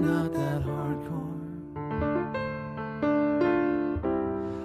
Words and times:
I'm 0.00 0.06
not 0.06 0.32
that 0.32 0.62
hardcore. 0.62 1.36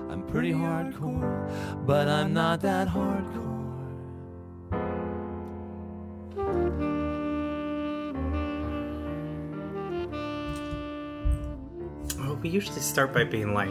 I'm 0.10 0.24
pretty 0.28 0.54
hardcore, 0.54 1.86
but 1.86 2.08
I'm 2.08 2.34
not 2.34 2.62
that 2.62 2.88
hardcore. 2.88 3.44
Well, 12.17 12.36
we 12.38 12.47
usually 12.47 12.79
start 12.79 13.13
by 13.13 13.26
being 13.26 13.54
like 13.54 13.67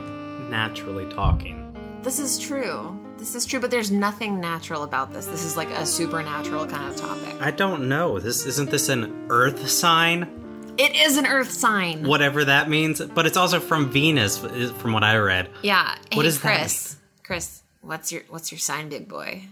naturally 0.51 1.11
talking. 1.15 1.75
This 2.03 2.19
is 2.19 2.39
true. 2.39 3.01
This 3.17 3.35
is 3.35 3.47
true, 3.47 3.59
but 3.59 3.71
there's 3.71 3.91
nothing 3.91 4.39
natural 4.39 4.83
about 4.83 5.15
this. 5.15 5.25
This 5.25 5.45
is 5.45 5.57
like 5.57 5.71
a 5.71 5.87
supernatural 5.87 6.67
kind 6.67 6.93
of 6.93 6.97
topic. 7.01 7.41
I 7.41 7.53
don't 7.53 7.89
know. 7.89 8.19
This 8.21 8.45
isn't 8.45 8.71
this 8.71 8.91
an 8.91 9.29
Earth 9.31 9.67
sign? 9.71 10.44
It 10.77 10.97
is 10.97 11.17
an 11.17 11.27
earth 11.27 11.53
sign. 11.53 12.03
Whatever 12.05 12.45
that 12.47 12.69
means, 12.69 13.01
but 13.01 13.27
it's 13.27 13.37
also 13.37 13.61
from 13.61 13.91
Venus, 13.91 14.39
from 14.39 14.93
what 14.93 15.05
I 15.05 15.17
read. 15.19 15.49
Yeah. 15.63 15.97
Hey, 16.11 16.17
What 16.17 16.27
is 16.27 16.41
that? 16.41 16.59
Chris? 16.59 16.97
Chris, 17.23 17.63
what's 17.81 18.11
your 18.11 18.23
what's 18.29 18.51
your 18.51 18.59
sign, 18.59 18.89
big 18.89 19.09
boy? 19.09 19.45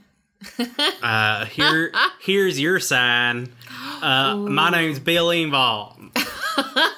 Uh, 1.02 1.44
here, 1.46 1.92
here's 2.20 2.58
your 2.60 2.80
sign. 2.80 3.48
Uh, 4.00 4.34
my 4.36 4.70
name's 4.70 4.98
Bill 4.98 5.28
Engvall. 5.28 6.10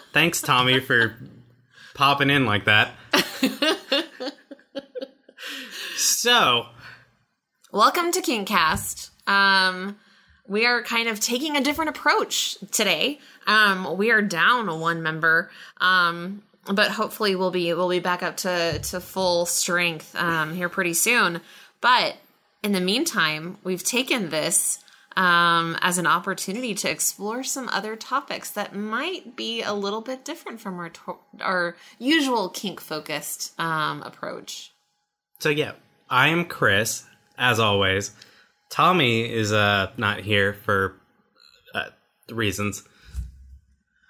Thanks, 0.15 0.41
Tommy, 0.41 0.81
for 0.81 1.15
popping 1.95 2.31
in 2.31 2.47
like 2.47 2.65
that. 2.65 2.93
so, 5.97 6.67
Welcome 7.73 8.13
to 8.13 8.21
Kingcast. 8.23 9.11
Um, 9.29 9.97
we 10.47 10.67
are 10.67 10.83
kind 10.83 11.09
of 11.09 11.21
taking 11.21 11.57
a 11.57 11.63
different 11.63 11.91
approach 11.91 12.59
today. 12.71 13.19
Um, 13.47 13.97
we 13.97 14.11
are 14.11 14.23
down 14.23 14.81
one 14.81 15.03
member, 15.03 15.51
um, 15.79 16.43
but 16.67 16.91
hopefully 16.91 17.35
we'll 17.35 17.51
be 17.51 17.73
we'll 17.75 17.89
be 17.89 18.01
back 18.01 18.23
up 18.23 18.39
to 18.39 18.79
to 18.79 19.01
full 19.01 19.47
strength 19.47 20.15
um, 20.17 20.55
here 20.55 20.69
pretty 20.69 20.95
soon. 20.95 21.41
But 21.81 22.17
in 22.63 22.73
the 22.73 22.81
meantime, 22.81 23.59
we've 23.63 23.85
taken 23.85 24.31
this 24.31 24.79
um, 25.17 25.77
as 25.81 25.99
an 25.99 26.07
opportunity 26.07 26.75
to 26.75 26.91
explore 26.91 27.43
some 27.45 27.69
other 27.69 27.95
topics 27.97 28.51
that 28.51 28.75
might 28.75 29.37
be 29.37 29.63
a 29.63 29.73
little 29.73 30.01
bit 30.01 30.25
different 30.25 30.61
from 30.61 30.79
our 30.79 30.89
to- 30.91 31.19
our 31.41 31.77
usual 31.99 32.49
kink 32.49 32.81
focused 32.81 33.59
um, 33.61 34.03
approach. 34.03 34.73
so 35.39 35.51
yeah, 35.51 35.73
I 36.11 36.29
am 36.29 36.47
Chris, 36.47 37.05
as 37.39 37.61
always. 37.61 38.13
Tommy 38.75 39.23
is 39.33 39.53
uh 39.53 39.91
not 39.97 40.21
here 40.21 40.53
for 40.65 40.97
uh, 41.75 41.91
reasons, 42.31 42.83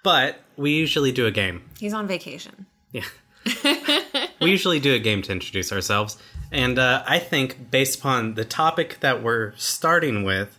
but 0.03 0.39
we 0.57 0.71
usually 0.71 1.11
do 1.11 1.25
a 1.27 1.31
game. 1.31 1.61
He's 1.79 1.93
on 1.93 2.07
vacation. 2.07 2.65
Yeah. 2.91 3.03
we 4.41 4.49
usually 4.49 4.79
do 4.79 4.93
a 4.95 4.99
game 4.99 5.21
to 5.21 5.31
introduce 5.31 5.71
ourselves. 5.71 6.17
And 6.51 6.79
uh, 6.79 7.03
I 7.05 7.19
think, 7.19 7.69
based 7.69 7.99
upon 7.99 8.33
the 8.35 8.45
topic 8.45 8.97
that 9.01 9.21
we're 9.21 9.53
starting 9.55 10.23
with, 10.23 10.57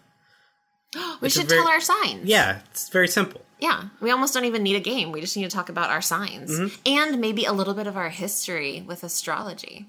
We 1.20 1.28
should 1.28 1.48
very- 1.48 1.62
tell 1.62 1.68
our 1.68 1.80
signs. 1.80 2.24
yeah, 2.26 2.60
it's 2.70 2.88
very 2.90 3.08
simple. 3.08 3.40
Yeah. 3.58 3.84
We 4.00 4.10
almost 4.10 4.34
don't 4.34 4.44
even 4.44 4.62
need 4.62 4.76
a 4.76 4.80
game. 4.80 5.10
We 5.12 5.20
just 5.20 5.36
need 5.36 5.44
to 5.50 5.56
talk 5.56 5.68
about 5.68 5.90
our 5.90 6.02
signs 6.02 6.50
Mm-hmm. 6.50 6.76
and 6.84 7.20
maybe 7.20 7.44
a 7.46 7.52
little 7.52 7.74
bit 7.74 7.86
of 7.88 7.96
our 7.96 8.10
history 8.10 8.84
with 8.86 9.02
astrology. 9.02 9.86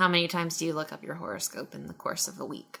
How 0.00 0.08
many 0.08 0.28
times 0.28 0.56
do 0.56 0.64
you 0.64 0.72
look 0.72 0.94
up 0.94 1.04
your 1.04 1.16
horoscope 1.16 1.74
in 1.74 1.86
the 1.86 1.92
course 1.92 2.26
of 2.26 2.40
a 2.40 2.44
week? 2.46 2.80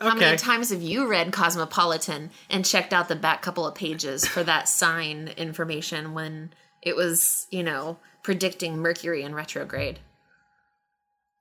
How 0.00 0.14
many 0.14 0.36
times 0.36 0.70
have 0.70 0.82
you 0.82 1.08
read 1.08 1.32
Cosmopolitan 1.32 2.30
and 2.48 2.64
checked 2.64 2.92
out 2.92 3.08
the 3.08 3.16
back 3.16 3.42
couple 3.42 3.66
of 3.66 3.74
pages 3.74 4.24
for 4.24 4.44
that 4.44 4.68
sign 4.68 5.32
information 5.36 6.14
when 6.14 6.52
it 6.80 6.94
was, 6.94 7.48
you 7.50 7.64
know, 7.64 7.98
predicting 8.22 8.76
Mercury 8.76 9.24
in 9.24 9.34
retrograde? 9.34 9.98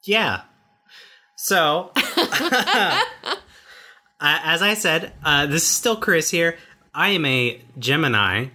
Yeah. 0.04 0.42
So, 1.36 1.92
uh, 1.96 3.04
as 4.20 4.64
I 4.64 4.74
said, 4.74 5.14
uh, 5.24 5.46
this 5.46 5.62
is 5.62 5.70
still 5.70 5.96
Chris 5.96 6.32
here. 6.32 6.58
I 6.92 7.10
am 7.10 7.26
a 7.26 7.62
Gemini. 7.78 8.48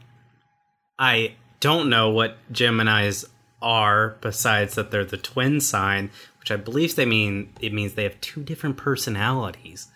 I 0.99 1.37
don't 1.61 1.89
know 1.89 2.11
what 2.11 2.37
Geminis 2.53 3.27
are 3.61 4.17
besides 4.21 4.75
that 4.75 4.91
they're 4.91 5.05
the 5.05 5.17
twin 5.17 5.61
sign, 5.61 6.11
which 6.41 6.51
I 6.51 6.57
believe 6.57 6.95
they 6.95 7.07
mean 7.07 7.53
it 7.61 7.73
means 7.73 7.95
they 7.95 8.05
have 8.05 8.21
two 8.21 8.43
different 8.43 8.77
personalities. 8.77 9.89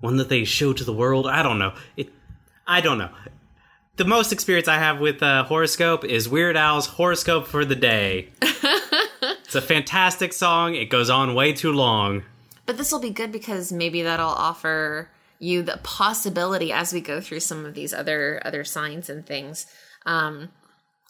One 0.00 0.16
that 0.16 0.28
they 0.28 0.44
show 0.44 0.72
to 0.72 0.84
the 0.84 0.92
world. 0.92 1.26
I 1.26 1.42
don't 1.42 1.58
know. 1.58 1.74
It. 1.96 2.10
I 2.66 2.80
don't 2.80 2.98
know. 2.98 3.10
The 3.96 4.04
most 4.04 4.32
experience 4.32 4.68
I 4.68 4.78
have 4.78 4.98
with 4.98 5.22
uh, 5.22 5.44
horoscope 5.44 6.04
is 6.04 6.28
Weird 6.28 6.56
Al's 6.56 6.86
horoscope 6.86 7.46
for 7.46 7.64
the 7.64 7.74
day. 7.74 8.30
it's 8.40 9.54
a 9.54 9.60
fantastic 9.60 10.32
song. 10.32 10.74
It 10.74 10.86
goes 10.86 11.10
on 11.10 11.34
way 11.34 11.52
too 11.52 11.72
long. 11.72 12.22
But 12.64 12.78
this 12.78 12.92
will 12.92 13.00
be 13.00 13.10
good 13.10 13.32
because 13.32 13.72
maybe 13.72 14.02
that'll 14.02 14.28
offer 14.28 15.10
you 15.38 15.62
the 15.62 15.80
possibility 15.82 16.72
as 16.72 16.92
we 16.92 17.00
go 17.00 17.20
through 17.20 17.40
some 17.40 17.66
of 17.66 17.74
these 17.74 17.92
other 17.92 18.40
other 18.44 18.62
signs 18.62 19.10
and 19.10 19.26
things 19.26 19.66
um, 20.06 20.50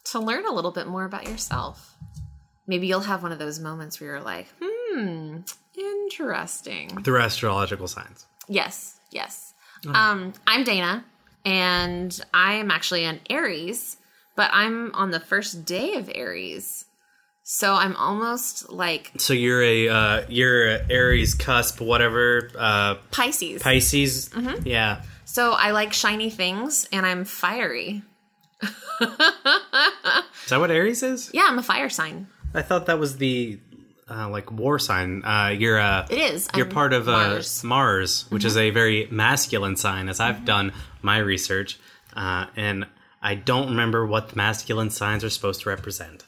to 0.05 0.19
learn 0.19 0.45
a 0.45 0.51
little 0.51 0.71
bit 0.71 0.87
more 0.87 1.05
about 1.05 1.27
yourself. 1.27 1.95
Maybe 2.67 2.87
you'll 2.87 3.01
have 3.01 3.23
one 3.23 3.31
of 3.31 3.39
those 3.39 3.59
moments 3.59 3.99
where 3.99 4.11
you're 4.11 4.21
like, 4.21 4.47
"Hmm, 4.61 5.39
interesting." 5.75 7.03
Through 7.03 7.19
astrological 7.21 7.87
signs. 7.87 8.25
Yes, 8.47 8.99
yes. 9.11 9.53
Um, 9.93 10.33
I'm 10.45 10.63
Dana, 10.63 11.03
and 11.43 12.19
I 12.33 12.53
am 12.53 12.69
actually 12.69 13.03
an 13.05 13.19
Aries, 13.29 13.97
but 14.35 14.49
I'm 14.53 14.93
on 14.93 15.11
the 15.11 15.19
first 15.19 15.65
day 15.65 15.95
of 15.95 16.09
Aries, 16.13 16.85
so 17.43 17.73
I'm 17.73 17.95
almost 17.95 18.69
like 18.69 19.11
So 19.17 19.33
you're 19.33 19.63
a 19.63 19.89
uh, 19.89 20.25
you're 20.29 20.67
a 20.69 20.85
Aries 20.89 21.33
cusp, 21.33 21.81
whatever 21.81 22.51
uh, 22.57 22.95
Pisces. 23.11 23.61
Pisces. 23.61 24.29
Yeah. 24.63 25.01
So 25.25 25.53
I 25.53 25.71
like 25.71 25.93
shiny 25.93 26.29
things 26.29 26.87
and 26.91 27.05
I'm 27.05 27.25
fiery. 27.25 28.03
Is 28.61 30.49
that 30.49 30.59
what 30.59 30.71
Aries 30.71 31.03
is? 31.03 31.31
Yeah, 31.33 31.45
I'm 31.47 31.57
a 31.57 31.63
fire 31.63 31.89
sign. 31.89 32.27
I 32.53 32.61
thought 32.61 32.85
that 32.87 32.99
was 32.99 33.17
the 33.17 33.59
uh, 34.09 34.29
like 34.29 34.51
war 34.51 34.77
sign. 34.79 35.23
Uh, 35.23 35.55
you're 35.57 35.79
uh, 35.79 36.05
It 36.09 36.17
is. 36.17 36.47
You're 36.55 36.65
I'm 36.65 36.71
part 36.71 36.93
of 36.93 37.07
uh, 37.07 37.11
Mars. 37.11 37.63
Mars, 37.63 38.25
which 38.29 38.45
is 38.45 38.57
a 38.57 38.69
very 38.69 39.07
masculine 39.09 39.75
sign, 39.75 40.09
as 40.09 40.19
I've 40.19 40.45
done 40.45 40.73
my 41.01 41.17
research, 41.17 41.79
uh, 42.15 42.47
and 42.55 42.85
I 43.21 43.35
don't 43.35 43.69
remember 43.69 44.05
what 44.05 44.29
the 44.29 44.35
masculine 44.35 44.89
signs 44.89 45.23
are 45.23 45.29
supposed 45.29 45.61
to 45.61 45.69
represent. 45.69 46.25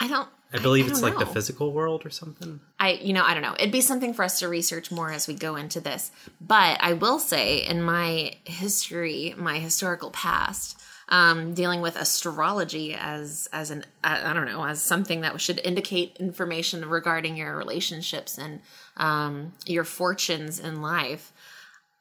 I 0.00 0.08
don't. 0.08 0.28
I 0.54 0.58
believe 0.58 0.86
I 0.86 0.90
it's 0.90 1.00
don't 1.00 1.16
like 1.16 1.26
the 1.26 1.32
physical 1.32 1.72
world 1.72 2.04
or 2.04 2.10
something. 2.10 2.60
I, 2.78 2.92
you 2.92 3.14
know, 3.14 3.24
I 3.24 3.32
don't 3.32 3.42
know. 3.42 3.54
It'd 3.58 3.72
be 3.72 3.80
something 3.80 4.12
for 4.12 4.22
us 4.22 4.40
to 4.40 4.48
research 4.48 4.90
more 4.90 5.10
as 5.10 5.26
we 5.26 5.34
go 5.34 5.56
into 5.56 5.80
this. 5.80 6.10
But 6.40 6.76
I 6.82 6.92
will 6.92 7.18
say, 7.18 7.58
in 7.58 7.82
my 7.82 8.32
history, 8.44 9.34
my 9.38 9.58
historical 9.58 10.10
past, 10.10 10.78
um, 11.08 11.54
dealing 11.54 11.80
with 11.80 11.96
astrology 11.96 12.94
as 12.94 13.48
as 13.52 13.70
an 13.70 13.84
I, 14.02 14.32
don't 14.32 14.46
know 14.46 14.64
as 14.64 14.80
something 14.80 15.20
that 15.22 15.40
should 15.40 15.60
indicate 15.64 16.16
information 16.18 16.88
regarding 16.88 17.36
your 17.36 17.56
relationships 17.56 18.38
and 18.38 18.60
um, 18.96 19.52
your 19.66 19.84
fortunes 19.84 20.58
in 20.58 20.80
life. 20.80 21.32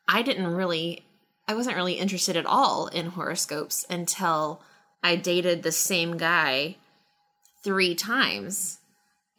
I 0.08 0.22
didn't 0.22 0.48
really, 0.48 1.06
I 1.48 1.54
wasn't 1.54 1.78
really 1.78 1.94
interested 1.94 2.36
at 2.36 2.46
all 2.46 2.88
in 2.88 3.08
horoscopes 3.08 3.86
until 3.90 4.62
I 5.04 5.16
dated 5.16 5.64
the 5.64 5.72
same 5.72 6.18
guy 6.18 6.78
three 7.64 7.96
times 7.96 8.80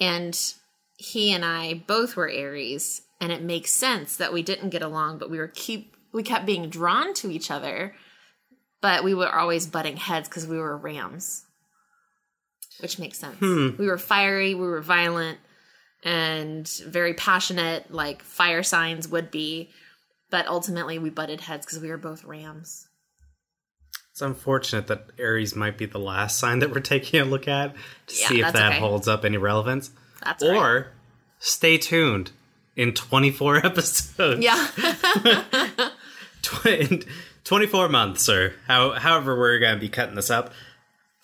and 0.01 0.55
he 0.97 1.33
and 1.33 1.45
I 1.45 1.75
both 1.75 2.17
were 2.17 2.29
Aries, 2.29 3.03
and 3.21 3.33
it 3.33 3.43
makes 3.43 3.73
sense 3.73 4.17
that 4.17 4.33
we 4.33 4.43
didn't 4.43 4.71
get 4.71 4.83
along, 4.83 5.19
but 5.19 5.31
we 5.31 5.39
were 5.39 5.49
keep 5.49 5.97
we 6.13 6.23
kept 6.23 6.47
being 6.47 6.69
drawn 6.69 7.15
to 7.15 7.31
each 7.31 7.51
other, 7.51 7.95
but 8.83 9.03
we 9.05 9.15
were 9.15 9.35
always 9.35 9.67
butting 9.67 9.97
heads 9.97 10.29
because 10.29 10.47
we 10.47 10.59
were 10.59 10.77
Rams, 10.77 11.45
which 12.81 12.99
makes 12.99 13.19
sense. 13.19 13.39
Hmm. 13.39 13.71
We 13.79 13.87
were 13.87 13.97
fiery, 13.97 14.55
we 14.55 14.67
were 14.67 14.83
violent, 14.83 15.39
and 16.05 16.69
very 16.87 17.15
passionate, 17.15 17.91
like 17.93 18.23
fire 18.23 18.63
signs 18.63 19.09
would 19.09 19.31
be, 19.31 19.71
but 20.31 20.47
ultimately 20.49 20.99
we 20.99 21.09
butted 21.09 21.41
heads 21.41 21.65
because 21.65 21.81
we 21.81 21.89
were 21.89 21.97
both 21.97 22.25
Rams. 22.25 22.87
It's 24.11 24.21
unfortunate 24.21 24.89
that 24.89 25.07
Aries 25.19 25.57
might 25.57 25.79
be 25.79 25.87
the 25.87 25.99
last 25.99 26.39
sign 26.39 26.59
that 26.59 26.71
we're 26.71 26.81
taking 26.81 27.21
a 27.21 27.25
look 27.25 27.49
at 27.49 27.75
to 28.09 28.15
Yeah, 28.21 28.29
see 28.29 28.41
if 28.43 28.53
that 28.53 28.73
okay. 28.73 28.81
holds 28.81 29.09
up 29.09 29.25
any 29.25 29.39
relevance. 29.39 29.91
That's 30.23 30.43
or 30.43 30.51
right. 30.75 30.85
stay 31.39 31.79
tuned 31.79 32.31
in 32.77 32.93
24 32.93 33.57
episodes. 33.67 34.45
Yeah. 34.45 34.67
Tw- 37.45 37.53
in 37.53 37.69
24 37.69 37.89
months 37.89 38.29
or 38.29 38.55
how, 38.67 38.93
however 38.93 39.39
we're 39.39 39.59
going 39.59 39.75
to 39.75 39.81
be 39.81 39.89
cutting 39.89 40.15
this 40.15 40.31
up 40.31 40.53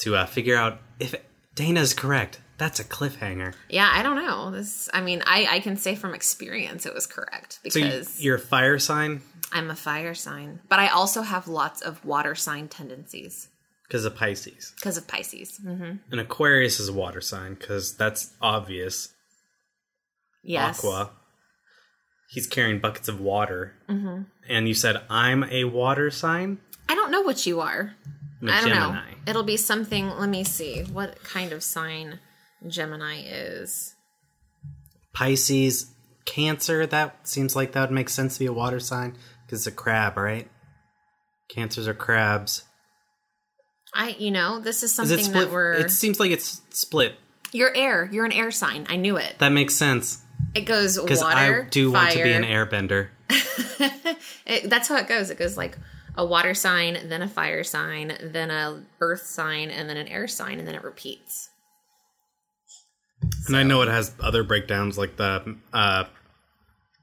to 0.00 0.16
uh, 0.16 0.26
figure 0.26 0.56
out 0.56 0.80
if 1.00 1.14
Dana's 1.54 1.94
correct. 1.94 2.40
That's 2.58 2.80
a 2.80 2.84
cliffhanger. 2.84 3.54
Yeah, 3.68 3.88
I 3.92 4.02
don't 4.02 4.16
know. 4.16 4.50
This 4.50 4.88
I 4.92 5.00
mean, 5.00 5.22
I 5.26 5.46
I 5.48 5.60
can 5.60 5.76
say 5.76 5.94
from 5.94 6.12
experience 6.12 6.86
it 6.86 6.92
was 6.94 7.06
correct 7.06 7.60
So 7.68 7.80
because 7.80 8.20
you're 8.20 8.34
a 8.36 8.40
fire 8.40 8.80
sign? 8.80 9.22
I'm 9.52 9.70
a 9.70 9.76
fire 9.76 10.12
sign, 10.14 10.58
but 10.68 10.80
I 10.80 10.88
also 10.88 11.22
have 11.22 11.46
lots 11.46 11.80
of 11.82 12.04
water 12.04 12.34
sign 12.34 12.66
tendencies 12.68 13.48
because 13.86 14.04
of 14.04 14.16
Pisces. 14.16 14.72
because 14.74 14.96
of 14.96 15.06
Pisces. 15.06 15.56
hmm 15.58 15.92
And 16.10 16.20
Aquarius 16.20 16.80
is 16.80 16.88
a 16.88 16.92
water 16.92 17.20
sign 17.20 17.54
because 17.54 17.96
that's 17.96 18.34
obvious. 18.42 19.12
Yes. 20.42 20.78
Aqua. 20.78 21.10
He's 22.28 22.46
carrying 22.46 22.78
buckets 22.78 23.08
of 23.08 23.20
water. 23.20 23.74
Mm-hmm. 23.88 24.22
And 24.48 24.68
you 24.68 24.74
said, 24.74 25.00
I'm 25.08 25.44
a 25.44 25.64
water 25.64 26.10
sign? 26.10 26.58
I 26.88 26.94
don't 26.94 27.10
know 27.10 27.22
what 27.22 27.46
you 27.46 27.60
are. 27.60 27.94
I'm 28.42 28.48
a 28.48 28.52
I 28.52 28.60
don't 28.60 28.68
Gemini. 28.68 28.94
know. 28.94 29.16
It'll 29.26 29.42
be 29.42 29.56
something. 29.56 30.10
Let 30.10 30.28
me 30.28 30.44
see 30.44 30.82
what 30.82 31.22
kind 31.24 31.52
of 31.52 31.62
sign 31.62 32.20
Gemini 32.66 33.22
is. 33.24 33.94
Pisces, 35.14 35.90
Cancer, 36.26 36.86
that 36.86 37.26
seems 37.26 37.56
like 37.56 37.72
that 37.72 37.80
would 37.88 37.94
make 37.94 38.10
sense 38.10 38.34
to 38.34 38.40
be 38.40 38.46
a 38.46 38.52
water 38.52 38.78
sign 38.78 39.16
because 39.46 39.60
it's 39.60 39.66
a 39.66 39.76
crab, 39.76 40.18
right? 40.18 40.48
Cancers 41.48 41.88
are 41.88 41.94
crabs. 41.94 42.64
I, 43.94 44.10
you 44.18 44.30
know, 44.30 44.60
this 44.60 44.82
is 44.82 44.90
Is 44.90 44.94
something 44.94 45.18
it 45.18 45.24
split? 45.24 45.46
that 45.46 45.52
we're. 45.52 45.72
It 45.72 45.90
seems 45.90 46.20
like 46.20 46.30
it's 46.30 46.60
split. 46.68 47.14
You're 47.52 47.74
air. 47.74 48.10
You're 48.12 48.26
an 48.26 48.32
air 48.32 48.50
sign. 48.50 48.86
I 48.90 48.96
knew 48.96 49.16
it. 49.16 49.36
That 49.38 49.48
makes 49.52 49.74
sense 49.74 50.22
It 50.54 50.62
goes 50.62 50.98
because 50.98 51.20
water. 51.20 51.64
I 51.66 51.68
do 51.68 51.90
want 51.92 52.10
to 52.12 52.22
be 52.22 52.32
fire. 52.32 52.42
an 52.42 52.44
airbender. 52.44 53.08
It, 54.48 54.70
that's 54.70 54.88
how 54.88 54.96
it 54.96 55.06
goes. 55.06 55.28
It 55.28 55.38
goes 55.38 55.58
like 55.58 55.76
a 56.16 56.24
water 56.24 56.54
sign, 56.54 56.98
then 57.08 57.20
a 57.20 57.28
fire 57.28 57.62
sign, 57.62 58.16
then 58.20 58.50
a 58.50 58.82
earth 59.00 59.26
sign, 59.26 59.70
and 59.70 59.88
then 59.88 59.98
an 59.98 60.08
air 60.08 60.26
sign, 60.26 60.58
and 60.58 60.66
then 60.66 60.74
it 60.74 60.82
repeats. 60.82 61.50
And 63.46 63.54
I 63.56 63.62
know 63.62 63.82
it 63.82 63.88
has 63.88 64.14
other 64.18 64.42
breakdowns 64.42 64.96
like 64.96 65.16
the 65.16 65.56
uh, 65.72 66.04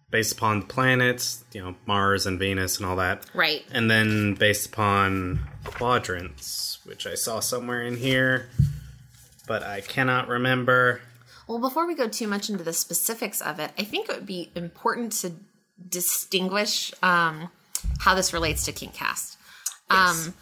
based 0.10 0.34
upon 0.34 0.62
the 0.62 0.66
planets, 0.66 1.44
you 1.54 1.62
know, 1.62 1.76
Mars 1.86 2.26
and 2.26 2.40
Venus 2.40 2.78
and 2.78 2.86
all 2.86 2.96
that. 2.96 3.26
Right. 3.34 3.64
And 3.72 3.92
then 3.92 4.34
based 4.34 4.68
upon 4.68 5.42
quadrants, 5.66 6.80
which 6.84 7.06
I 7.06 7.16
saw 7.16 7.40
somewhere 7.40 7.84
in 7.84 7.98
here, 7.98 8.50
but 9.48 9.62
I 9.62 9.82
cannot 9.82 10.28
remember. 10.28 11.02
Well, 11.48 11.60
before 11.60 11.86
we 11.86 11.96
go 11.96 12.08
too 12.08 12.28
much 12.28 12.50
into 12.50 12.64
the 12.64 12.74
specifics 12.74 13.42
of 13.42 13.60
it, 13.60 13.72
I 13.78 13.84
think 13.84 14.10
it 14.10 14.16
would 14.16 14.26
be 14.26 14.52
important 14.56 15.12
to 15.14 15.34
distinguish 15.90 16.94
um, 17.04 17.50
how 18.00 18.16
this 18.16 18.34
relates 18.34 18.66
to 18.66 18.72
KingCast. 18.72 19.38
Um, 19.90 20.34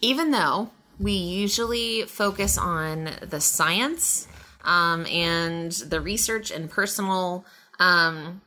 even 0.00 0.30
though 0.30 0.70
we 0.98 1.12
usually 1.12 2.02
focus 2.02 2.58
on 2.58 3.10
the 3.22 3.40
science 3.40 4.28
um, 4.64 5.06
and 5.06 5.72
the 5.72 6.00
research 6.00 6.50
and 6.50 6.70
personal 6.70 7.46
um, 7.78 8.42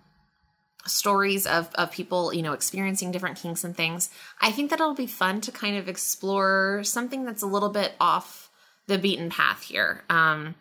stories 0.85 1.47
of, 1.47 1.69
of 1.75 1.91
people, 1.91 2.33
you 2.33 2.41
know, 2.41 2.53
experiencing 2.53 3.11
different 3.11 3.37
kinks 3.37 3.63
and 3.63 3.75
things, 3.75 4.09
I 4.41 4.51
think 4.51 4.69
that 4.69 4.79
it'll 4.79 4.93
be 4.93 5.07
fun 5.07 5.41
to 5.41 5.51
kind 5.51 5.77
of 5.77 5.87
explore 5.87 6.81
something 6.83 7.25
that's 7.25 7.41
a 7.41 7.47
little 7.47 7.69
bit 7.69 7.93
off 7.99 8.49
the 8.87 8.97
beaten 8.97 9.29
path 9.29 9.63
here. 9.63 10.03
Um, 10.09 10.55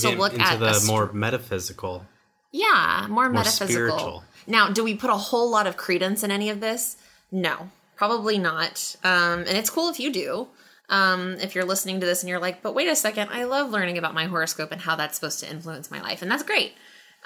Getting 0.00 0.18
look 0.18 0.32
into 0.32 0.44
at 0.44 0.58
the 0.58 0.84
more 0.86 1.12
metaphysical. 1.12 2.06
Yeah, 2.52 3.06
more, 3.08 3.28
metaphysical. 3.30 3.68
spiritual. 3.68 4.24
Now, 4.46 4.70
do 4.70 4.84
we 4.84 4.94
put 4.94 5.10
a 5.10 5.16
whole 5.16 5.50
lot 5.50 5.66
of 5.66 5.76
credence 5.76 6.22
in 6.22 6.30
any 6.30 6.50
of 6.50 6.60
this? 6.60 6.96
No, 7.30 7.70
probably 7.96 8.38
not. 8.38 8.94
Um, 9.02 9.40
and 9.40 9.56
it's 9.56 9.70
cool 9.70 9.88
if 9.88 9.98
you 9.98 10.12
do. 10.12 10.48
Um, 10.90 11.38
if 11.40 11.54
you're 11.54 11.64
listening 11.64 12.00
to 12.00 12.06
this 12.06 12.22
and 12.22 12.28
you're 12.28 12.38
like, 12.38 12.60
but 12.60 12.74
wait 12.74 12.88
a 12.88 12.96
second, 12.96 13.30
I 13.30 13.44
love 13.44 13.70
learning 13.70 13.96
about 13.96 14.12
my 14.12 14.26
horoscope 14.26 14.72
and 14.72 14.80
how 14.80 14.96
that's 14.96 15.14
supposed 15.14 15.40
to 15.40 15.50
influence 15.50 15.90
my 15.90 16.02
life. 16.02 16.20
And 16.20 16.30
that's 16.30 16.42
great. 16.42 16.74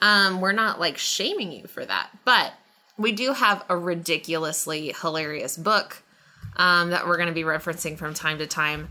Um, 0.00 0.40
we're 0.40 0.52
not 0.52 0.78
like 0.78 0.98
shaming 0.98 1.50
you 1.50 1.66
for 1.66 1.84
that. 1.84 2.10
But 2.24 2.52
we 2.96 3.10
do 3.10 3.32
have 3.32 3.64
a 3.68 3.76
ridiculously 3.76 4.94
hilarious 5.00 5.56
book 5.56 6.02
um, 6.56 6.90
that 6.90 7.06
we're 7.06 7.16
going 7.16 7.28
to 7.28 7.34
be 7.34 7.42
referencing 7.42 7.98
from 7.98 8.14
time 8.14 8.38
to 8.38 8.46
time. 8.46 8.88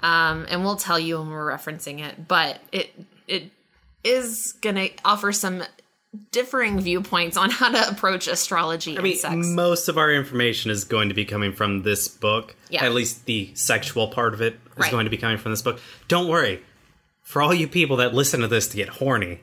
Um, 0.00 0.46
and 0.50 0.64
we'll 0.64 0.76
tell 0.76 0.98
you 0.98 1.18
when 1.18 1.30
we're 1.30 1.50
referencing 1.50 2.00
it. 2.00 2.26
But 2.26 2.60
it, 2.72 2.90
it 3.28 3.50
is 4.04 4.54
going 4.60 4.76
to 4.76 4.90
offer 5.04 5.32
some 5.32 5.62
differing 6.32 6.80
viewpoints 6.80 7.36
on 7.36 7.50
how 7.50 7.70
to 7.70 7.88
approach 7.90 8.26
astrology 8.28 8.96
I 8.98 9.02
mean, 9.02 9.16
sex. 9.16 9.34
most 9.48 9.88
of 9.88 9.98
our 9.98 10.10
information 10.12 10.70
is 10.70 10.84
going 10.84 11.08
to 11.10 11.14
be 11.14 11.24
coming 11.26 11.52
from 11.52 11.82
this 11.82 12.08
book. 12.08 12.54
Yeah. 12.70 12.84
At 12.84 12.92
least 12.92 13.26
the 13.26 13.50
sexual 13.54 14.08
part 14.08 14.32
of 14.32 14.40
it 14.40 14.54
is 14.54 14.60
Right. 14.78 14.90
going 14.90 15.04
to 15.04 15.10
be 15.10 15.16
coming 15.18 15.36
from 15.38 15.52
this 15.52 15.62
book. 15.62 15.80
Don't 16.08 16.28
worry. 16.28 16.62
For 17.22 17.42
all 17.42 17.52
you 17.52 17.66
people 17.68 17.96
that 17.96 18.14
listen 18.14 18.40
to 18.40 18.48
this 18.48 18.68
to 18.68 18.76
get 18.76 18.88
horny, 18.88 19.40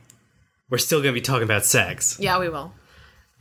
we're 0.70 0.78
still 0.78 1.00
going 1.02 1.14
to 1.14 1.20
be 1.20 1.22
talking 1.22 1.44
about 1.44 1.66
sex. 1.66 2.18
yeah, 2.20 2.40
we 2.40 2.50
will. 2.50 2.74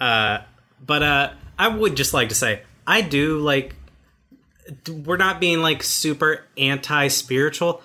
Uh, 0.01 0.39
But 0.85 1.03
uh 1.03 1.31
I 1.59 1.69
would 1.69 1.97
just 1.97 2.13
like 2.13 2.29
to 2.31 2.35
say 2.35 2.63
I 2.87 3.01
do 3.03 3.39
like 3.39 3.77
we're 4.89 5.17
not 5.17 5.41
being 5.41 5.61
like 5.61 5.83
super 5.83 6.45
anti-spiritual. 6.59 7.83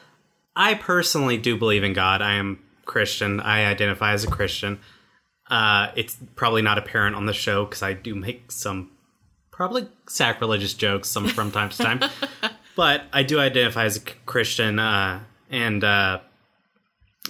I 0.58 0.74
personally 0.74 1.38
do 1.38 1.56
believe 1.56 1.84
in 1.84 1.94
God. 1.94 2.24
I 2.24 2.34
am 2.34 2.60
Christian. 2.84 3.40
I 3.40 3.66
identify 3.66 4.14
as 4.14 4.24
a 4.24 4.28
Christian. 4.28 4.80
Uh 5.50 5.92
it's 5.96 6.18
probably 6.36 6.64
not 6.64 6.80
apparent 6.80 7.16
on 7.16 7.28
the 7.28 7.34
show 7.34 7.66
cuz 7.68 7.84
I 7.84 7.94
do 7.94 8.16
make 8.16 8.52
some 8.52 8.92
probably 9.52 9.88
sacrilegious 10.10 10.74
jokes 10.74 11.10
some 11.10 11.28
from 11.28 11.52
time 11.52 11.70
to 11.70 11.78
time. 11.78 12.02
but 12.76 13.04
I 13.14 13.22
do 13.24 13.40
identify 13.40 13.86
as 13.86 13.98
a 13.98 14.02
Christian 14.26 14.80
uh 14.80 15.22
and 15.52 15.84
uh 15.84 16.20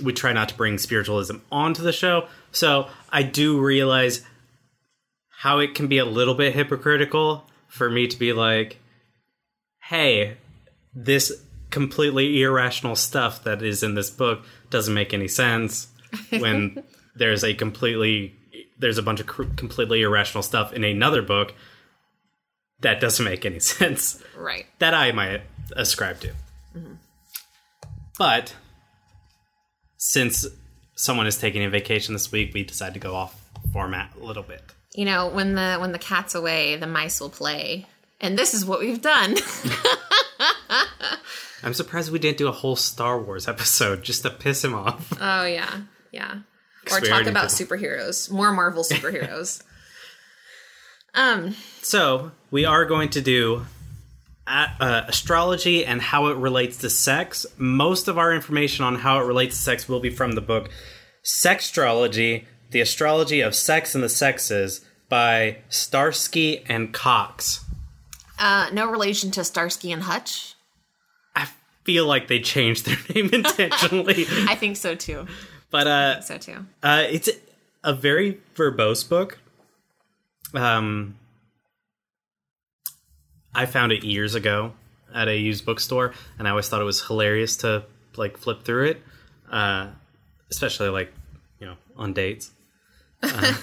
we 0.02 0.14
try 0.14 0.32
not 0.32 0.50
to 0.50 0.56
bring 0.56 0.78
spiritualism 0.78 1.38
onto 1.52 1.84
the 1.84 1.92
show. 1.92 2.28
So 2.52 2.88
I 3.10 3.24
do 3.24 3.60
realize 3.60 4.26
how 5.40 5.60
it 5.60 5.76
can 5.76 5.88
be 5.88 5.98
a 5.98 6.06
little 6.06 6.34
bit 6.34 6.56
hypocritical 6.56 7.46
for 7.68 7.90
me 7.90 8.08
to 8.08 8.18
be 8.18 8.32
like, 8.32 8.78
hey, 9.82 10.38
this 10.94 11.44
completely 11.70 12.42
irrational 12.42 12.96
stuff 12.96 13.44
that 13.44 13.62
is 13.62 13.84
in 13.84 13.96
this 13.96 14.10
book 14.10 14.44
doesn't 14.70 14.94
make 14.94 15.14
any 15.14 15.28
sense 15.28 15.88
when 16.30 16.84
there's 17.16 17.44
a 17.44 17.54
completely 17.54 18.34
there's 18.80 18.98
a 18.98 19.04
bunch 19.04 19.20
of 19.20 19.28
cr- 19.28 19.44
completely 19.56 20.02
irrational 20.02 20.44
stuff 20.44 20.72
in 20.74 20.84
another 20.84 21.22
book 21.22 21.54
that 22.82 23.00
doesn't 23.02 23.26
make 23.26 23.46
any 23.46 23.60
sense 23.76 24.22
Right. 24.36 24.66
that 24.80 24.94
I 24.94 25.12
might 25.12 25.42
ascribe 25.76 26.20
to. 26.22 26.28
Mm-hmm. 26.76 26.94
But 28.20 28.56
since 29.98 30.46
someone 30.96 31.28
is 31.28 31.38
taking 31.38 31.64
a 31.64 31.70
vacation 31.70 32.14
this 32.14 32.32
week, 32.32 32.54
we 32.54 32.64
decided 32.64 32.94
to 32.96 33.00
go 33.00 33.16
off 33.16 33.50
format 33.74 34.12
a 34.20 34.24
little 34.24 34.44
bit. 34.44 34.62
You 34.94 35.06
know, 35.06 35.28
when 35.28 35.56
the 35.56 35.78
when 35.80 35.92
the 35.92 36.00
cat's 36.00 36.34
away, 36.36 36.76
the 36.76 36.88
mice 36.88 37.20
will 37.20 37.30
play. 37.30 37.86
And 38.20 38.38
this 38.38 38.54
is 38.56 38.66
what 38.66 38.80
we've 38.80 39.02
done. 39.02 39.36
I'm 41.64 41.74
surprised 41.74 42.12
we 42.12 42.20
didn't 42.20 42.38
do 42.38 42.48
a 42.48 42.52
whole 42.52 42.76
Star 42.76 43.20
Wars 43.20 43.48
episode 43.48 44.04
just 44.04 44.22
to 44.24 44.30
piss 44.30 44.64
him 44.64 44.74
off. 44.76 45.12
oh 45.22 45.46
yeah. 45.46 45.82
Yeah. 46.12 46.40
Or 46.92 47.02
talk 47.02 47.26
about 47.26 47.48
superheroes. 47.48 48.32
More 48.32 48.52
Marvel 48.54 48.84
superheroes. 48.92 49.62
um 51.14 51.56
So 51.82 52.32
we 52.52 52.66
are 52.66 52.86
going 52.86 53.10
to 53.10 53.22
do 53.22 53.66
uh, 54.46 54.68
uh, 54.80 55.02
astrology 55.08 55.84
and 55.86 56.02
how 56.02 56.28
it 56.28 56.38
relates 56.38 56.78
to 56.78 56.90
sex. 56.90 57.46
Most 57.58 58.08
of 58.08 58.18
our 58.18 58.34
information 58.34 58.86
on 58.86 58.96
how 58.96 59.20
it 59.20 59.26
relates 59.26 59.58
to 59.58 59.62
sex 59.62 59.90
will 59.90 60.00
be 60.00 60.10
from 60.10 60.34
the 60.34 60.42
book 60.42 60.70
Sextrology: 61.26 62.46
The 62.72 62.80
Astrology 62.80 63.42
of 63.42 63.54
Sex 63.54 63.94
and 63.96 64.04
the 64.04 64.08
Sexes 64.10 64.86
by 65.10 65.58
Starsky 65.70 66.64
and 66.70 66.94
Cox. 66.94 67.66
uh 68.40 68.70
no 68.72 68.90
relation 68.90 69.32
to 69.32 69.44
Starsky 69.44 69.92
and 69.92 70.04
Hutch. 70.04 70.54
Feel 71.88 72.06
like 72.06 72.28
they 72.28 72.42
changed 72.42 72.86
their 72.86 72.98
name 73.16 73.30
intentionally, 73.34 74.26
I 74.30 74.56
think 74.56 74.76
so 74.76 74.94
too. 74.94 75.26
but 75.72 75.88
uh, 75.88 76.20
So 76.22 76.38
too. 76.38 76.66
uh, 76.84 77.06
it's 77.10 77.30
a 77.82 77.94
very 77.94 78.40
verbose 78.56 79.08
book. 79.08 79.40
Um, 80.54 81.16
I 83.56 83.66
found 83.66 83.94
it 83.94 84.04
years 84.04 84.36
ago 84.36 84.74
at 85.16 85.30
a 85.30 85.38
used 85.38 85.66
bookstore, 85.66 86.14
and 86.38 86.46
I 86.46 86.52
always 86.52 86.68
thought 86.68 86.82
it 86.82 86.86
was 86.86 87.02
hilarious 87.06 87.56
to 87.58 87.86
like 88.18 88.38
flip 88.38 88.64
through 88.64 88.88
it, 88.88 89.02
uh, 89.50 89.88
especially 90.52 90.90
like 90.90 91.14
you 91.60 91.68
know 91.68 91.76
on 91.96 92.12
dates. 92.12 92.52
Uh, 93.24 93.54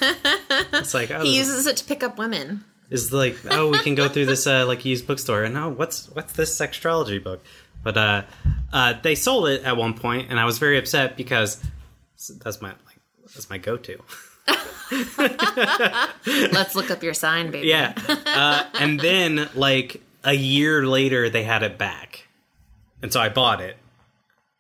it's 0.73 0.95
like 0.95 1.11
oh, 1.13 1.23
He 1.23 1.37
uses 1.37 1.67
it 1.67 1.77
to 1.77 1.85
pick 1.85 2.03
up 2.03 2.17
women. 2.19 2.65
is 2.91 3.13
like 3.13 3.37
oh 3.51 3.71
we 3.71 3.79
can 3.81 3.95
go 3.95 4.09
through 4.09 4.27
this 4.27 4.47
uh, 4.47 4.65
like 4.67 4.85
used 4.87 5.07
bookstore 5.07 5.43
and 5.45 5.57
oh 5.59 5.69
what's 5.69 6.09
what's 6.11 6.33
this 6.33 6.59
sextrology 6.59 7.23
book 7.23 7.43
but 7.85 7.97
uh 7.97 8.23
uh 8.73 8.95
they 9.03 9.15
sold 9.15 9.47
it 9.49 9.63
at 9.63 9.77
one 9.77 9.95
point 9.95 10.29
and 10.31 10.41
i 10.41 10.45
was 10.45 10.59
very 10.59 10.79
upset 10.79 11.17
because 11.17 11.63
that's 12.43 12.61
my 12.61 12.71
like 12.71 12.99
that's 13.35 13.49
my 13.51 13.59
go-to 13.59 13.99
Let's 16.53 16.75
look 16.75 16.91
up 16.91 17.03
your 17.03 17.15
sign, 17.15 17.51
baby. 17.51 17.69
yeah 17.69 17.95
uh 18.27 18.65
and 18.75 18.99
then 19.01 19.49
like 19.55 20.03
a 20.25 20.35
year 20.35 20.87
later 20.87 21.29
they 21.31 21.43
had 21.43 21.63
it 21.63 21.79
back 21.79 22.27
and 23.03 23.13
so 23.13 23.21
i 23.21 23.29
bought 23.29 23.61
it 23.61 23.77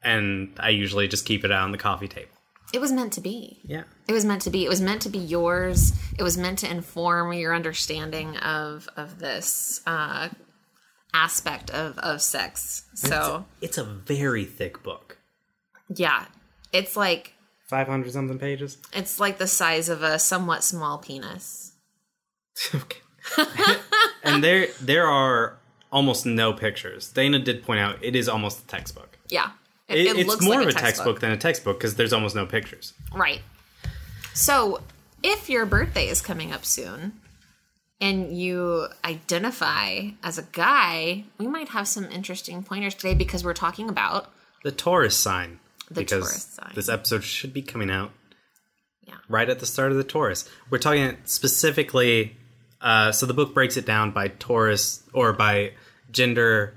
and 0.03 0.53
i 0.59 0.69
usually 0.71 1.09
just 1.09 1.25
keep 1.27 1.45
it 1.45 1.51
out 1.53 1.63
on 1.63 1.73
the 1.73 1.79
coffee 1.79 2.09
table 2.09 2.29
It 2.73 2.81
was 2.81 2.91
meant 2.93 3.13
to 3.15 3.21
be. 3.21 3.61
Yeah. 3.65 3.85
It 4.09 4.13
was 4.13 4.25
meant 4.25 4.43
to 4.43 4.51
be. 4.51 4.65
It 4.65 4.69
was 4.69 4.81
meant 4.81 5.03
to 5.03 5.09
be 5.09 5.19
yours. 5.19 5.93
It 6.19 6.25
was 6.25 6.37
meant 6.37 6.59
to 6.59 6.69
inform 6.69 7.33
your 7.33 7.55
understanding 7.55 8.37
of 8.39 8.89
of 8.97 9.19
this 9.21 9.81
uh, 9.87 10.29
aspect 11.15 11.71
of 11.71 11.97
of 11.99 12.21
sex. 12.21 12.85
So 12.95 13.47
It's 13.63 13.79
a 13.79 13.85
very 13.85 14.45
thick 14.45 14.83
book. 14.83 15.17
yeah, 15.89 16.27
it's 16.73 16.97
like 16.97 17.33
500 17.69 18.13
something 18.13 18.39
pages. 18.39 18.77
it's 18.93 19.19
like 19.19 19.39
the 19.39 19.47
size 19.47 19.89
of 19.89 20.03
a 20.03 20.19
somewhat 20.19 20.63
small 20.65 20.99
penis. 20.99 21.73
okay. 22.75 22.99
and 24.23 24.45
there 24.45 24.67
there 24.81 25.07
are 25.07 25.57
almost 25.91 26.27
no 26.27 26.53
pictures. 26.53 27.11
Dana 27.13 27.39
did 27.39 27.63
point 27.65 27.81
out 27.81 27.97
it 28.03 28.15
is 28.17 28.29
almost 28.29 28.65
a 28.65 28.67
textbook. 28.67 29.19
Yeah, 29.29 29.51
It, 29.89 30.17
it's 30.19 30.43
more 30.43 30.61
of 30.61 30.67
a 30.69 30.73
textbook. 30.73 31.21
than 31.21 31.31
a 31.33 31.37
textbook 31.37 31.79
because 31.79 31.95
there's 31.95 32.13
almost 32.13 32.35
no 32.37 32.45
pictures. 32.47 32.93
Right. 33.15 33.41
So, 34.35 34.81
if 35.23 35.49
your 35.49 35.65
birthday 35.65 36.09
is 36.09 36.21
coming 36.21 36.53
up 36.53 36.65
soon 36.65 37.13
and 38.01 38.37
you 38.37 38.89
identify 39.05 40.09
as 40.23 40.39
a 40.39 40.43
guy, 40.43 41.25
we 41.39 41.47
might 41.47 41.69
have 41.69 41.89
some 41.89 42.05
interesting 42.05 42.63
pointers 42.63 42.95
today 42.95 43.15
because 43.15 43.45
we're 43.45 43.55
talking 43.55 43.89
about 43.89 44.31
The 44.63 44.73
Taurus 44.73 45.17
sign. 45.17 45.61
The 45.89 46.01
because 46.01 46.25
Taurus 46.25 46.45
sign. 46.45 46.73
This 46.75 46.89
episode 46.89 47.25
should 47.25 47.53
be 47.53 47.63
coming 47.63 47.91
out 47.91 48.13
yeah. 49.07 49.15
right 49.29 49.49
at 49.49 49.61
the 49.61 49.67
start 49.67 49.91
of 49.93 49.99
the 49.99 50.05
Taurus. 50.05 50.49
We're 50.71 50.79
talking 50.79 51.17
specifically. 51.25 52.37
Uh, 52.81 53.13
so 53.13 53.27
the 53.27 53.35
book 53.35 53.55
breaks 53.55 53.77
it 53.77 53.87
down 53.87 54.11
by 54.11 54.29
Taurus 54.29 55.03
or 55.13 55.33
by 55.33 55.73
gender 56.11 56.75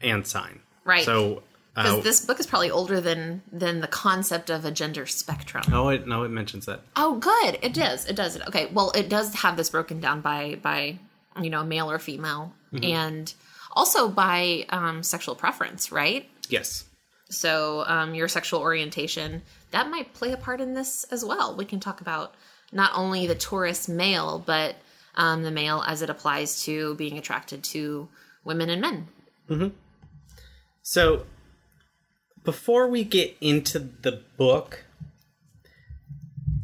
and 0.00 0.26
sign. 0.26 0.60
Right. 0.84 1.04
So. 1.04 1.42
Because 1.76 1.98
Uh, 1.98 2.00
this 2.00 2.24
book 2.24 2.40
is 2.40 2.46
probably 2.46 2.70
older 2.70 3.00
than 3.00 3.42
than 3.52 3.80
the 3.80 3.86
concept 3.86 4.48
of 4.50 4.64
a 4.64 4.70
gender 4.70 5.04
spectrum. 5.06 5.62
no, 5.68 5.90
it 5.90 6.06
no, 6.06 6.22
it 6.24 6.30
mentions 6.30 6.64
that. 6.66 6.80
Oh, 6.96 7.16
good. 7.18 7.58
It 7.62 7.74
does. 7.74 8.06
It 8.06 8.16
does. 8.16 8.40
Okay. 8.48 8.66
Well, 8.72 8.90
it 8.94 9.08
does 9.10 9.34
have 9.34 9.56
this 9.58 9.68
broken 9.70 10.00
down 10.00 10.22
by 10.22 10.58
by 10.62 10.98
you 11.40 11.50
know 11.50 11.62
male 11.62 11.90
or 11.90 11.98
female, 11.98 12.54
and 12.82 13.32
also 13.72 14.08
by 14.08 14.64
um, 14.70 15.02
sexual 15.02 15.34
preference, 15.34 15.92
right? 15.92 16.28
Yes. 16.48 16.84
So 17.28 17.84
um, 17.86 18.14
your 18.14 18.28
sexual 18.28 18.60
orientation 18.60 19.42
that 19.72 19.90
might 19.90 20.14
play 20.14 20.32
a 20.32 20.36
part 20.38 20.60
in 20.62 20.72
this 20.74 21.04
as 21.10 21.24
well. 21.24 21.54
We 21.56 21.64
can 21.66 21.80
talk 21.80 22.00
about 22.00 22.34
not 22.72 22.92
only 22.94 23.26
the 23.26 23.34
Taurus 23.34 23.88
male, 23.88 24.42
but 24.44 24.76
um, 25.16 25.42
the 25.42 25.50
male 25.50 25.82
as 25.86 26.00
it 26.02 26.08
applies 26.08 26.62
to 26.64 26.94
being 26.94 27.18
attracted 27.18 27.62
to 27.64 28.08
women 28.44 28.70
and 28.70 28.80
men. 28.80 29.08
So, 30.82 31.24
before 32.46 32.86
we 32.86 33.04
get 33.04 33.36
into 33.42 33.78
the 33.78 34.22
book, 34.38 34.84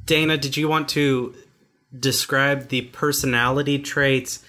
Dana, 0.07 0.39
did 0.39 0.57
you 0.57 0.69
want 0.69 0.89
to 0.91 1.35
describe 1.97 2.69
the 2.69 2.83
personality 2.83 3.79
traits 3.79 4.43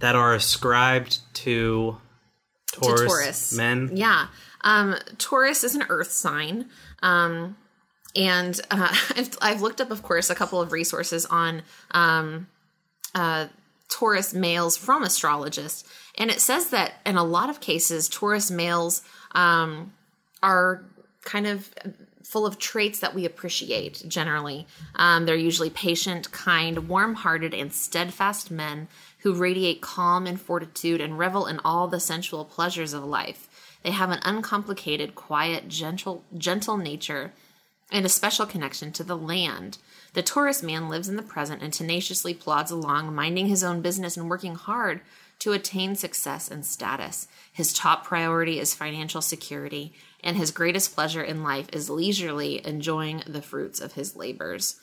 that 0.00 0.14
are 0.14 0.34
ascribed 0.34 1.20
to 1.34 1.96
Taurus, 2.72 3.00
to 3.00 3.06
Taurus 3.06 3.56
men? 3.56 3.90
Yeah. 3.94 4.26
Um, 4.62 4.96
Taurus 5.16 5.64
is 5.64 5.74
an 5.74 5.84
earth 5.88 6.10
sign. 6.10 6.66
Um, 7.02 7.56
and 8.14 8.60
uh, 8.70 8.94
I've, 9.16 9.38
I've 9.40 9.62
looked 9.62 9.80
up, 9.80 9.90
of 9.90 10.02
course, 10.02 10.28
a 10.28 10.34
couple 10.34 10.60
of 10.60 10.72
resources 10.72 11.24
on 11.26 11.62
um, 11.92 12.48
uh, 13.14 13.46
Taurus 13.88 14.34
males 14.34 14.76
from 14.76 15.04
astrologists. 15.04 15.84
And 16.16 16.30
it 16.30 16.40
says 16.40 16.70
that 16.70 16.94
in 17.06 17.16
a 17.16 17.24
lot 17.24 17.50
of 17.50 17.60
cases, 17.60 18.08
Taurus 18.08 18.50
males 18.50 19.02
um, 19.32 19.92
are 20.42 20.84
kind 21.24 21.46
of 21.46 21.70
full 22.22 22.46
of 22.46 22.58
traits 22.58 22.98
that 23.00 23.14
we 23.14 23.24
appreciate 23.24 24.02
generally. 24.08 24.66
Um, 24.96 25.26
they're 25.26 25.36
usually 25.36 25.70
patient, 25.70 26.30
kind, 26.32 26.88
warm 26.88 27.14
hearted, 27.14 27.54
and 27.54 27.72
steadfast 27.72 28.50
men 28.50 28.88
who 29.20 29.32
radiate 29.32 29.80
calm 29.80 30.26
and 30.26 30.40
fortitude 30.40 31.00
and 31.00 31.18
revel 31.18 31.46
in 31.46 31.60
all 31.64 31.88
the 31.88 32.00
sensual 32.00 32.44
pleasures 32.44 32.92
of 32.92 33.04
life. 33.04 33.48
They 33.82 33.92
have 33.92 34.10
an 34.10 34.20
uncomplicated, 34.24 35.14
quiet, 35.14 35.68
gentle, 35.68 36.24
gentle 36.36 36.76
nature 36.76 37.32
and 37.92 38.04
a 38.04 38.08
special 38.08 38.46
connection 38.46 38.92
to 38.92 39.04
the 39.04 39.16
land. 39.16 39.78
The 40.14 40.22
Taurus 40.22 40.62
man 40.62 40.88
lives 40.88 41.08
in 41.08 41.16
the 41.16 41.22
present 41.22 41.62
and 41.62 41.72
tenaciously 41.72 42.34
plods 42.34 42.70
along, 42.70 43.14
minding 43.14 43.46
his 43.46 43.62
own 43.62 43.82
business 43.82 44.16
and 44.16 44.28
working 44.28 44.54
hard 44.54 45.00
to 45.38 45.52
attain 45.52 45.94
success 45.94 46.50
and 46.50 46.64
status. 46.64 47.28
His 47.52 47.72
top 47.72 48.04
priority 48.04 48.58
is 48.58 48.74
financial 48.74 49.20
security, 49.20 49.92
and 50.26 50.36
his 50.36 50.50
greatest 50.50 50.92
pleasure 50.92 51.22
in 51.22 51.44
life 51.44 51.68
is 51.72 51.88
leisurely 51.88 52.60
enjoying 52.66 53.22
the 53.28 53.40
fruits 53.40 53.80
of 53.80 53.92
his 53.92 54.16
labors. 54.16 54.74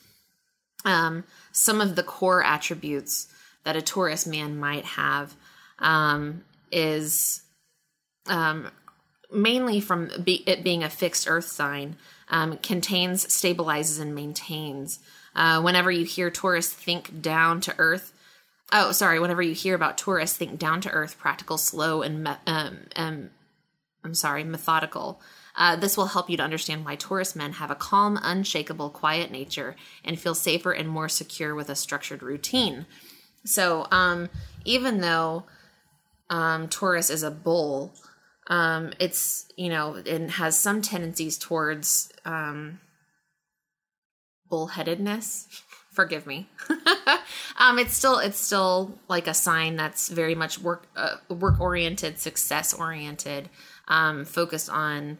Um, 0.86 1.26
some 1.52 1.82
of 1.82 1.98
the 1.98 2.04
core 2.04 2.42
attributes 2.42 3.28
that 3.66 3.76
a 3.76 3.82
Taurus 3.82 4.26
man 4.26 4.58
might 4.58 4.86
have 4.86 5.36
um, 5.80 6.46
is 6.72 7.42
um, 8.26 8.72
mainly 9.34 9.82
from 9.82 10.10
be, 10.24 10.44
it 10.48 10.64
being 10.64 10.82
a 10.82 10.90
fixed 10.90 11.30
earth 11.30 11.48
sign, 11.48 11.98
um, 12.30 12.58
contains, 12.60 13.26
stabilizes, 13.26 14.00
and 14.00 14.16
maintains. 14.16 15.00
Uh, 15.36 15.62
whenever 15.62 15.92
you 15.92 16.06
hear 16.06 16.32
Taurus, 16.32 16.72
think 16.72 17.22
down 17.22 17.60
to 17.62 17.76
earth. 17.78 18.14
Oh, 18.72 18.94
sorry. 18.94 19.20
Whenever 19.20 19.42
you 19.42 19.54
hear 19.54 19.76
about 19.76 19.98
Taurus, 19.98 20.38
think 20.38 20.58
down 20.58 20.80
to 20.82 20.92
earth, 20.92 21.18
practical, 21.20 21.58
slow, 21.58 22.02
and 22.02 22.30
um, 22.48 22.78
um, 22.96 23.30
I'm 24.04 24.14
sorry, 24.14 24.44
methodical. 24.44 25.22
Uh, 25.56 25.76
this 25.76 25.96
will 25.96 26.08
help 26.08 26.30
you 26.30 26.38
to 26.38 26.44
understand 26.44 26.84
why 26.84 26.96
Taurus 26.96 27.36
men 27.36 27.54
have 27.54 27.70
a 27.70 27.76
calm, 27.76 28.20
unshakable, 28.22 28.90
quiet 28.90 29.32
nature 29.32 29.76
and 30.04 30.20
feel 30.20 30.36
safer 30.36 30.72
and 30.72 30.90
more 30.90 31.08
secure 31.08 31.54
with 31.54 31.70
a 31.70 31.76
structured 31.76 32.24
routine. 32.24 32.86
So, 33.46 33.88
um, 33.92 34.30
even 34.66 35.02
though 35.02 35.44
um, 36.30 36.68
Taurus 36.70 37.10
is 37.10 37.24
a 37.24 37.32
bull, 37.32 37.94
um, 38.48 38.94
it's 39.00 39.48
you 39.56 39.70
know 39.70 40.02
it 40.06 40.32
has 40.32 40.58
some 40.58 40.82
tendencies 40.82 41.38
towards 41.38 42.12
um, 42.26 42.80
bullheadedness. 44.52 45.48
Forgive 45.92 46.26
me. 46.26 46.50
um, 47.60 47.78
it's 47.78 47.96
still 47.96 48.18
it's 48.18 48.40
still 48.40 48.98
like 49.08 49.28
a 49.28 49.34
sign 49.34 49.76
that's 49.76 50.10
very 50.10 50.34
much 50.36 50.60
work 50.60 50.88
uh, 50.96 51.18
work 51.30 51.60
oriented, 51.60 52.20
success 52.20 52.74
oriented, 52.74 53.50
um, 53.88 54.26
focused 54.26 54.70
on 54.70 55.20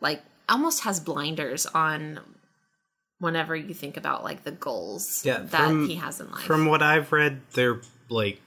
like 0.00 0.22
almost 0.48 0.84
has 0.84 1.00
blinders 1.00 1.66
on 1.66 2.20
whenever 3.18 3.54
you 3.56 3.72
think 3.74 3.96
about 3.96 4.22
like 4.24 4.44
the 4.44 4.50
goals 4.50 5.24
Yeah, 5.24 5.38
that 5.38 5.68
from- 5.68 5.88
he 5.88 5.94
has 5.96 6.20
in 6.20 6.30
life. 6.30 6.44
From 6.44 6.66
what 6.66 6.82
I've 6.82 7.10
read, 7.12 7.40
they're 7.52 7.80
like. 8.08 8.40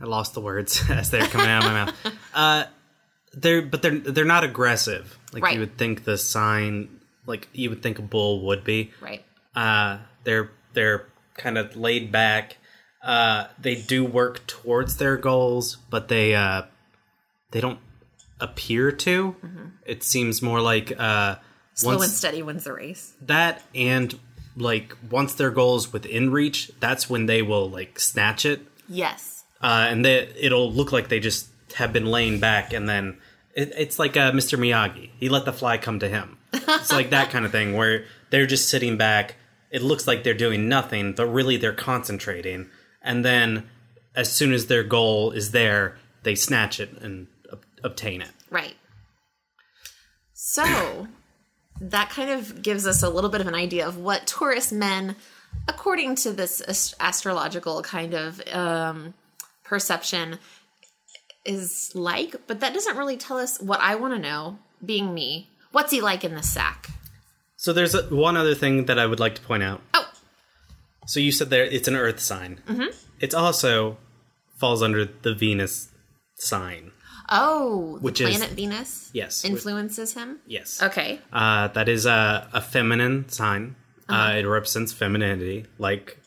I 0.00 0.04
lost 0.06 0.34
the 0.34 0.40
words 0.40 0.82
as 0.90 1.10
they're 1.10 1.26
coming 1.26 1.48
out 1.48 1.64
of 1.64 1.70
my 1.70 1.84
mouth. 1.84 2.14
Uh, 2.34 2.64
they're 3.32 3.62
but 3.62 3.80
they're 3.80 3.96
they're 3.98 4.24
not 4.24 4.42
aggressive 4.42 5.16
like 5.32 5.44
Right. 5.44 5.54
you 5.54 5.60
would 5.60 5.76
think 5.78 6.02
the 6.02 6.18
sign 6.18 6.88
like 7.26 7.48
you 7.52 7.70
would 7.70 7.80
think 7.80 8.00
a 8.00 8.02
bull 8.02 8.44
would 8.46 8.64
be. 8.64 8.90
right. 9.00 9.24
Uh, 9.54 9.98
they're 10.24 10.50
they're 10.72 11.06
kind 11.36 11.56
of 11.56 11.76
laid 11.76 12.10
back. 12.10 12.56
Uh, 13.04 13.48
they 13.60 13.74
do 13.74 14.04
work 14.04 14.46
towards 14.46 14.96
their 14.96 15.16
goals, 15.18 15.76
but 15.90 16.08
they 16.08 16.34
uh, 16.34 16.62
they 17.50 17.60
don't 17.60 17.78
appear 18.40 18.90
to. 18.90 19.36
It 19.84 20.02
seems 20.02 20.40
more 20.42 20.60
like 20.60 20.92
uh, 20.98 21.36
Slow 21.74 21.92
once 21.96 22.04
and 22.04 22.12
steady 22.12 22.42
wins 22.42 22.64
the 22.64 22.72
race. 22.72 23.12
that 23.22 23.62
and 23.74 24.18
like 24.56 24.96
once 25.10 25.34
their 25.34 25.50
goal 25.50 25.76
is 25.76 25.92
within 25.92 26.30
reach, 26.30 26.70
that's 26.80 27.10
when 27.10 27.26
they 27.26 27.42
will 27.42 27.68
like 27.68 27.98
snatch 27.98 28.46
it, 28.46 28.60
Yes. 28.88 29.44
uh, 29.60 29.86
and 29.90 30.04
they, 30.04 30.28
it'll 30.40 30.72
look 30.72 30.90
like 30.92 31.08
they 31.08 31.20
just 31.20 31.48
have 31.74 31.92
been 31.92 32.06
laying 32.06 32.38
back, 32.40 32.72
and 32.72 32.88
then 32.88 33.18
it, 33.54 33.72
it's 33.76 33.98
like 33.98 34.16
uh, 34.16 34.30
Mr. 34.32 34.58
Miyagi. 34.58 35.10
He 35.18 35.28
let 35.28 35.44
the 35.44 35.52
fly 35.52 35.76
come 35.76 35.98
to 35.98 36.08
him. 36.08 36.38
It's 36.52 36.92
like 36.92 37.10
that 37.10 37.30
kind 37.30 37.44
of 37.44 37.50
thing 37.52 37.74
where 37.74 38.04
they're 38.30 38.46
just 38.46 38.68
sitting 38.68 38.96
back. 38.96 39.34
It 39.72 39.82
looks 39.82 40.06
like 40.06 40.22
they're 40.22 40.34
doing 40.34 40.68
nothing, 40.68 41.12
but 41.12 41.26
really 41.26 41.56
they're 41.56 41.72
concentrating. 41.72 42.70
And 43.04 43.24
then, 43.24 43.68
as 44.16 44.32
soon 44.32 44.52
as 44.52 44.66
their 44.66 44.82
goal 44.82 45.30
is 45.30 45.50
there, 45.50 45.96
they 46.22 46.34
snatch 46.34 46.80
it 46.80 46.90
and 47.00 47.26
ob- 47.52 47.64
obtain 47.84 48.22
it. 48.22 48.30
Right. 48.50 48.74
So 50.32 51.08
that 51.80 52.10
kind 52.10 52.30
of 52.30 52.62
gives 52.62 52.86
us 52.86 53.02
a 53.02 53.10
little 53.10 53.30
bit 53.30 53.40
of 53.40 53.46
an 53.46 53.54
idea 53.54 53.86
of 53.86 53.98
what 53.98 54.26
Taurus 54.26 54.72
men, 54.72 55.16
according 55.68 56.16
to 56.16 56.32
this 56.32 56.62
ast- 56.66 56.94
astrological 57.00 57.82
kind 57.82 58.14
of 58.14 58.40
um, 58.52 59.14
perception, 59.64 60.38
is 61.44 61.92
like. 61.94 62.36
But 62.46 62.60
that 62.60 62.72
doesn't 62.72 62.96
really 62.96 63.16
tell 63.16 63.36
us 63.38 63.60
what 63.60 63.80
I 63.80 63.96
want 63.96 64.14
to 64.14 64.18
know, 64.18 64.58
being 64.84 65.12
me. 65.12 65.50
What's 65.72 65.90
he 65.90 66.00
like 66.00 66.24
in 66.24 66.34
the 66.34 66.42
sack? 66.42 66.88
So 67.56 67.72
there's 67.72 67.94
a, 67.94 68.02
one 68.14 68.36
other 68.36 68.54
thing 68.54 68.86
that 68.86 68.98
I 68.98 69.06
would 69.06 69.20
like 69.20 69.34
to 69.36 69.42
point 69.42 69.62
out. 69.62 69.80
Oh, 69.92 70.03
So 71.06 71.20
you 71.20 71.32
said 71.32 71.50
there 71.50 71.64
it's 71.64 71.88
an 71.88 71.96
Earth 71.96 72.20
sign. 72.20 72.60
Mm-hmm. 72.68 72.96
It's 73.20 73.34
also 73.34 73.98
falls 74.58 74.82
under 74.82 75.04
the 75.04 75.34
Venus 75.34 75.88
sign. 76.36 76.92
Oh, 77.30 77.96
the 77.98 78.02
Which 78.02 78.20
is- 78.20 78.36
planet 78.36 78.54
Venus 78.56 79.10
Yes. 79.14 79.44
influences 79.44 80.14
him. 80.14 80.40
Yes. 80.46 80.82
Okay. 80.82 81.20
Uh, 81.32 81.68
that 81.68 81.88
is 81.88 82.04
a, 82.06 82.48
a 82.52 82.60
feminine 82.60 83.28
sign. 83.28 83.76
uh 84.08 84.34
it 84.36 84.44
represents 84.44 84.92
femininity, 84.92 85.64
like 85.78 86.18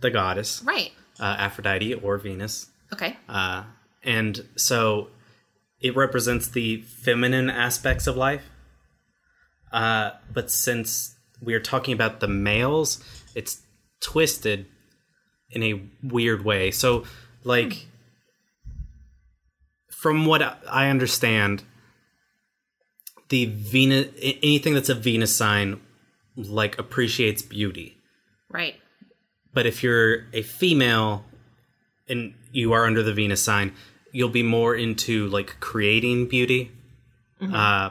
the 0.00 0.10
goddess 0.10 0.62
Right. 0.64 0.92
uh, 1.18 1.36
Aphrodite 1.38 1.92
or 1.94 2.16
Venus. 2.16 2.66
Okay. 2.92 3.18
Uh, 3.28 3.64
and 4.02 4.46
so 4.56 5.08
it 5.80 5.94
represents 5.94 6.48
the 6.48 6.80
feminine 6.82 7.50
aspects 7.50 8.06
of 8.06 8.16
life. 8.16 8.44
Uh, 9.72 10.12
but 10.32 10.50
since 10.50 11.14
we 11.42 11.52
are 11.54 11.60
talking 11.60 11.92
about 11.94 12.20
the 12.20 12.28
males, 12.28 13.02
it's 13.34 13.60
twisted 14.00 14.66
in 15.50 15.62
a 15.62 15.82
weird 16.02 16.44
way. 16.44 16.70
So, 16.70 17.04
like, 17.44 17.86
from 19.90 20.26
what 20.26 20.42
I 20.68 20.88
understand, 20.88 21.62
the 23.28 23.46
Venus, 23.46 24.08
anything 24.42 24.74
that's 24.74 24.88
a 24.88 24.94
Venus 24.94 25.34
sign, 25.34 25.80
like, 26.36 26.78
appreciates 26.78 27.42
beauty. 27.42 27.96
Right. 28.48 28.76
But 29.52 29.66
if 29.66 29.82
you're 29.82 30.26
a 30.32 30.42
female 30.42 31.24
and 32.08 32.34
you 32.52 32.72
are 32.72 32.86
under 32.86 33.02
the 33.02 33.12
Venus 33.12 33.42
sign, 33.42 33.74
you'll 34.12 34.28
be 34.28 34.42
more 34.42 34.74
into 34.74 35.28
like 35.28 35.58
creating 35.60 36.26
beauty. 36.26 36.72
Uh, 37.40 37.90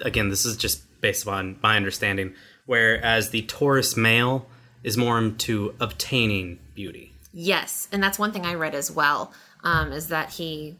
again, 0.00 0.28
this 0.28 0.44
is 0.44 0.56
just 0.56 0.82
based 1.00 1.26
on 1.26 1.58
my 1.62 1.76
understanding. 1.76 2.34
Whereas 2.66 3.30
the 3.30 3.42
Taurus 3.42 3.96
male 3.96 4.46
is 4.82 4.96
more 4.96 5.18
into 5.18 5.74
obtaining 5.80 6.58
beauty. 6.74 7.12
Yes, 7.32 7.88
and 7.92 8.02
that's 8.02 8.18
one 8.18 8.32
thing 8.32 8.46
I 8.46 8.54
read 8.54 8.74
as 8.74 8.90
well. 8.90 9.32
Um, 9.62 9.92
is 9.92 10.08
that 10.08 10.30
he 10.30 10.78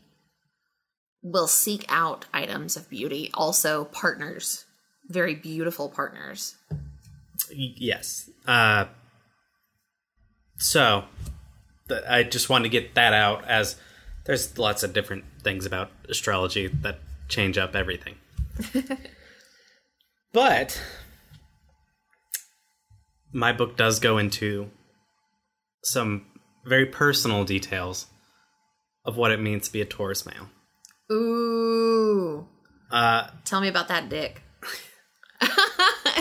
will 1.23 1.47
seek 1.47 1.85
out 1.89 2.25
items 2.33 2.77
of 2.77 2.89
beauty, 2.89 3.31
also 3.35 3.85
partners, 3.85 4.65
very 5.09 5.35
beautiful 5.35 5.89
partners. 5.89 6.57
Yes. 7.53 8.31
Uh, 8.47 8.87
so, 10.57 11.05
th- 11.89 12.03
I 12.09 12.23
just 12.23 12.49
wanted 12.49 12.65
to 12.65 12.69
get 12.71 12.95
that 12.95 13.13
out 13.13 13.45
as 13.47 13.77
there's 14.25 14.59
lots 14.59 14.83
of 14.83 14.93
different 14.93 15.25
things 15.43 15.67
about 15.67 15.91
astrology 16.09 16.69
that 16.69 17.01
change 17.29 17.59
up 17.59 17.75
everything. 17.75 18.17
but 20.33 20.81
my 23.33 23.53
book 23.53 23.77
does 23.77 23.99
go 24.01 24.19
into 24.19 24.71
some 25.83 26.27
very 26.65 26.87
personal 26.87 27.45
details 27.45 28.07
of 29.05 29.17
what 29.17 29.31
it 29.31 29.41
means 29.41 29.67
to 29.67 29.73
be 29.73 29.81
a 29.81 29.85
Taurus 29.85 30.27
male. 30.27 30.49
Ooh, 31.13 32.47
Uh, 32.91 33.29
tell 33.45 33.61
me 33.61 33.69
about 33.69 33.89
that 33.89 34.09
dick. 34.09 34.43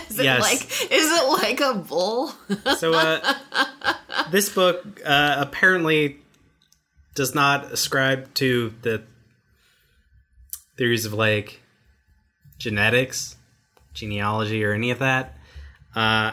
is 0.10 0.20
it 0.20 0.24
Yes. 0.24 0.42
like 0.42 0.92
is 0.92 1.12
it 1.12 1.28
like 1.30 1.60
a 1.60 1.74
bull? 1.76 2.32
So, 2.78 2.94
uh, 2.94 3.34
this 4.32 4.50
book 4.50 5.02
uh, 5.06 5.36
apparently 5.40 6.20
does 7.16 7.36
not 7.36 7.66
ascribe 7.72 8.34
to 8.36 8.74
the 8.82 9.04
theories 10.78 11.06
of 11.06 11.14
like 11.14 11.60
genetics, 12.58 13.36
genealogy, 13.94 14.64
or 14.64 14.74
any 14.74 14.92
of 14.92 15.00
that. 15.00 15.38
Uh, 15.96 16.32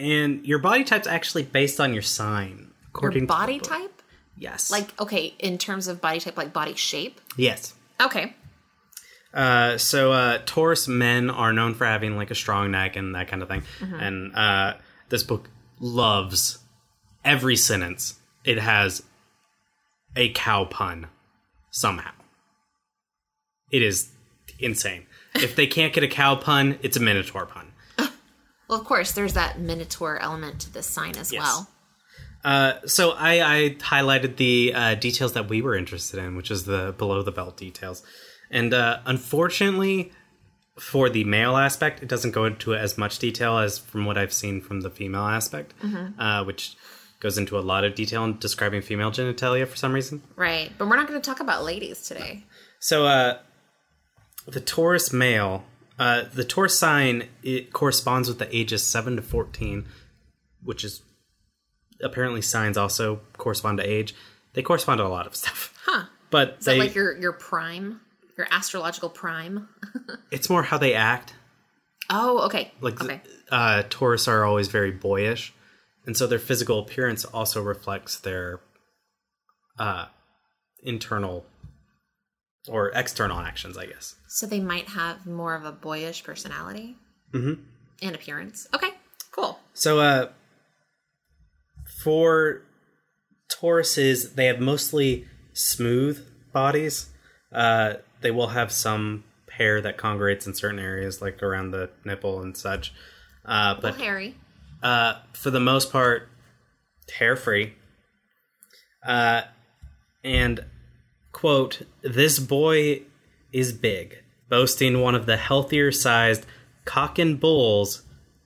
and 0.00 0.44
your 0.46 0.58
body 0.58 0.82
type's 0.84 1.06
actually 1.06 1.42
based 1.44 1.78
on 1.80 1.92
your 1.92 2.02
sign, 2.02 2.70
according 2.88 3.20
Your 3.22 3.26
body 3.28 3.58
to 3.58 3.68
book. 3.68 3.78
type? 3.78 4.02
Yes. 4.36 4.70
Like 4.70 4.98
okay, 5.00 5.34
in 5.38 5.58
terms 5.58 5.86
of 5.88 6.00
body 6.00 6.18
type, 6.20 6.36
like 6.36 6.52
body 6.52 6.74
shape. 6.74 7.20
yes. 7.36 7.74
Okay. 8.00 8.34
Uh, 9.34 9.76
so 9.78 10.12
uh, 10.12 10.38
Taurus 10.46 10.88
men 10.88 11.30
are 11.30 11.52
known 11.52 11.74
for 11.74 11.84
having 11.86 12.16
like 12.16 12.30
a 12.30 12.34
strong 12.34 12.70
neck 12.72 12.96
and 12.96 13.14
that 13.14 13.28
kind 13.28 13.42
of 13.42 13.48
thing. 13.48 13.62
And 13.80 14.34
uh, 14.34 14.74
this 15.10 15.22
book 15.22 15.48
loves 15.78 16.58
every 17.24 17.54
sentence. 17.56 18.18
It 18.44 18.58
has 18.58 19.02
a 20.16 20.30
cow 20.32 20.64
pun 20.64 21.06
somehow. 21.70 22.10
It 23.70 23.82
is 23.82 24.08
insane. 24.58 25.06
If 25.36 25.54
they 25.54 25.66
can't 25.68 25.92
get 25.92 26.02
a 26.02 26.08
cow 26.08 26.34
pun, 26.34 26.78
it's 26.82 26.96
a 26.96 27.00
minotaur 27.00 27.46
pun. 27.46 27.69
Well, 28.70 28.78
of 28.80 28.86
course, 28.86 29.10
there's 29.12 29.34
that 29.34 29.58
minotaur 29.58 30.18
element 30.20 30.60
to 30.60 30.72
this 30.72 30.86
sign 30.86 31.16
as 31.16 31.32
Yes. 31.32 31.42
well. 31.42 31.68
Uh, 32.44 32.74
so 32.86 33.10
I, 33.10 33.40
I 33.56 33.70
highlighted 33.80 34.36
the 34.36 34.72
uh, 34.72 34.94
details 34.94 35.32
that 35.32 35.48
we 35.48 35.60
were 35.60 35.74
interested 35.74 36.20
in, 36.20 36.36
which 36.36 36.52
is 36.52 36.64
the 36.66 36.94
below 36.96 37.20
the 37.22 37.32
belt 37.32 37.56
details. 37.56 38.04
And 38.48 38.72
uh, 38.72 39.00
unfortunately, 39.06 40.12
for 40.78 41.10
the 41.10 41.24
male 41.24 41.56
aspect, 41.56 42.00
it 42.00 42.08
doesn't 42.08 42.30
go 42.30 42.44
into 42.44 42.74
as 42.74 42.96
much 42.96 43.18
detail 43.18 43.58
as 43.58 43.78
from 43.78 44.06
what 44.06 44.16
I've 44.16 44.32
seen 44.32 44.60
from 44.60 44.82
the 44.82 44.88
female 44.90 45.26
aspect, 45.26 45.74
uh, 46.18 46.44
which 46.44 46.76
goes 47.18 47.36
into 47.36 47.58
a 47.58 47.60
lot 47.60 47.84
of 47.84 47.94
detail 47.96 48.24
in 48.24 48.38
describing 48.38 48.80
female 48.82 49.10
genitalia 49.10 49.66
for 49.66 49.76
some 49.76 49.92
reason. 49.92 50.22
Right, 50.36 50.70
but 50.78 50.88
we're 50.88 50.96
not 50.96 51.08
going 51.08 51.20
to 51.20 51.28
talk 51.28 51.40
about 51.40 51.64
ladies 51.64 52.02
today. 52.06 52.44
So, 52.78 53.04
uh, 53.04 53.38
the 54.46 54.60
Taurus 54.60 55.12
male, 55.12 55.64
uh, 56.00 56.24
the 56.32 56.44
Taurus 56.44 56.78
sign, 56.78 57.28
it 57.42 57.74
corresponds 57.74 58.26
with 58.26 58.38
the 58.38 58.56
ages 58.56 58.82
7 58.82 59.16
to 59.16 59.22
14, 59.22 59.84
which 60.64 60.82
is 60.82 61.02
apparently 62.02 62.40
signs 62.40 62.78
also 62.78 63.20
correspond 63.36 63.76
to 63.76 63.84
age. 63.84 64.14
They 64.54 64.62
correspond 64.62 64.98
to 64.98 65.04
a 65.04 65.08
lot 65.08 65.26
of 65.26 65.36
stuff. 65.36 65.78
Huh? 65.84 66.06
But 66.30 66.56
Is 66.58 66.64
they, 66.64 66.78
that 66.78 66.84
like 66.86 66.94
your 66.94 67.18
your 67.18 67.32
prime, 67.32 68.00
your 68.38 68.46
astrological 68.50 69.10
prime? 69.10 69.68
it's 70.30 70.48
more 70.48 70.62
how 70.62 70.78
they 70.78 70.94
act. 70.94 71.34
Oh, 72.08 72.46
okay. 72.46 72.72
Like, 72.80 73.02
okay. 73.02 73.20
uh, 73.50 73.82
Taurus 73.90 74.26
are 74.26 74.44
always 74.44 74.68
very 74.68 74.90
boyish. 74.90 75.52
And 76.06 76.16
so 76.16 76.26
their 76.26 76.38
physical 76.38 76.78
appearance 76.78 77.26
also 77.26 77.62
reflects 77.62 78.20
their 78.20 78.60
uh, 79.78 80.06
internal 80.82 81.44
or 82.68 82.90
external 82.94 83.38
actions, 83.38 83.76
I 83.76 83.84
guess. 83.84 84.14
So 84.32 84.46
they 84.46 84.60
might 84.60 84.88
have 84.90 85.26
more 85.26 85.56
of 85.56 85.64
a 85.64 85.72
boyish 85.72 86.22
personality 86.22 86.96
mm-hmm. 87.34 87.60
and 88.00 88.14
appearance. 88.14 88.68
Okay, 88.72 88.90
cool. 89.32 89.58
So, 89.74 89.98
uh, 89.98 90.28
for 92.04 92.62
Tauruses, 93.52 94.36
they 94.36 94.46
have 94.46 94.60
mostly 94.60 95.26
smooth 95.52 96.24
bodies. 96.52 97.10
Uh, 97.52 97.94
they 98.20 98.30
will 98.30 98.46
have 98.46 98.70
some 98.70 99.24
hair 99.50 99.80
that 99.80 99.98
congregates 99.98 100.46
in 100.46 100.54
certain 100.54 100.78
areas, 100.78 101.20
like 101.20 101.42
around 101.42 101.72
the 101.72 101.90
nipple 102.04 102.40
and 102.40 102.56
such. 102.56 102.94
Uh, 103.44 103.74
but 103.74 103.82
Well, 103.82 103.92
Harry. 103.94 104.36
uh, 104.80 105.14
for 105.32 105.50
the 105.50 105.58
most 105.58 105.90
part, 105.90 106.28
hair 107.18 107.34
free. 107.34 107.74
Uh, 109.04 109.42
and, 110.22 110.64
quote, 111.32 111.82
this 112.02 112.38
boy 112.38 113.02
is 113.52 113.72
big, 113.72 114.18
boasting 114.48 115.00
one 115.00 115.14
of 115.14 115.26
the 115.26 115.36
healthier 115.36 115.92
sized 115.92 116.46
cock 116.84 117.18
and 117.18 117.38
bulls 117.38 118.02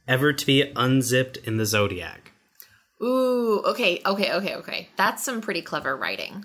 ever 0.07 0.33
to 0.33 0.47
be 0.47 0.73
unzipped 0.77 1.37
in 1.39 1.57
the 1.57 1.67
zodiac. 1.67 2.33
Ooh, 3.03 3.63
okay, 3.67 4.01
okay, 4.07 4.33
okay, 4.33 4.55
okay. 4.57 4.89
That's 4.97 5.23
some 5.25 5.41
pretty 5.41 5.63
clever 5.63 5.97
writing. 5.97 6.45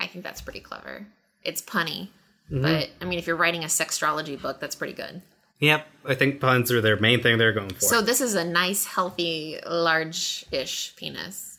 I 0.00 0.06
think 0.06 0.24
that's 0.24 0.40
pretty 0.40 0.60
clever. 0.60 1.06
It's 1.42 1.62
punny, 1.62 2.08
Mm-hmm. 2.50 2.62
but 2.62 2.90
I 3.02 3.04
mean, 3.04 3.18
if 3.18 3.26
you're 3.26 3.36
writing 3.36 3.62
a 3.62 3.66
sextrology 3.66 4.40
book, 4.40 4.58
that's 4.58 4.74
pretty 4.74 4.94
good. 4.94 5.20
Yep, 5.60 5.86
I 6.06 6.14
think 6.14 6.40
puns 6.40 6.72
are 6.72 6.80
their 6.80 6.96
main 6.98 7.22
thing 7.22 7.36
they're 7.36 7.52
going 7.52 7.68
for. 7.68 7.80
So 7.80 8.00
this 8.00 8.22
is 8.22 8.34
a 8.34 8.44
nice, 8.44 8.86
healthy, 8.86 9.58
large-ish 9.66 10.94
penis. 10.96 11.58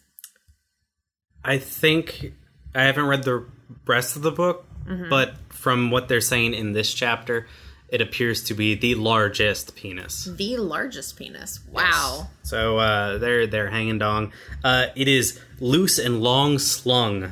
I 1.43 1.57
think 1.59 2.33
I 2.73 2.83
haven't 2.83 3.05
read 3.05 3.23
the 3.23 3.45
rest 3.85 4.15
of 4.15 4.23
the 4.23 4.31
book, 4.31 4.65
but 5.09 5.35
from 5.49 5.91
what 5.91 6.07
they're 6.07 6.21
saying 6.21 6.53
in 6.53 6.73
this 6.73 6.93
chapter, 6.93 7.47
it 7.89 8.01
appears 8.01 8.43
to 8.45 8.53
be 8.53 8.75
the 8.75 8.95
largest 8.95 9.75
penis. 9.75 10.25
The 10.25 10.57
largest 10.57 11.15
penis. 11.17 11.59
Wow. 11.71 12.27
So 12.43 12.77
uh, 12.77 13.17
they're 13.17 13.47
they're 13.47 13.69
hanging 13.69 13.99
dong. 13.99 14.31
Uh, 14.63 14.87
it 14.95 15.07
is 15.07 15.39
loose 15.59 15.97
and 15.99 16.21
long 16.21 16.59
slung, 16.59 17.31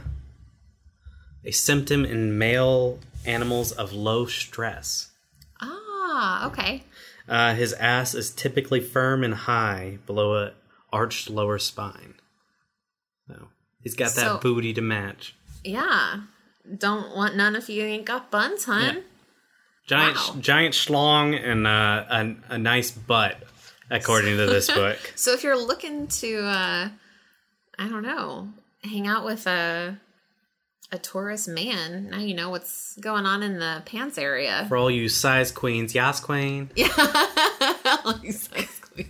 a 1.45 1.51
symptom 1.51 2.05
in 2.05 2.37
male 2.37 2.99
animals 3.25 3.71
of 3.71 3.93
low 3.93 4.25
stress. 4.25 5.11
Ah, 5.61 6.47
okay. 6.47 6.83
Uh, 7.27 7.53
his 7.53 7.73
ass 7.73 8.13
is 8.15 8.31
typically 8.31 8.79
firm 8.79 9.23
and 9.23 9.33
high 9.33 9.97
below 10.05 10.35
a 10.35 10.53
arched 10.93 11.29
lower 11.29 11.59
spine. 11.59 12.15
So 13.27 13.49
he's 13.81 13.95
got 13.95 14.13
that 14.15 14.21
So- 14.21 14.37
booty 14.39 14.73
to 14.73 14.81
match. 14.81 15.35
Yeah. 15.63 16.21
Don't 16.75 17.15
want 17.15 17.35
none 17.35 17.55
if 17.55 17.69
you 17.69 17.83
ain't 17.83 18.05
got 18.05 18.31
buns, 18.31 18.65
hun. 18.65 18.95
Yeah. 18.95 19.01
Giant 19.87 20.15
Wow. 20.17 20.35
giant 20.41 20.73
schlong 20.75 21.39
and 21.41 21.65
uh, 21.65 22.05
a 22.09 22.53
a 22.55 22.57
nice 22.57 22.91
butt, 22.91 23.37
according 23.89 24.35
to 24.37 24.45
this 24.45 24.67
book. 24.73 24.97
So 25.15 25.33
if 25.33 25.43
you're 25.43 25.57
looking 25.57 26.07
to, 26.07 26.39
uh, 26.45 26.89
I 27.79 27.87
don't 27.87 28.03
know, 28.03 28.49
hang 28.83 29.07
out 29.07 29.23
with 29.23 29.47
a 29.47 29.97
A 30.91 30.97
Taurus 30.97 31.47
man. 31.47 32.09
Now 32.09 32.19
you 32.19 32.33
know 32.33 32.49
what's 32.49 32.97
going 32.97 33.25
on 33.25 33.43
in 33.43 33.59
the 33.59 33.81
pants 33.85 34.17
area. 34.17 34.65
For 34.67 34.75
all 34.75 34.91
you 34.91 35.07
size 35.07 35.51
queens, 35.53 35.95
Yas 35.95 36.19
Queen. 36.19 36.69
Yeah, 36.75 36.89
all 38.05 38.19
you 38.21 38.31
size 38.33 38.79
queens. 38.81 39.09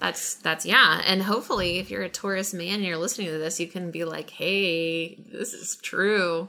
That's 0.00 0.34
that's 0.36 0.66
yeah. 0.66 1.02
And 1.06 1.22
hopefully 1.22 1.78
if 1.78 1.88
you're 1.90 2.02
a 2.02 2.08
Taurus 2.08 2.52
man 2.52 2.74
and 2.74 2.84
you're 2.84 2.96
listening 2.98 3.28
to 3.28 3.38
this, 3.38 3.60
you 3.60 3.68
can 3.68 3.90
be 3.92 4.04
like, 4.04 4.30
hey, 4.30 5.14
this 5.32 5.54
is 5.54 5.76
true. 5.76 6.48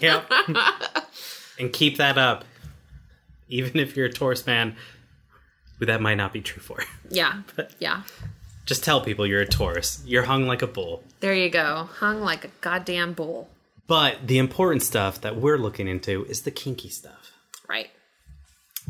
Yep. 0.00 0.30
and 1.58 1.72
keep 1.72 1.96
that 1.98 2.18
up. 2.18 2.44
Even 3.48 3.78
if 3.80 3.96
you're 3.96 4.06
a 4.06 4.12
Taurus 4.12 4.46
man, 4.46 4.76
who 5.78 5.86
that 5.86 6.00
might 6.00 6.14
not 6.14 6.32
be 6.32 6.40
true 6.40 6.62
for. 6.62 6.78
Yeah. 7.10 7.42
Yeah. 7.78 8.02
Just 8.64 8.84
tell 8.84 9.00
people 9.00 9.26
you're 9.26 9.40
a 9.40 9.46
Taurus. 9.46 10.02
You're 10.06 10.22
hung 10.22 10.46
like 10.46 10.62
a 10.62 10.68
bull. 10.68 11.02
There 11.20 11.34
you 11.34 11.50
go. 11.50 11.88
Hung 11.94 12.20
like 12.20 12.44
a 12.44 12.48
goddamn 12.60 13.12
bull. 13.12 13.48
But 13.88 14.26
the 14.26 14.38
important 14.38 14.82
stuff 14.82 15.20
that 15.22 15.36
we're 15.36 15.58
looking 15.58 15.88
into 15.88 16.24
is 16.26 16.42
the 16.42 16.52
kinky 16.52 16.88
stuff. 16.88 17.32
Right. 17.68 17.90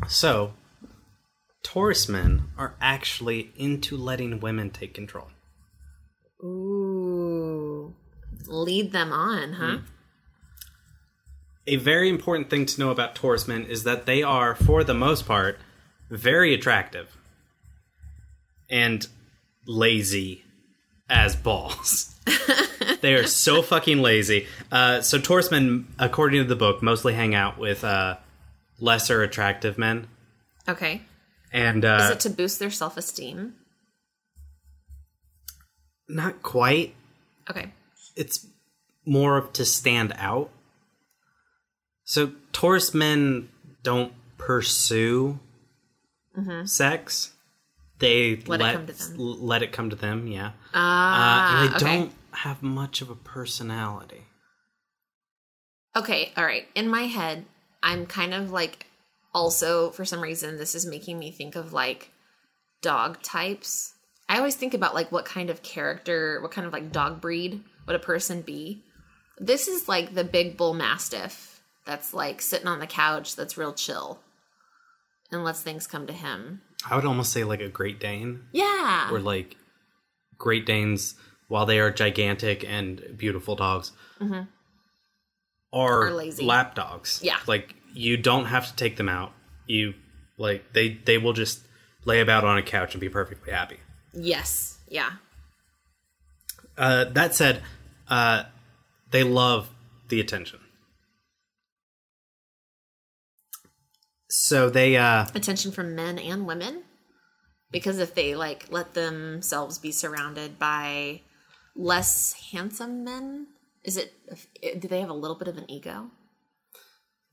So, 0.07 0.53
Taurus 1.63 2.07
men 2.07 2.49
are 2.57 2.75
actually 2.79 3.51
into 3.55 3.97
letting 3.97 4.39
women 4.39 4.69
take 4.69 4.93
control. 4.93 5.27
Ooh. 6.43 7.95
Lead 8.45 8.91
them 8.91 9.11
on, 9.11 9.53
huh? 9.53 9.77
Hmm. 9.77 9.85
A 11.65 11.77
very 11.77 12.09
important 12.09 12.49
thing 12.49 12.65
to 12.65 12.79
know 12.79 12.91
about 12.91 13.15
Taurus 13.15 13.47
men 13.47 13.65
is 13.65 13.83
that 13.83 14.05
they 14.05 14.21
are, 14.21 14.53
for 14.55 14.83
the 14.83 14.93
most 14.93 15.25
part, 15.25 15.59
very 16.09 16.53
attractive 16.53 17.15
and 18.69 19.07
lazy 19.65 20.43
as 21.09 21.35
balls. 21.35 22.15
they 23.01 23.13
are 23.13 23.25
so 23.27 23.61
fucking 23.61 24.01
lazy. 24.01 24.47
Uh, 24.71 24.99
so 25.01 25.19
Taurus 25.19 25.51
men, 25.51 25.87
according 25.99 26.41
to 26.41 26.47
the 26.47 26.55
book, 26.55 26.83
mostly 26.83 27.13
hang 27.13 27.33
out 27.33 27.57
with 27.57 27.83
uh, 27.83 28.17
lesser 28.79 29.21
attractive 29.23 29.77
men, 29.77 30.07
Okay. 30.67 31.01
and 31.51 31.83
Is 31.85 31.89
uh, 31.89 32.09
it 32.13 32.19
to 32.21 32.29
boost 32.29 32.59
their 32.59 32.71
self 32.71 32.97
esteem? 32.97 33.53
not 36.09 36.43
quite. 36.43 36.93
Okay. 37.49 37.71
It's 38.15 38.45
more 39.05 39.37
of 39.37 39.53
to 39.53 39.65
stand 39.65 40.13
out. 40.17 40.49
So 42.05 42.31
Taurus 42.51 42.93
men 42.93 43.49
don't 43.81 44.13
pursue 44.37 45.39
sex. 46.65 47.33
They 47.99 48.35
Mm-hmm. 48.35 48.49
Let 48.51 48.61
it 48.61 48.73
come 48.73 48.85
to 48.87 48.93
them. 48.93 49.19
l- 49.19 49.37
let 49.37 49.63
it 49.63 49.71
come 49.71 49.89
to 49.89 49.95
them. 49.95 50.27
Yeah. 50.27 50.51
Ah, 50.73 51.59
uh, 51.59 51.63
and 51.63 51.71
they 51.71 51.75
okay. 51.75 51.85
don't 51.85 52.11
have 52.31 52.61
much 52.63 53.01
of 53.01 53.09
a 53.09 53.15
personality. 53.15 54.23
Okay, 55.95 56.31
all 56.35 56.43
right. 56.43 56.67
In 56.75 56.89
my 56.89 57.03
head, 57.03 57.45
I'm 57.83 58.05
kind 58.05 58.33
of 58.33 58.51
like 58.51 58.87
also 59.33 59.91
for 59.91 60.05
some 60.05 60.21
reason 60.21 60.57
this 60.57 60.75
is 60.75 60.85
making 60.85 61.19
me 61.19 61.31
think 61.31 61.55
of 61.55 61.71
like 61.71 62.09
dog 62.81 63.21
types. 63.21 63.93
I 64.27 64.37
always 64.37 64.55
think 64.55 64.73
about 64.73 64.95
like 64.95 65.11
what 65.11 65.25
kind 65.25 65.49
of 65.49 65.61
character, 65.61 66.41
what 66.41 66.51
kind 66.51 66.65
of 66.65 66.73
like 66.73 66.91
dog 66.91 67.21
breed 67.21 67.63
would 67.85 67.95
a 67.95 67.99
person 67.99 68.41
be. 68.41 68.83
This 69.37 69.67
is 69.67 69.87
like 69.87 70.13
the 70.13 70.23
big 70.23 70.57
bull 70.57 70.73
mastiff 70.73 71.52
that's 71.85 72.13
like 72.13 72.41
sitting 72.41 72.67
on 72.67 72.79
the 72.79 72.87
couch 72.87 73.35
that's 73.35 73.57
real 73.57 73.73
chill 73.73 74.19
and 75.31 75.43
lets 75.43 75.61
things 75.61 75.87
come 75.87 76.07
to 76.07 76.13
him. 76.13 76.61
I 76.89 76.95
would 76.95 77.05
almost 77.05 77.31
say 77.31 77.43
like 77.43 77.61
a 77.61 77.69
Great 77.69 77.99
Dane, 77.99 78.41
Yeah. 78.51 79.09
or 79.11 79.19
like 79.19 79.55
Great 80.37 80.65
Danes, 80.65 81.15
while 81.47 81.65
they 81.65 81.79
are 81.79 81.91
gigantic 81.91 82.63
and 82.67 83.01
beautiful 83.17 83.55
dogs, 83.55 83.91
are, 84.21 84.25
Mm-hmm. 84.25 84.41
Are 85.73 86.11
lazy. 86.11 86.43
lap 86.45 86.75
dogs. 86.75 87.19
Yeah. 87.23 87.39
like 87.47 87.75
you 87.93 88.17
don't 88.17 88.45
have 88.45 88.67
to 88.67 88.75
take 88.75 88.95
them 88.97 89.09
out. 89.09 89.31
You 89.67 89.93
like 90.37 90.73
they 90.73 90.89
they 91.05 91.17
will 91.17 91.33
just 91.33 91.61
lay 92.05 92.19
about 92.21 92.43
on 92.43 92.57
a 92.57 92.63
couch 92.63 92.93
and 92.93 93.01
be 93.01 93.09
perfectly 93.09 93.51
happy. 93.53 93.77
yes. 94.13 94.77
Yeah. 94.87 95.11
Uh, 96.77 97.05
that 97.05 97.33
said, 97.35 97.61
uh, 98.09 98.43
they 99.11 99.23
love 99.23 99.69
the 100.09 100.19
attention. 100.19 100.59
So 104.35 104.67
they 104.67 104.97
uh, 104.97 105.27
attention 105.35 105.71
from 105.71 105.93
men 105.93 106.17
and 106.17 106.47
women? 106.47 106.81
Because 107.71 107.99
if 107.99 108.15
they 108.15 108.33
like 108.33 108.65
let 108.71 108.95
themselves 108.95 109.77
be 109.77 109.91
surrounded 109.91 110.57
by 110.57 111.21
less 111.75 112.33
handsome 112.51 113.03
men 113.03 113.45
is 113.83 113.95
it 113.95 114.11
do 114.79 114.87
they 114.87 115.01
have 115.01 115.11
a 115.11 115.13
little 115.13 115.37
bit 115.37 115.47
of 115.47 115.59
an 115.59 115.69
ego? 115.69 116.09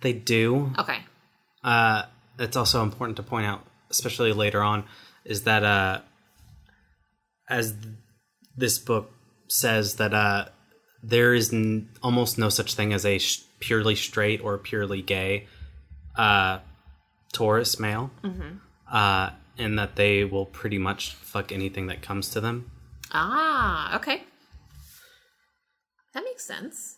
They 0.02 0.12
do. 0.12 0.72
okay. 0.78 0.98
Uh, 1.64 2.02
it's 2.38 2.56
also 2.56 2.82
important 2.82 3.16
to 3.16 3.22
point 3.22 3.46
out, 3.46 3.64
especially 3.90 4.34
later 4.34 4.62
on, 4.62 4.84
is 5.24 5.44
that 5.44 5.64
uh, 5.64 6.00
as 7.48 7.72
th- 7.72 7.94
this 8.58 8.78
book 8.78 9.10
says 9.48 9.96
that 9.96 10.12
uh, 10.12 10.48
there 11.02 11.32
is 11.32 11.50
n- 11.50 11.88
almost 12.02 12.36
no 12.36 12.50
such 12.50 12.74
thing 12.74 12.92
as 12.92 13.06
a 13.06 13.16
sh- 13.16 13.40
purely 13.58 13.94
straight 13.94 14.42
or 14.42 14.58
purely 14.58 15.00
gay 15.00 15.46
uh, 16.16 16.58
Taurus 17.32 17.78
male, 17.78 18.10
uh, 18.90 19.30
and 19.58 19.78
that 19.78 19.96
they 19.96 20.24
will 20.24 20.46
pretty 20.46 20.78
much 20.78 21.14
fuck 21.14 21.52
anything 21.52 21.86
that 21.86 22.02
comes 22.02 22.30
to 22.30 22.40
them. 22.40 22.70
ah 23.12 23.96
okay 23.96 24.22
that 26.14 26.24
makes 26.24 26.44
sense 26.44 26.96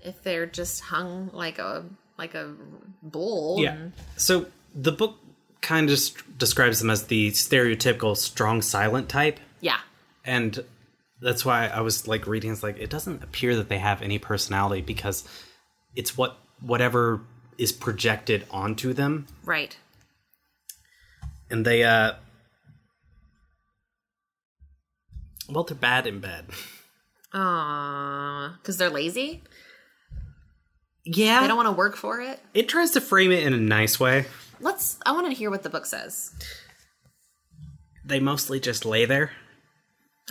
if 0.00 0.22
they're 0.22 0.46
just 0.46 0.80
hung 0.82 1.30
like 1.32 1.58
a 1.58 1.84
like 2.18 2.34
a 2.34 2.54
bull 3.02 3.58
Yeah. 3.60 3.72
and- 3.74 3.92
So 4.16 4.46
the 4.74 4.92
book 4.92 5.16
kind 5.60 5.90
of 5.90 5.98
st- 5.98 6.38
describes 6.38 6.78
them 6.80 6.90
as 6.90 7.06
the 7.06 7.30
stereotypical 7.30 8.16
strong 8.16 8.62
silent 8.62 9.08
type. 9.08 9.40
yeah 9.60 9.80
and 10.24 10.64
that's 11.22 11.44
why 11.44 11.66
I 11.66 11.80
was 11.82 12.08
like 12.08 12.26
reading. 12.26 12.50
It's 12.52 12.62
like 12.62 12.78
it 12.78 12.88
doesn't 12.88 13.22
appear 13.22 13.54
that 13.56 13.68
they 13.68 13.78
have 13.78 14.00
any 14.00 14.18
personality 14.18 14.80
because 14.82 15.24
it's 15.94 16.16
what 16.16 16.38
whatever 16.60 17.20
is 17.60 17.72
projected 17.72 18.46
onto 18.50 18.92
them, 18.92 19.26
right 19.44 19.76
and 21.50 21.64
they 21.66 21.82
uh, 21.84 22.12
well, 25.48 25.64
they're 25.64 25.76
bad 25.76 26.06
in 26.06 26.20
bed. 26.20 26.46
ah 27.32 28.56
because 28.60 28.76
they're 28.78 28.90
lazy 28.90 29.42
Yeah, 31.04 31.40
they 31.40 31.48
don't 31.48 31.56
want 31.56 31.68
to 31.68 31.72
work 31.72 31.96
for 31.96 32.20
it 32.20 32.40
it 32.54 32.68
tries 32.68 32.90
to 32.92 33.00
frame 33.00 33.30
it 33.32 33.42
in 33.44 33.52
a 33.52 33.58
nice 33.58 33.98
way. 34.00 34.26
let's 34.60 34.98
i 35.06 35.12
want 35.12 35.26
to 35.28 35.32
hear 35.34 35.50
what 35.50 35.62
the 35.62 35.70
book 35.70 35.86
says 35.86 36.32
They 38.04 38.18
mostly 38.20 38.58
just 38.60 38.84
lay 38.84 39.04
there. 39.04 39.30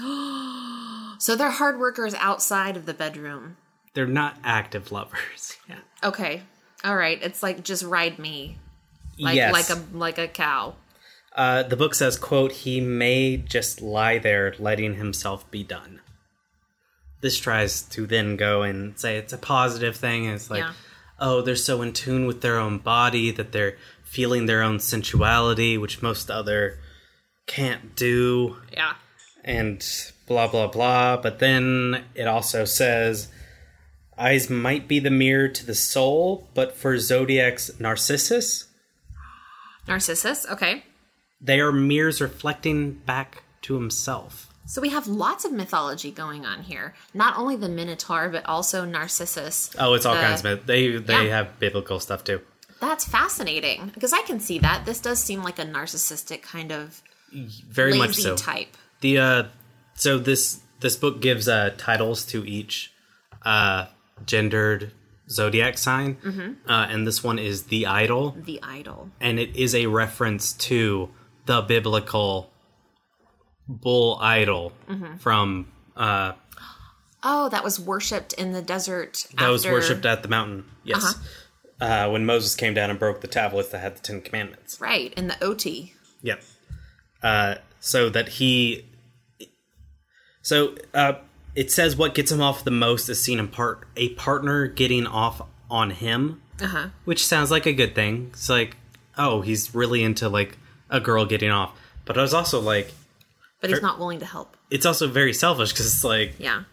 so 1.20 1.36
they're 1.38 1.52
hard 1.52 1.80
workers 1.80 2.14
outside 2.16 2.76
of 2.78 2.86
the 2.86 2.94
bedroom 2.94 3.58
They're 3.94 4.08
not 4.22 4.38
active 4.44 4.92
lovers. 4.92 5.58
Yeah. 5.70 5.80
Okay. 6.04 6.42
All 6.84 6.96
right. 6.96 7.22
It's 7.22 7.44
like 7.44 7.64
just 7.64 7.84
ride 7.84 8.20
me. 8.20 8.58
Like 9.18 9.36
yes. 9.36 9.52
like 9.54 9.70
a 9.70 9.84
like 9.98 10.18
a 10.18 10.28
cow. 10.28 10.76
Uh, 11.36 11.64
the 11.64 11.76
book 11.76 11.94
says, 11.94 12.18
"quote 12.18 12.52
He 12.52 12.80
may 12.82 13.38
just 13.38 13.82
lie 13.82 14.18
there, 14.18 14.56
letting 14.60 14.96
himself 14.96 15.50
be 15.52 15.64
done." 15.64 16.00
This 17.22 17.38
tries 17.38 17.82
to 17.82 18.08
then 18.08 18.38
go 18.38 18.64
and 18.64 18.98
say 18.98 19.18
it's 19.18 19.34
a 19.34 19.38
positive 19.38 19.98
thing. 19.98 20.26
It's 20.26 20.50
like, 20.50 20.64
Yeah. 20.64 20.74
oh, 21.20 21.42
they're 21.42 21.58
so 21.58 21.82
in 21.82 21.92
tune 21.92 22.28
with 22.28 22.42
their 22.42 22.58
own 22.58 22.78
body 22.78 23.30
that 23.32 23.52
they're 23.52 23.76
feeling 24.06 24.46
their 24.46 24.64
own 24.64 24.80
sensuality, 24.80 25.78
which 25.78 26.02
most 26.02 26.32
other 26.32 26.80
can't 27.46 27.94
do, 27.96 28.56
Yeah. 28.72 28.94
and 29.44 29.86
blah 30.28 30.48
blah 30.48 30.68
blah. 30.68 31.18
But 31.18 31.40
then 31.40 32.06
it 32.16 32.28
also 32.28 32.64
says. 32.64 33.28
Eyes 34.20 34.50
might 34.50 34.88
be 34.88 35.00
the 35.00 35.10
mirror 35.10 35.48
to 35.48 35.66
the 35.66 35.74
soul, 35.76 36.48
but 36.54 36.76
for 36.76 36.98
Zodiac's 37.00 37.80
Narcissus, 37.80 38.66
Narcissus. 39.88 40.46
Okay. 40.50 40.84
they 41.42 41.60
are 41.60 41.72
mirrors 41.72 42.20
reflecting 42.22 42.94
back 42.94 43.44
to 43.62 43.76
himself. 43.76 44.48
So 44.66 44.82
we 44.82 44.90
have 44.90 45.08
lots 45.08 45.46
of 45.46 45.52
mythology 45.52 46.12
going 46.12 46.46
on 46.46 46.62
here. 46.64 46.94
Not 47.14 47.38
only 47.38 47.56
the 47.56 47.70
Minotaur, 47.70 48.30
but 48.30 48.46
also 48.46 48.86
Narcissus. 48.86 49.72
Oh, 49.80 49.94
it's 49.94 50.06
all 50.06 50.16
The- 50.16 50.22
kinds 50.22 50.46
of 50.46 50.66
they 50.68 50.98
they 50.98 51.26
Yeah. 51.28 51.38
have 51.38 51.60
biblical 51.60 52.00
stuff 52.00 52.24
too. 52.24 52.42
That's 52.80 53.04
fascinating 53.06 53.92
because 53.94 54.14
I 54.14 54.22
can 54.24 54.40
see 54.40 54.60
that. 54.60 54.86
This 54.86 55.00
does 55.00 55.22
seem 55.24 55.44
like 55.44 55.60
a 55.60 55.66
narcissistic 55.66 56.42
kind 56.44 56.72
of 56.72 57.02
Very 57.34 57.98
much 57.98 58.16
so. 58.16 58.36
type. 58.36 58.76
The 59.02 59.18
uh 59.18 59.44
so 59.96 60.18
this 60.20 60.60
this 60.82 60.96
book 60.98 61.20
gives 61.22 61.48
uh 61.48 61.74
titles 61.78 62.24
to 62.28 62.46
each 62.48 62.92
uh 63.44 63.86
gendered 64.26 64.92
zodiac 65.30 65.78
sign. 65.78 66.16
Mm-hmm. 66.16 66.70
Uh 66.72 66.88
and 66.90 67.06
this 67.08 67.24
one 67.24 67.38
is 67.40 67.64
the 67.66 67.86
idol 67.86 68.36
The 68.38 68.60
idol. 68.64 69.10
and 69.20 69.40
it 69.40 69.56
is 69.56 69.74
a 69.76 69.86
reference 69.88 70.54
to 70.54 71.10
the 71.46 71.62
biblical 71.62 72.52
bull 73.68 74.18
idol 74.22 74.74
Mm-hmm. 74.90 75.18
from 75.18 75.68
uh 75.96 76.34
Oh, 77.22 77.50
that 77.50 77.64
was 77.66 77.80
worshipped 77.80 78.32
in 78.34 78.54
the 78.54 78.62
desert. 78.62 79.28
that 79.38 79.50
was 79.50 79.66
worshipped 79.66 80.06
at 80.06 80.22
the 80.24 80.30
mountain. 80.30 80.66
Yes. 80.84 81.04
Uh-huh. 81.82 81.86
uh 81.86 82.10
when 82.12 82.26
Moses 82.26 82.56
came 82.56 82.74
down 82.74 82.90
and 82.90 82.98
broke 82.98 83.22
the 83.22 83.28
tablets 83.28 83.70
that 83.70 83.80
had 83.80 83.98
the 83.98 84.02
Ten 84.02 84.22
Commandments. 84.22 84.80
Right, 84.82 85.14
in 85.16 85.28
the 85.28 85.44
OT. 85.44 85.94
Yep. 86.22 86.42
Uh, 87.22 87.56
so 87.82 88.10
that 88.10 88.30
he. 88.30 88.86
So 90.42 90.76
uh, 90.94 91.14
it 91.56 91.72
says 91.72 91.96
what 91.96 92.16
gets 92.16 92.32
him 92.32 92.42
off 92.42 92.64
the 92.64 92.72
most 92.72 93.10
is 93.10 93.22
seen 93.22 93.40
in 93.40 93.48
part 93.48 93.88
a 93.98 94.10
partner 94.16 94.68
getting 94.68 95.06
off 95.08 95.42
on 95.70 95.92
him, 95.92 96.42
Uh 96.62 96.68
huh. 96.68 96.88
which 97.06 97.26
sounds 97.26 97.52
like 97.52 97.66
a 97.66 97.74
good 97.74 97.96
thing. 97.96 98.28
It's 98.34 98.50
like, 98.50 98.78
oh, 99.18 99.42
he's 99.42 99.74
really 99.76 100.04
into 100.04 100.30
like 100.30 100.58
a 100.90 101.00
girl 101.00 101.26
getting 101.26 101.52
off, 101.52 101.78
but 102.06 102.18
I 102.18 102.22
was 102.22 102.34
also 102.34 102.60
like, 102.60 102.92
But 103.62 103.70
he's 103.70 103.82
not 103.82 104.00
willing 104.00 104.20
to 104.20 104.26
help. 104.26 104.56
it's 104.72 104.86
also 104.86 105.08
very 105.08 105.34
selfish 105.34 105.72
because 105.72 105.86
it's 105.94 106.04
like, 106.04 106.36
Yeah. 106.40 106.64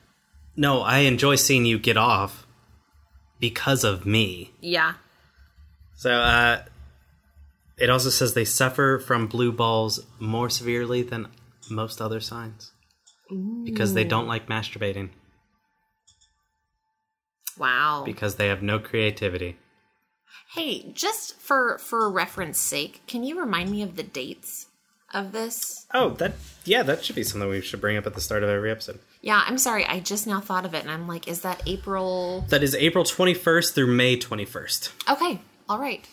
no, 0.56 0.80
I 0.82 0.98
enjoy 1.00 1.34
seeing 1.36 1.64
you 1.66 1.78
get 1.78 1.96
off 1.96 2.46
because 3.40 3.84
of 3.84 4.06
me. 4.06 4.52
Yeah. 4.60 4.94
So 5.94 6.10
uh, 6.12 6.62
it 7.78 7.90
also 7.90 8.10
says 8.10 8.34
they 8.34 8.44
suffer 8.44 8.98
from 8.98 9.26
blue 9.26 9.52
balls 9.52 10.00
more 10.18 10.48
severely 10.50 11.02
than 11.02 11.28
most 11.70 12.00
other 12.00 12.20
signs 12.20 12.72
because 13.64 13.94
they 13.94 14.04
don't 14.04 14.26
like 14.28 14.46
masturbating 14.48 15.10
Wow. 17.58 18.02
because 18.04 18.36
they 18.36 18.48
have 18.48 18.62
no 18.62 18.78
creativity. 18.78 19.56
hey, 20.54 20.90
just 20.92 21.38
for 21.40 21.78
for 21.78 22.10
reference 22.10 22.58
sake, 22.58 23.02
can 23.06 23.24
you 23.24 23.38
remind 23.38 23.70
me 23.70 23.82
of 23.82 23.96
the 23.96 24.02
dates 24.02 24.66
of 25.12 25.32
this? 25.32 25.86
Oh, 25.94 26.10
that 26.14 26.34
yeah, 26.64 26.82
that 26.82 27.04
should 27.04 27.16
be 27.16 27.22
something 27.24 27.48
we 27.48 27.60
should 27.60 27.80
bring 27.80 27.96
up 27.96 28.06
at 28.06 28.14
the 28.14 28.20
start 28.20 28.42
of 28.42 28.48
every 28.48 28.70
episode. 28.70 28.98
Yeah, 29.22 29.42
I'm 29.46 29.58
sorry. 29.58 29.84
I 29.86 30.00
just 30.00 30.26
now 30.26 30.40
thought 30.40 30.64
of 30.64 30.74
it, 30.74 30.82
and 30.82 30.90
I'm 30.90 31.08
like, 31.08 31.26
is 31.28 31.40
that 31.40 31.62
April? 31.66 32.44
That 32.50 32.62
is 32.62 32.74
April 32.74 33.04
twenty 33.04 33.34
first 33.34 33.74
through 33.74 33.88
May 33.88 34.16
twenty 34.16 34.44
first. 34.44 34.92
Okay. 35.10 35.40
All 35.68 35.78
right. 35.80 36.06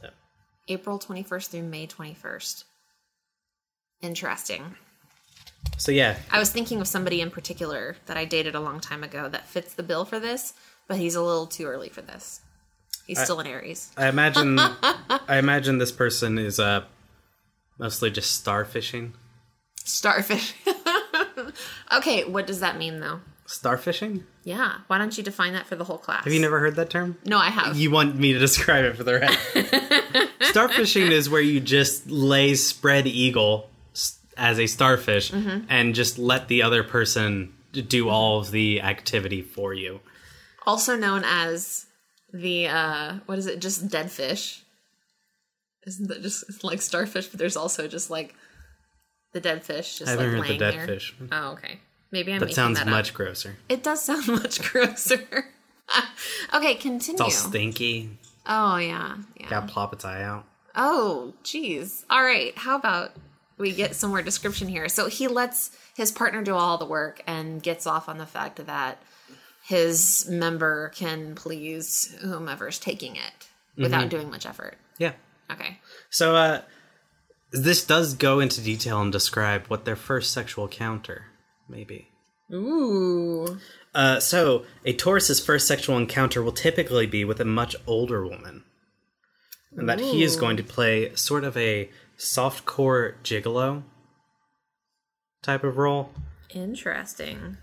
So. 0.00 0.08
April 0.68 0.98
21st 1.00 1.48
through 1.50 1.62
May 1.64 1.88
21st. 1.88 2.62
Interesting. 4.02 4.76
So 5.76 5.90
yeah, 5.92 6.16
I 6.30 6.38
was 6.38 6.50
thinking 6.50 6.80
of 6.80 6.86
somebody 6.86 7.20
in 7.20 7.30
particular 7.30 7.96
that 8.06 8.16
I 8.16 8.24
dated 8.24 8.54
a 8.54 8.60
long 8.60 8.80
time 8.80 9.02
ago 9.02 9.28
that 9.28 9.48
fits 9.48 9.74
the 9.74 9.82
bill 9.82 10.04
for 10.04 10.20
this, 10.20 10.54
but 10.86 10.96
he's 10.96 11.14
a 11.14 11.22
little 11.22 11.46
too 11.46 11.66
early 11.66 11.88
for 11.88 12.02
this. 12.02 12.40
He's 13.06 13.20
still 13.20 13.40
an 13.40 13.46
Aries. 13.46 13.90
I 13.96 14.08
imagine 14.08 14.58
I 14.60 15.38
imagine 15.38 15.78
this 15.78 15.92
person 15.92 16.38
is 16.38 16.60
uh 16.60 16.84
mostly 17.78 18.10
just 18.10 18.44
starfishing. 18.44 19.12
Starfish. 19.84 20.54
okay, 21.92 22.24
what 22.24 22.46
does 22.46 22.60
that 22.60 22.78
mean 22.78 23.00
though? 23.00 23.20
Starfishing? 23.46 24.22
Yeah, 24.44 24.78
why 24.86 24.98
don't 24.98 25.16
you 25.18 25.24
define 25.24 25.52
that 25.54 25.66
for 25.66 25.74
the 25.74 25.84
whole 25.84 25.98
class? 25.98 26.24
Have 26.24 26.32
you 26.32 26.40
never 26.40 26.60
heard 26.60 26.76
that 26.76 26.90
term? 26.90 27.18
No, 27.26 27.38
I 27.38 27.48
have. 27.48 27.76
You 27.76 27.90
want 27.90 28.16
me 28.16 28.32
to 28.32 28.38
describe 28.38 28.84
it 28.84 28.96
for 28.96 29.04
the 29.04 29.14
rest? 29.18 29.38
Starfishing 30.52 31.10
is 31.10 31.28
where 31.28 31.40
you 31.40 31.60
just 31.60 32.08
lay 32.08 32.54
spread 32.54 33.06
eagle 33.06 33.68
as 34.36 34.58
a 34.58 34.66
starfish 34.66 35.30
Mm-hmm. 35.30 35.66
and 35.68 35.94
just 35.94 36.18
let 36.18 36.48
the 36.48 36.62
other 36.62 36.82
person 36.82 37.52
do 37.72 38.08
all 38.08 38.40
of 38.40 38.50
the 38.50 38.80
activity 38.82 39.42
for 39.42 39.72
you. 39.74 40.00
also 40.66 40.96
known 40.96 41.22
as 41.24 41.86
the 42.32 42.66
uh 42.68 43.14
what 43.26 43.38
is 43.38 43.46
it? 43.46 43.60
Just 43.60 43.88
dead 43.88 44.10
fish. 44.10 44.62
Isn't 45.86 46.08
that 46.08 46.22
just 46.22 46.62
like 46.64 46.80
starfish? 46.80 47.26
But 47.26 47.38
there's 47.38 47.56
also 47.56 47.88
just 47.88 48.08
like 48.10 48.34
the 49.32 49.40
dead 49.40 49.64
fish, 49.64 49.98
just 49.98 50.08
I 50.08 50.12
haven't 50.12 50.38
like 50.38 50.48
heard 50.48 50.54
the 50.54 50.58
dead 50.58 50.74
there. 50.74 50.86
fish. 50.86 51.14
Oh, 51.32 51.52
okay. 51.52 51.80
Maybe 52.10 52.32
I'm 52.32 52.40
That 52.40 52.52
sounds 52.54 52.78
that 52.78 52.86
much 52.86 53.14
grosser. 53.14 53.56
It 53.68 53.82
does 53.82 54.02
sound 54.08 54.28
much 54.28 54.60
grosser. 54.62 55.46
okay, 56.54 56.74
continue. 56.74 57.14
It's 57.14 57.20
all 57.20 57.30
stinky. 57.30 58.18
oh 58.46 58.76
yeah, 58.76 59.16
yeah. 59.40 59.48
Got 59.50 59.68
plop 59.68 59.92
its 59.92 60.04
eye 60.04 60.22
out. 60.22 60.44
Oh, 60.74 61.34
geez. 61.42 62.04
All 62.08 62.22
right. 62.22 62.56
How 62.56 62.76
about 62.76 63.12
we 63.58 63.72
get 63.72 63.94
some 63.94 64.10
more 64.10 64.22
description 64.22 64.68
here? 64.68 64.88
So 64.88 65.08
he 65.08 65.28
lets 65.28 65.70
his 65.96 66.12
partner 66.12 66.42
do 66.42 66.54
all 66.54 66.78
the 66.78 66.86
work 66.86 67.22
and 67.26 67.62
gets 67.62 67.86
off 67.86 68.08
on 68.08 68.18
the 68.18 68.26
fact 68.26 68.64
that 68.66 69.02
his 69.64 70.26
member 70.28 70.90
can 70.90 71.34
please 71.34 72.16
whomever's 72.22 72.78
taking 72.78 73.16
it 73.16 73.48
without 73.76 74.08
doing 74.08 74.30
much 74.30 74.46
effort. 74.46 74.76
Yeah. 74.98 75.12
Okay. 75.50 75.78
So 76.10 76.34
uh 76.34 76.60
this 77.52 77.84
does 77.84 78.14
go 78.14 78.40
into 78.40 78.62
detail 78.62 79.00
and 79.00 79.12
describe 79.12 79.66
what 79.66 79.84
their 79.84 79.96
first 79.96 80.32
sexual 80.32 80.64
encounter 80.64 81.26
may 81.68 81.84
be. 81.84 82.08
Ooh. 82.52 83.58
Uh, 83.94 84.20
so, 84.20 84.64
a 84.84 84.92
Taurus's 84.94 85.38
first 85.38 85.66
sexual 85.66 85.98
encounter 85.98 86.42
will 86.42 86.52
typically 86.52 87.06
be 87.06 87.24
with 87.24 87.40
a 87.40 87.44
much 87.44 87.76
older 87.86 88.26
woman. 88.26 88.64
And 89.74 89.88
that 89.88 90.00
he 90.00 90.22
is 90.22 90.36
going 90.36 90.58
to 90.58 90.62
play 90.62 91.14
sort 91.14 91.44
of 91.44 91.56
a 91.56 91.90
soft-core 92.16 93.16
gigolo 93.24 93.82
type 95.42 95.64
of 95.64 95.76
role. 95.78 96.10
Interesting. 96.50 97.56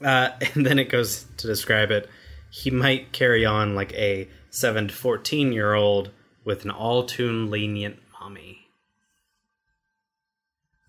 Uh, 0.00 0.30
and 0.54 0.64
then 0.66 0.78
it 0.78 0.88
goes 0.88 1.26
to 1.38 1.46
describe 1.46 1.90
it. 1.90 2.08
He 2.50 2.70
might 2.70 3.12
carry 3.12 3.44
on 3.44 3.74
like 3.74 3.92
a 3.94 4.28
7 4.50 4.88
to 4.88 4.94
14 4.94 5.52
year 5.52 5.74
old 5.74 6.10
with 6.44 6.64
an 6.64 6.70
all 6.70 7.04
tune 7.04 7.50
lenient 7.50 7.98
mommy. 8.20 8.58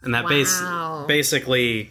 And 0.02 0.14
that 0.14 0.28
base, 0.28 0.60
Wow. 0.62 1.06
basically, 1.08 1.90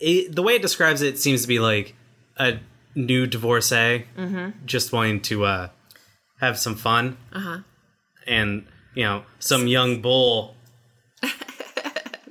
it, 0.00 0.34
the 0.34 0.42
way 0.42 0.54
it 0.54 0.62
describes 0.62 1.02
it 1.02 1.18
seems 1.18 1.42
to 1.42 1.48
be 1.48 1.58
like 1.58 1.94
a 2.38 2.58
new 2.94 3.26
divorcee 3.26 4.04
just 4.64 4.92
wanting 4.92 5.20
to 5.22 5.44
uh, 5.44 5.68
have 6.40 6.58
some 6.58 6.74
fun. 6.76 7.18
Uh 7.32 7.40
huh. 7.40 7.58
And, 8.26 8.66
you 8.94 9.04
know, 9.04 9.24
some 9.38 9.66
young 9.66 10.00
bull. 10.00 10.54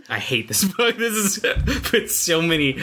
I 0.10 0.20
hate 0.20 0.48
this 0.48 0.64
book. 0.66 0.96
This 0.98 1.14
is 1.14 1.40
put 1.84 2.12
so 2.12 2.42
many 2.42 2.78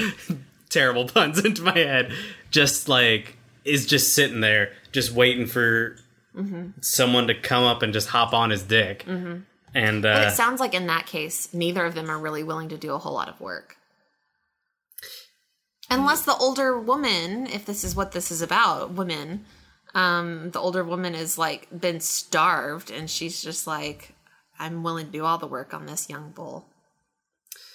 terrible 0.70 1.06
puns 1.06 1.44
into 1.44 1.62
my 1.62 1.76
head. 1.76 2.12
Just 2.50 2.88
like 2.88 3.36
is 3.64 3.86
just 3.86 4.14
sitting 4.14 4.40
there, 4.40 4.72
just 4.92 5.12
waiting 5.12 5.46
for 5.46 5.96
someone 6.80 7.26
to 7.26 7.34
come 7.34 7.64
up 7.64 7.82
and 7.82 7.92
just 7.92 8.08
hop 8.08 8.32
on 8.32 8.50
his 8.50 8.62
dick. 8.62 9.04
And 9.74 10.02
But 10.02 10.24
uh, 10.24 10.28
it 10.28 10.34
sounds 10.36 10.60
like 10.60 10.72
in 10.72 10.86
that 10.86 11.06
case, 11.06 11.52
neither 11.52 11.84
of 11.84 11.94
them 11.94 12.10
are 12.10 12.18
really 12.18 12.42
willing 12.42 12.68
to 12.70 12.78
do 12.78 12.94
a 12.94 12.98
whole 12.98 13.12
lot 13.12 13.28
of 13.28 13.40
work. 13.40 13.76
Unless 15.90 16.24
the 16.24 16.36
older 16.36 16.78
woman, 16.78 17.46
if 17.46 17.64
this 17.66 17.82
is 17.84 17.96
what 17.96 18.12
this 18.12 18.30
is 18.30 18.40
about, 18.40 18.92
women, 18.92 19.44
um, 19.94 20.50
the 20.50 20.60
older 20.60 20.84
woman 20.84 21.14
is 21.14 21.38
like 21.38 21.68
been 21.78 22.00
starved 22.00 22.90
and 22.90 23.08
she's 23.08 23.42
just 23.42 23.66
like, 23.66 24.14
I'm 24.58 24.82
willing 24.82 25.06
to 25.06 25.12
do 25.12 25.24
all 25.24 25.38
the 25.38 25.46
work 25.46 25.72
on 25.72 25.86
this 25.86 26.08
young 26.10 26.30
bull. 26.30 26.66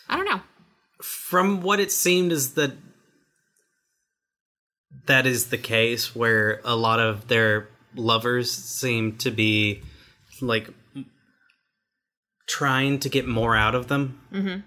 I 0.10 0.16
don't 0.18 0.26
know. 0.26 0.42
from 1.02 1.62
what 1.62 1.80
it 1.80 1.92
seemed 1.92 2.32
is 2.32 2.54
that 2.54 2.74
that 5.06 5.26
is 5.26 5.48
the 5.48 5.58
case 5.58 6.16
where 6.16 6.62
a 6.64 6.76
lot 6.76 7.00
of 7.00 7.28
their 7.28 7.68
lovers 7.96 8.52
seem 8.52 9.18
to 9.18 9.32
be 9.32 9.82
like 10.42 10.70
trying 12.48 13.00
to 13.00 13.10
get 13.10 13.28
more 13.28 13.56
out 13.56 13.76
of 13.76 13.88
them 13.88 14.22
mm-hmm. 14.32 14.60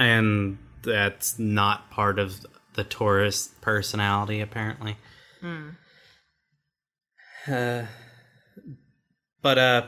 and 0.00 0.58
that's 0.82 1.38
not 1.38 1.90
part 1.90 2.18
of 2.18 2.44
the 2.74 2.84
Taurus 2.84 3.48
personality 3.60 4.40
apparently 4.40 4.96
uh, 7.48 7.86
but 9.42 9.58
uh 9.58 9.86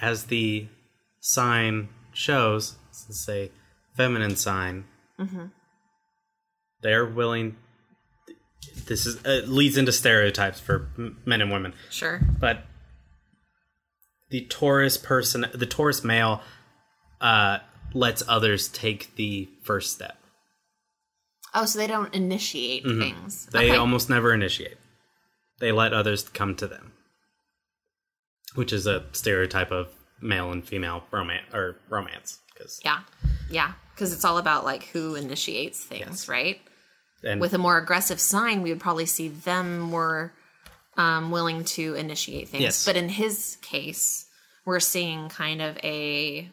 as 0.00 0.24
the 0.24 0.66
sign 1.20 1.88
shows, 2.12 2.76
it's 3.08 3.28
a 3.28 3.50
feminine 3.96 4.36
sign, 4.36 4.84
Mm-hmm. 5.20 5.44
they're 6.82 7.06
willing. 7.06 7.56
This 8.86 9.06
is 9.06 9.24
uh, 9.24 9.42
leads 9.46 9.76
into 9.76 9.92
stereotypes 9.92 10.58
for 10.58 10.88
men 11.24 11.40
and 11.40 11.52
women, 11.52 11.74
Sure. 11.90 12.20
but 12.40 12.64
the 14.30 14.46
Taurus 14.46 14.96
person, 14.96 15.46
the 15.54 15.66
Taurus 15.66 16.02
male, 16.02 16.40
uh, 17.20 17.58
lets 17.92 18.22
others 18.26 18.68
take 18.68 19.14
the 19.16 19.48
first 19.62 19.92
step. 19.92 20.16
Oh, 21.54 21.66
so 21.66 21.78
they 21.78 21.86
don't 21.86 22.14
initiate 22.14 22.84
things. 22.84 23.46
They 23.46 23.70
okay. 23.70 23.76
almost 23.76 24.08
never 24.08 24.32
initiate. 24.32 24.78
They 25.60 25.70
let 25.70 25.92
others 25.92 26.28
come 26.28 26.56
to 26.56 26.66
them, 26.66 26.92
which 28.54 28.72
is 28.72 28.86
a 28.86 29.04
stereotype 29.12 29.70
of 29.70 29.88
male 30.20 30.50
and 30.50 30.66
female 30.66 31.04
romance 31.10 31.52
or 31.52 31.76
romance. 31.88 32.38
Because 32.52 32.80
yeah. 32.84 33.00
Yeah. 33.50 33.72
Because 33.94 34.12
it's 34.12 34.24
all 34.24 34.38
about 34.38 34.64
like 34.64 34.84
who 34.84 35.14
initiates 35.14 35.84
things, 35.84 36.06
Yes. 36.06 36.28
right? 36.28 36.60
and 37.24 37.40
with 37.40 37.54
a 37.54 37.58
more 37.58 37.78
aggressive 37.78 38.20
sign, 38.20 38.62
we 38.62 38.70
would 38.70 38.80
probably 38.80 39.06
see 39.06 39.28
them 39.28 39.78
more 39.78 40.32
um, 40.96 41.30
willing 41.30 41.64
to 41.64 41.94
initiate 41.94 42.48
things. 42.48 42.62
Yes. 42.62 42.84
But 42.84 42.96
in 42.96 43.08
his 43.08 43.58
case, 43.62 44.26
we're 44.64 44.80
seeing 44.80 45.28
kind 45.28 45.62
of 45.62 45.76
a 45.84 46.50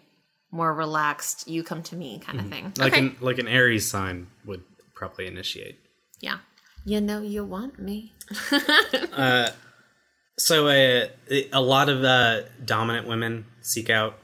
more 0.52 0.74
relaxed, 0.74 1.48
you 1.48 1.64
come 1.64 1.84
to 1.84 1.96
me 1.96 2.20
kind 2.20 2.40
of 2.40 2.48
thing. 2.50 2.74
Like 2.78 2.94
okay. 2.94 3.02
an 3.02 3.16
like 3.22 3.40
an 3.40 3.48
Aries 3.48 3.88
sign 3.88 4.28
would 4.46 4.64
probably 5.00 5.26
initiate. 5.28 5.80
yeah. 6.20 6.40
You 6.86 7.02
know 7.02 7.22
you 7.22 7.44
want 7.44 7.78
me. 7.80 8.14
So 10.38 10.68
uh, 10.68 11.08
a 11.52 11.62
lot 11.62 11.90
of 11.90 12.04
uh, 12.04 12.44
dominant 12.64 13.08
women 13.08 13.46
seek 13.62 13.90
out, 13.90 14.18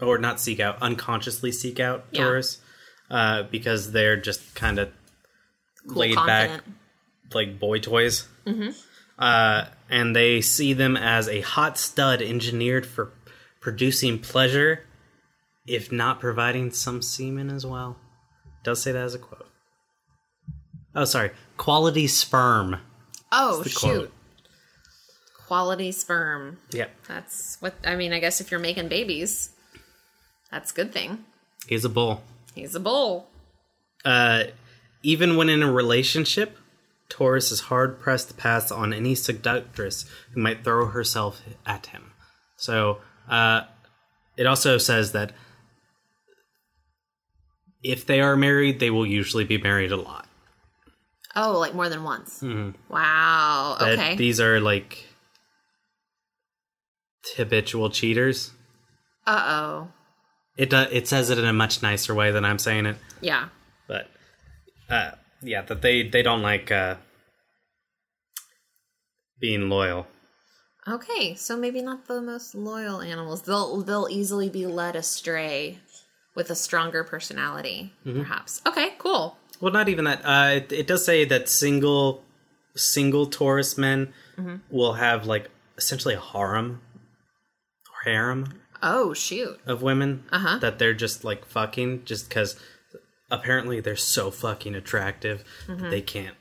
or 0.00 0.18
not 0.18 0.38
seek 0.38 0.60
out, 0.60 0.76
unconsciously 0.82 1.50
seek 1.50 1.80
out 1.80 2.04
Yeah. 2.10 2.24
Taurus 2.24 2.58
uh, 3.10 3.44
because 3.44 3.92
they're 3.92 4.18
just 4.20 4.54
kind 4.54 4.78
of 4.78 4.90
Cool, 5.88 5.96
laid 6.00 6.14
confident. 6.16 6.64
back, 6.66 7.34
like 7.34 7.58
boy 7.58 7.78
toys. 7.78 8.28
Mm-hmm. 8.46 8.70
Uh, 9.18 9.64
and 9.88 10.14
they 10.14 10.42
see 10.42 10.74
them 10.74 10.94
as 10.96 11.26
a 11.28 11.40
hot 11.40 11.78
stud 11.78 12.20
engineered 12.20 12.84
for 12.86 13.10
producing 13.62 14.18
pleasure, 14.18 14.84
if 15.66 15.90
not 15.90 16.20
providing 16.20 16.70
some 16.70 17.00
semen 17.00 17.48
as 17.48 17.64
well. 17.64 17.96
does 18.62 18.82
say 18.82 18.92
that 18.92 19.02
as 19.04 19.14
a 19.14 19.18
quote. 19.18 19.47
Oh, 20.98 21.04
sorry. 21.04 21.30
Quality 21.56 22.08
sperm. 22.08 22.80
Oh 23.30 23.62
shoot. 23.62 23.78
quote. 23.78 24.12
Quality 25.46 25.92
sperm. 25.92 26.58
Yeah. 26.72 26.88
That's 27.06 27.56
what 27.60 27.74
I 27.84 27.94
mean, 27.94 28.12
I 28.12 28.18
guess 28.18 28.40
if 28.40 28.50
you're 28.50 28.58
making 28.58 28.88
babies, 28.88 29.50
that's 30.50 30.72
a 30.72 30.74
good 30.74 30.92
thing. 30.92 31.24
He's 31.68 31.84
a 31.84 31.88
bull. 31.88 32.22
He's 32.52 32.74
a 32.74 32.80
bull. 32.80 33.28
Uh, 34.04 34.44
even 35.04 35.36
when 35.36 35.48
in 35.48 35.62
a 35.62 35.70
relationship, 35.70 36.58
Taurus 37.08 37.52
is 37.52 37.60
hard 37.60 38.00
pressed 38.00 38.28
to 38.30 38.34
pass 38.34 38.72
on 38.72 38.92
any 38.92 39.14
seductress 39.14 40.04
who 40.32 40.40
might 40.40 40.64
throw 40.64 40.86
herself 40.86 41.40
at 41.64 41.86
him. 41.86 42.10
So, 42.56 42.98
uh, 43.28 43.62
it 44.36 44.46
also 44.46 44.78
says 44.78 45.12
that 45.12 45.32
if 47.84 48.04
they 48.04 48.20
are 48.20 48.34
married, 48.36 48.80
they 48.80 48.90
will 48.90 49.06
usually 49.06 49.44
be 49.44 49.58
married 49.58 49.92
a 49.92 49.96
lot. 49.96 50.27
Oh, 51.40 51.58
like 51.58 51.74
more 51.74 51.88
than 51.88 52.02
once. 52.02 52.42
Wow. 52.88 53.76
That 53.78 53.88
Okay. 53.98 54.16
these 54.16 54.40
are 54.40 54.58
like 54.60 55.04
habitual 57.36 57.90
cheaters. 57.90 58.50
uh 59.26 59.44
oh. 59.46 59.88
It 60.56 60.70
do, 60.70 60.78
it 60.90 61.06
says 61.06 61.30
it 61.30 61.38
in 61.38 61.44
a 61.44 61.52
much 61.52 61.82
nicer 61.82 62.14
way 62.14 62.32
than 62.32 62.44
I'm 62.44 62.58
saying 62.58 62.86
it. 62.86 62.96
Yeah. 63.20 63.48
but 63.86 64.08
uh 64.90 65.12
yeah 65.42 65.62
that 65.62 65.82
they 65.82 66.02
they 66.02 66.22
don't 66.22 66.42
like 66.42 66.72
uh 66.72 66.96
being 69.40 69.68
loyal 69.68 70.06
Okay, 70.88 71.34
so 71.34 71.54
maybe 71.56 71.82
not 71.82 72.06
the 72.08 72.22
most 72.22 72.54
loyal 72.54 73.02
animals. 73.02 73.42
They'll 73.42 73.82
they'll 73.82 74.08
easily 74.10 74.48
be 74.48 74.66
led 74.66 74.96
astray 74.96 75.78
with 76.34 76.48
a 76.50 76.54
stronger 76.54 77.04
personality, 77.04 77.92
Mm-hmm. 78.06 78.20
perhaps. 78.22 78.62
Okay, 78.66 78.94
cool. 78.98 79.36
Well 79.60 79.72
not 79.72 79.88
even 79.88 80.04
that 80.04 80.20
uh 80.24 80.50
it, 80.56 80.72
it 80.72 80.86
does 80.86 81.04
say 81.04 81.24
that 81.24 81.48
single 81.48 82.22
single 82.76 83.26
taurus 83.26 83.76
men 83.78 84.12
will 84.70 84.92
have 84.94 85.26
like 85.26 85.50
essentially 85.76 86.14
a 86.14 86.20
harem 86.20 86.80
or 87.88 88.10
harem 88.10 88.60
Oh 88.80 89.12
shoot. 89.12 89.58
of 89.66 89.82
women 89.82 90.24
Uh-huh. 90.30 90.58
that 90.58 90.78
they're 90.78 90.94
just 90.94 91.24
like 91.24 91.44
fucking 91.44 92.04
just 92.04 92.28
because 92.28 92.54
apparently 93.30 93.80
they're 93.80 93.96
so 93.96 94.30
fucking 94.30 94.74
attractive 94.76 95.42
Mm-hmm. 95.66 95.82
that 95.82 95.90
they 95.90 96.00
can't 96.00 96.36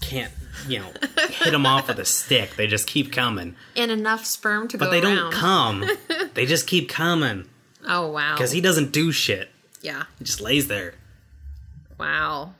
can't 0.00 0.32
you 0.66 0.78
know 0.78 0.90
hit 1.28 1.50
them 1.50 1.66
off 1.66 1.88
with 1.88 1.98
a 1.98 2.04
stick 2.06 2.56
they 2.56 2.66
just 2.66 2.86
keep 2.86 3.12
coming 3.12 3.54
And 3.76 3.90
enough 3.90 4.24
sperm 4.24 4.66
to 4.68 4.78
but 4.78 4.86
go 4.86 4.90
they 4.92 5.02
around. 5.02 5.16
don't 5.16 5.32
come 5.34 5.84
they 6.34 6.46
just 6.46 6.66
keep 6.66 6.88
coming 6.88 7.44
Oh 7.86 8.08
wow. 8.10 8.34
because 8.34 8.52
he 8.52 8.60
doesn't 8.62 8.92
do 8.92 9.12
shit. 9.12 9.50
yeah. 9.82 10.04
He 10.18 10.24
just 10.24 10.40
lays 10.40 10.66
there. 10.68 10.94
Wow. 11.98 12.54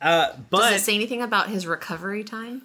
Uh, 0.00 0.32
Does 0.32 0.36
but 0.50 0.72
it 0.74 0.80
say 0.80 0.94
anything 0.94 1.22
about 1.22 1.48
his 1.48 1.66
recovery 1.66 2.24
time? 2.24 2.62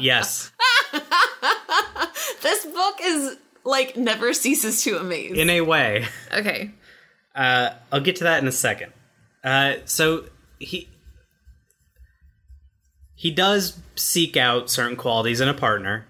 yes, 0.00 0.50
This 2.42 2.64
book 2.66 2.98
is 3.02 3.36
like 3.64 3.96
never 3.96 4.32
ceases 4.32 4.82
to 4.84 4.98
amaze. 4.98 5.32
in 5.36 5.48
a 5.50 5.60
way. 5.62 6.06
okay. 6.32 6.70
Uh, 7.34 7.70
I'll 7.90 8.00
get 8.00 8.16
to 8.16 8.24
that 8.24 8.42
in 8.42 8.48
a 8.48 8.52
second. 8.52 8.92
Uh, 9.42 9.74
so 9.84 10.24
he 10.58 10.88
he 13.14 13.30
does 13.30 13.78
seek 13.94 14.36
out 14.36 14.70
certain 14.70 14.96
qualities 14.96 15.40
in 15.40 15.48
a 15.48 15.54
partner, 15.54 16.06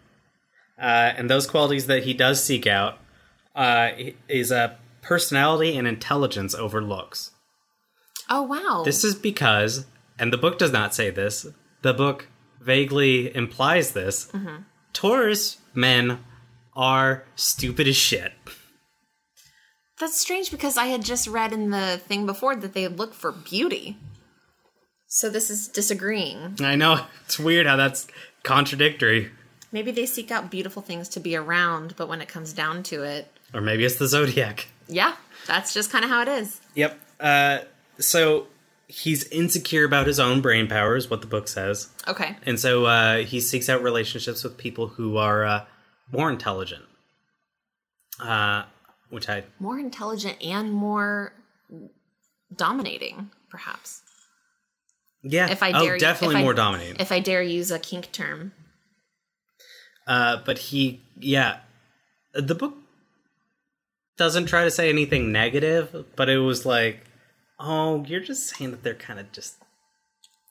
uh, 0.78 1.12
and 1.16 1.28
those 1.30 1.46
qualities 1.46 1.86
that 1.86 2.04
he 2.04 2.14
does 2.14 2.42
seek 2.42 2.66
out 2.66 2.98
uh, 3.54 3.90
is 4.28 4.50
a 4.50 4.76
personality 5.02 5.76
and 5.76 5.86
intelligence 5.86 6.54
over 6.54 6.80
looks. 6.82 7.30
Oh 8.30 8.42
wow. 8.42 8.82
This 8.84 9.04
is 9.04 9.14
because, 9.14 9.86
and 10.18 10.32
the 10.32 10.38
book 10.38 10.58
does 10.58 10.72
not 10.72 10.94
say 10.94 11.10
this, 11.10 11.46
the 11.82 11.92
book 11.94 12.28
vaguely 12.60 13.34
implies 13.34 13.92
this. 13.92 14.30
Taurus 14.92 15.58
men 15.74 16.20
are 16.74 17.24
stupid 17.36 17.86
as 17.86 17.96
shit. 17.96 18.32
That's 20.00 20.18
strange 20.20 20.50
because 20.50 20.76
I 20.76 20.86
had 20.86 21.04
just 21.04 21.28
read 21.28 21.52
in 21.52 21.70
the 21.70 22.00
thing 22.04 22.26
before 22.26 22.56
that 22.56 22.72
they 22.74 22.88
look 22.88 23.14
for 23.14 23.30
beauty. 23.30 23.96
So 25.06 25.30
this 25.30 25.50
is 25.50 25.68
disagreeing. 25.68 26.56
I 26.60 26.74
know, 26.74 27.06
it's 27.24 27.38
weird 27.38 27.66
how 27.66 27.76
that's 27.76 28.06
contradictory. 28.42 29.30
Maybe 29.70 29.90
they 29.92 30.06
seek 30.06 30.30
out 30.30 30.50
beautiful 30.50 30.82
things 30.82 31.08
to 31.10 31.20
be 31.20 31.36
around, 31.36 31.94
but 31.96 32.08
when 32.08 32.20
it 32.20 32.28
comes 32.28 32.52
down 32.52 32.82
to 32.84 33.02
it, 33.02 33.28
Or 33.52 33.60
maybe 33.60 33.84
it's 33.84 33.96
the 33.96 34.08
zodiac. 34.08 34.68
yeah, 34.88 35.14
that's 35.46 35.74
just 35.74 35.90
kind 35.90 36.04
of 36.04 36.10
how 36.10 36.22
it 36.22 36.28
is. 36.28 36.60
Yep. 36.74 37.00
Uh, 37.20 37.58
so 37.98 38.46
he's 38.86 39.26
insecure 39.28 39.84
about 39.84 40.06
his 40.06 40.20
own 40.20 40.40
brain 40.40 40.66
power, 40.68 40.96
is 40.96 41.08
what 41.10 41.20
the 41.20 41.26
book 41.26 41.48
says. 41.48 41.88
Okay. 42.06 42.36
And 42.44 42.58
so 42.60 42.84
uh, 42.86 43.18
he 43.18 43.40
seeks 43.40 43.68
out 43.68 43.82
relationships 43.82 44.44
with 44.44 44.56
people 44.58 44.88
who 44.88 45.16
are 45.16 45.44
uh, 45.44 45.64
more 46.12 46.30
intelligent. 46.30 46.84
Uh, 48.20 48.64
which 49.10 49.28
I 49.28 49.44
More 49.58 49.78
intelligent 49.78 50.42
and 50.42 50.72
more 50.72 51.32
dominating, 52.54 53.30
perhaps. 53.50 54.02
yeah, 55.22 55.50
If 55.50 55.62
I 55.62 55.72
oh, 55.72 55.84
dare, 55.84 55.98
definitely 55.98 56.36
if 56.36 56.40
I- 56.40 56.42
more 56.44 56.54
dominating. 56.54 56.96
If 57.00 57.10
I 57.12 57.20
dare 57.20 57.42
use 57.42 57.70
a 57.70 57.78
kink 57.78 58.12
term. 58.12 58.52
Uh, 60.06 60.38
but 60.44 60.58
he, 60.58 61.00
yeah, 61.18 61.58
the 62.34 62.54
book 62.54 62.74
doesn't 64.16 64.46
try 64.46 64.64
to 64.64 64.70
say 64.70 64.88
anything 64.90 65.32
negative, 65.32 66.04
but 66.14 66.28
it 66.28 66.38
was 66.38 66.66
like, 66.66 67.00
oh, 67.64 68.04
you're 68.06 68.20
just 68.20 68.46
saying 68.46 68.70
that 68.72 68.82
they're 68.82 68.94
kind 68.94 69.18
of 69.18 69.32
just 69.32 69.56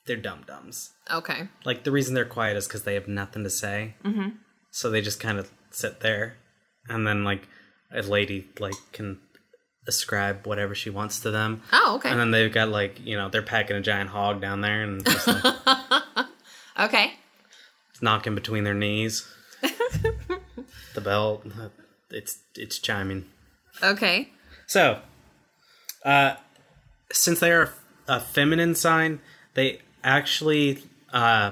they're 0.06 0.18
dum 0.18 0.44
dums. 0.46 0.92
Okay. 1.12 1.48
Like 1.64 1.84
the 1.84 1.92
reason 1.92 2.14
they're 2.14 2.26
quiet 2.26 2.58
is 2.58 2.68
because 2.68 2.84
they 2.84 2.96
have 2.96 3.08
nothing 3.08 3.44
to 3.44 3.50
say, 3.50 3.96
mm-hmm. 4.04 4.30
so 4.72 4.90
they 4.90 5.02
just 5.02 5.20
kind 5.20 5.38
of 5.38 5.52
sit 5.72 6.02
there, 6.02 6.38
and 6.90 7.08
then 7.08 7.24
like 7.24 7.48
a 7.92 8.02
lady 8.02 8.48
like 8.60 8.74
can 8.92 9.20
ascribe 9.88 10.48
whatever 10.48 10.74
she 10.74 10.90
wants 10.90 11.20
to 11.22 11.32
them. 11.32 11.62
Oh, 11.72 11.96
okay. 11.96 12.10
And 12.10 12.20
then 12.20 12.32
they've 12.32 12.52
got 12.52 12.70
like 12.70 13.00
you 13.06 13.16
know 13.16 13.30
they're 13.30 13.42
packing 13.42 13.78
a 13.78 13.82
giant 13.82 14.10
hog 14.10 14.42
down 14.42 14.62
there 14.62 14.84
and 14.84 15.06
just 15.06 15.28
like, 15.28 15.56
okay. 16.80 17.14
It's 17.92 18.02
knocking 18.02 18.36
between 18.36 18.64
their 18.64 18.74
knees. 18.74 19.28
the 19.62 21.02
bell, 21.02 21.44
it's 22.10 22.40
it's 22.56 22.80
chiming. 22.80 23.26
Okay. 23.82 24.30
So, 24.68 25.00
uh, 26.06 26.36
since 27.14 27.40
they 27.40 27.52
are 27.52 27.74
a 28.08 28.20
feminine 28.20 28.76
sign, 28.76 29.20
they 29.54 29.80
actually 30.04 30.84
uh, 31.14 31.52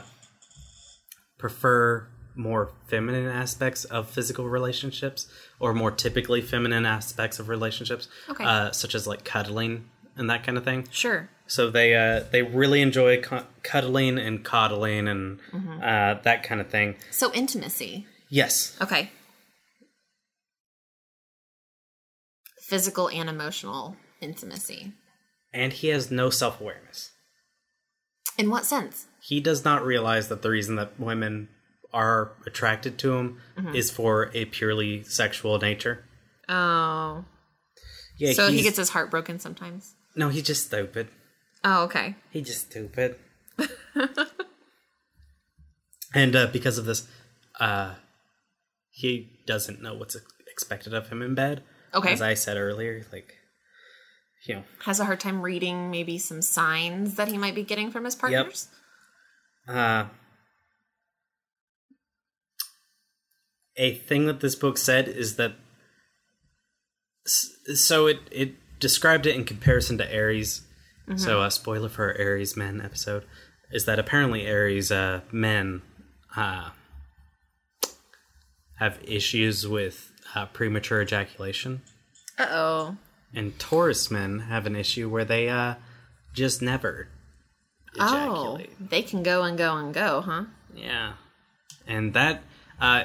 prefer 1.38 2.08
more 2.36 2.72
feminine 2.88 3.28
aspects 3.28 3.84
of 3.86 4.10
physical 4.10 4.48
relationships, 4.48 5.28
or 5.60 5.74
more 5.74 5.92
typically 5.92 6.42
feminine 6.42 6.86
aspects 6.86 7.40
of 7.40 7.48
relationships, 7.50 8.08
Okay. 8.30 8.44
uh, 8.44 8.72
such 8.72 8.96
as 8.96 9.06
like 9.08 9.24
cuddling 9.24 9.90
and 10.16 10.30
that 10.30 10.44
kind 10.46 10.58
of 10.58 10.64
thing. 10.64 10.88
Sure. 10.92 11.30
So 11.48 11.70
they 11.70 11.96
uh, 11.96 12.22
they 12.32 12.42
really 12.44 12.82
enjoy 12.82 13.22
cu- 13.22 13.46
cuddling 13.64 14.18
and 14.18 14.44
coddling 14.44 15.08
and 15.08 15.40
uh, 15.84 16.16
that 16.24 16.44
kind 16.44 16.62
of 16.62 16.70
thing. 16.70 16.96
So 17.12 17.32
intimacy. 17.34 18.08
Yes, 18.30 18.78
Okay. 18.82 19.12
Physical 22.62 23.10
and 23.10 23.30
emotional 23.30 23.98
intimacy. 24.22 24.94
And 25.54 25.74
he 25.74 25.88
has 25.90 26.10
no 26.12 26.30
self 26.30 26.60
awareness. 26.62 27.12
In 28.38 28.50
what 28.50 28.66
sense? 28.66 29.08
he 29.24 29.40
does 29.40 29.64
not 29.64 29.86
realize 29.86 30.30
that 30.30 30.42
the 30.42 30.50
reason 30.50 30.76
that 30.78 31.00
women 31.00 31.48
are 31.94 32.32
attracted 32.48 32.98
to 32.98 33.14
him 33.14 33.38
Mm-hmm. 33.58 33.76
is 33.76 33.92
for 33.92 34.32
a 34.34 34.46
purely 34.46 35.04
sexual 35.04 35.60
nature. 35.60 36.04
Oh. 36.50 37.24
Yeah, 38.18 38.34
So 38.34 38.50
he 38.50 38.64
gets 38.64 38.78
his 38.78 38.90
heart 38.90 39.12
broken 39.12 39.38
sometimes. 39.40 39.94
no. 40.16 40.30
He's 40.30 40.44
just 40.44 40.66
stupid. 40.68 41.08
Oh, 41.64 41.84
okay. 41.84 42.16
He's 42.32 42.48
just 42.48 42.72
stupid. 42.72 43.16
and 46.14 46.36
uh, 46.36 46.48
because 46.48 46.78
of 46.78 46.86
this, 46.86 47.08
uh, 47.60 47.96
he 48.90 49.40
doesn't 49.46 49.82
know 49.82 49.94
what's 49.94 50.18
expected 50.52 50.94
of 50.94 51.10
him 51.10 51.22
in 51.22 51.36
bed. 51.36 51.64
Okay. 51.94 52.14
As 52.14 52.22
I 52.22 52.34
said 52.34 52.58
earlier, 52.58 53.06
like 53.12 53.36
you 54.44 54.56
know, 54.56 54.64
Has 54.86 55.00
a 55.00 55.06
hard 55.06 55.20
time 55.20 55.42
reading 55.42 55.92
maybe 55.92 56.18
some 56.18 56.42
signs 56.42 57.16
that 57.16 57.28
he 57.28 57.38
might 57.38 57.56
be 57.56 57.64
getting 57.64 57.92
from 57.92 58.06
his 58.06 58.16
partners. 58.16 58.68
Yep. 59.68 59.76
uh 59.76 60.06
a 63.78 63.96
thing 63.96 64.26
that 64.26 64.42
this 64.42 64.56
book 64.56 64.78
said 64.78 65.08
is 65.08 65.36
that 65.38 65.54
so 67.26 68.08
it 68.08 68.20
it 68.32 68.54
described 68.80 69.26
it 69.26 69.36
in 69.36 69.44
comparison 69.46 69.98
to 69.98 70.14
Aries. 70.14 70.64
So 71.18 71.42
a 71.42 71.52
spoiler 71.52 71.90
for 71.90 72.14
Aries 72.14 72.56
men 72.56 72.80
episode 72.82 73.26
is 73.70 73.84
that 73.84 74.00
apparently 74.00 74.46
Aries 74.46 74.92
uh, 74.94 75.22
men 75.30 75.82
uh, 76.38 76.70
have 78.80 78.98
issues 79.04 79.68
with 79.68 80.10
uh, 80.36 80.46
premature 80.46 81.02
ejaculation, 81.02 81.82
Uh 82.38 82.48
oh. 82.50 82.98
And 83.34 83.58
Taurus 83.60 84.12
men 84.12 84.40
have 84.40 84.66
an 84.66 84.76
issue 84.76 85.10
where 85.10 85.26
they 85.26 85.50
uh, 85.50 85.76
just 86.34 86.62
never 86.62 87.08
ejaculate. 87.96 88.70
Oh, 88.74 88.86
they 88.90 89.02
can 89.02 89.24
go 89.24 89.44
and 89.44 89.58
go 89.58 89.76
and 89.78 89.94
go, 89.94 90.22
huh? 90.22 90.46
Yeah, 90.76 91.14
and 91.88 92.14
that 92.14 92.42
uh, 92.80 93.04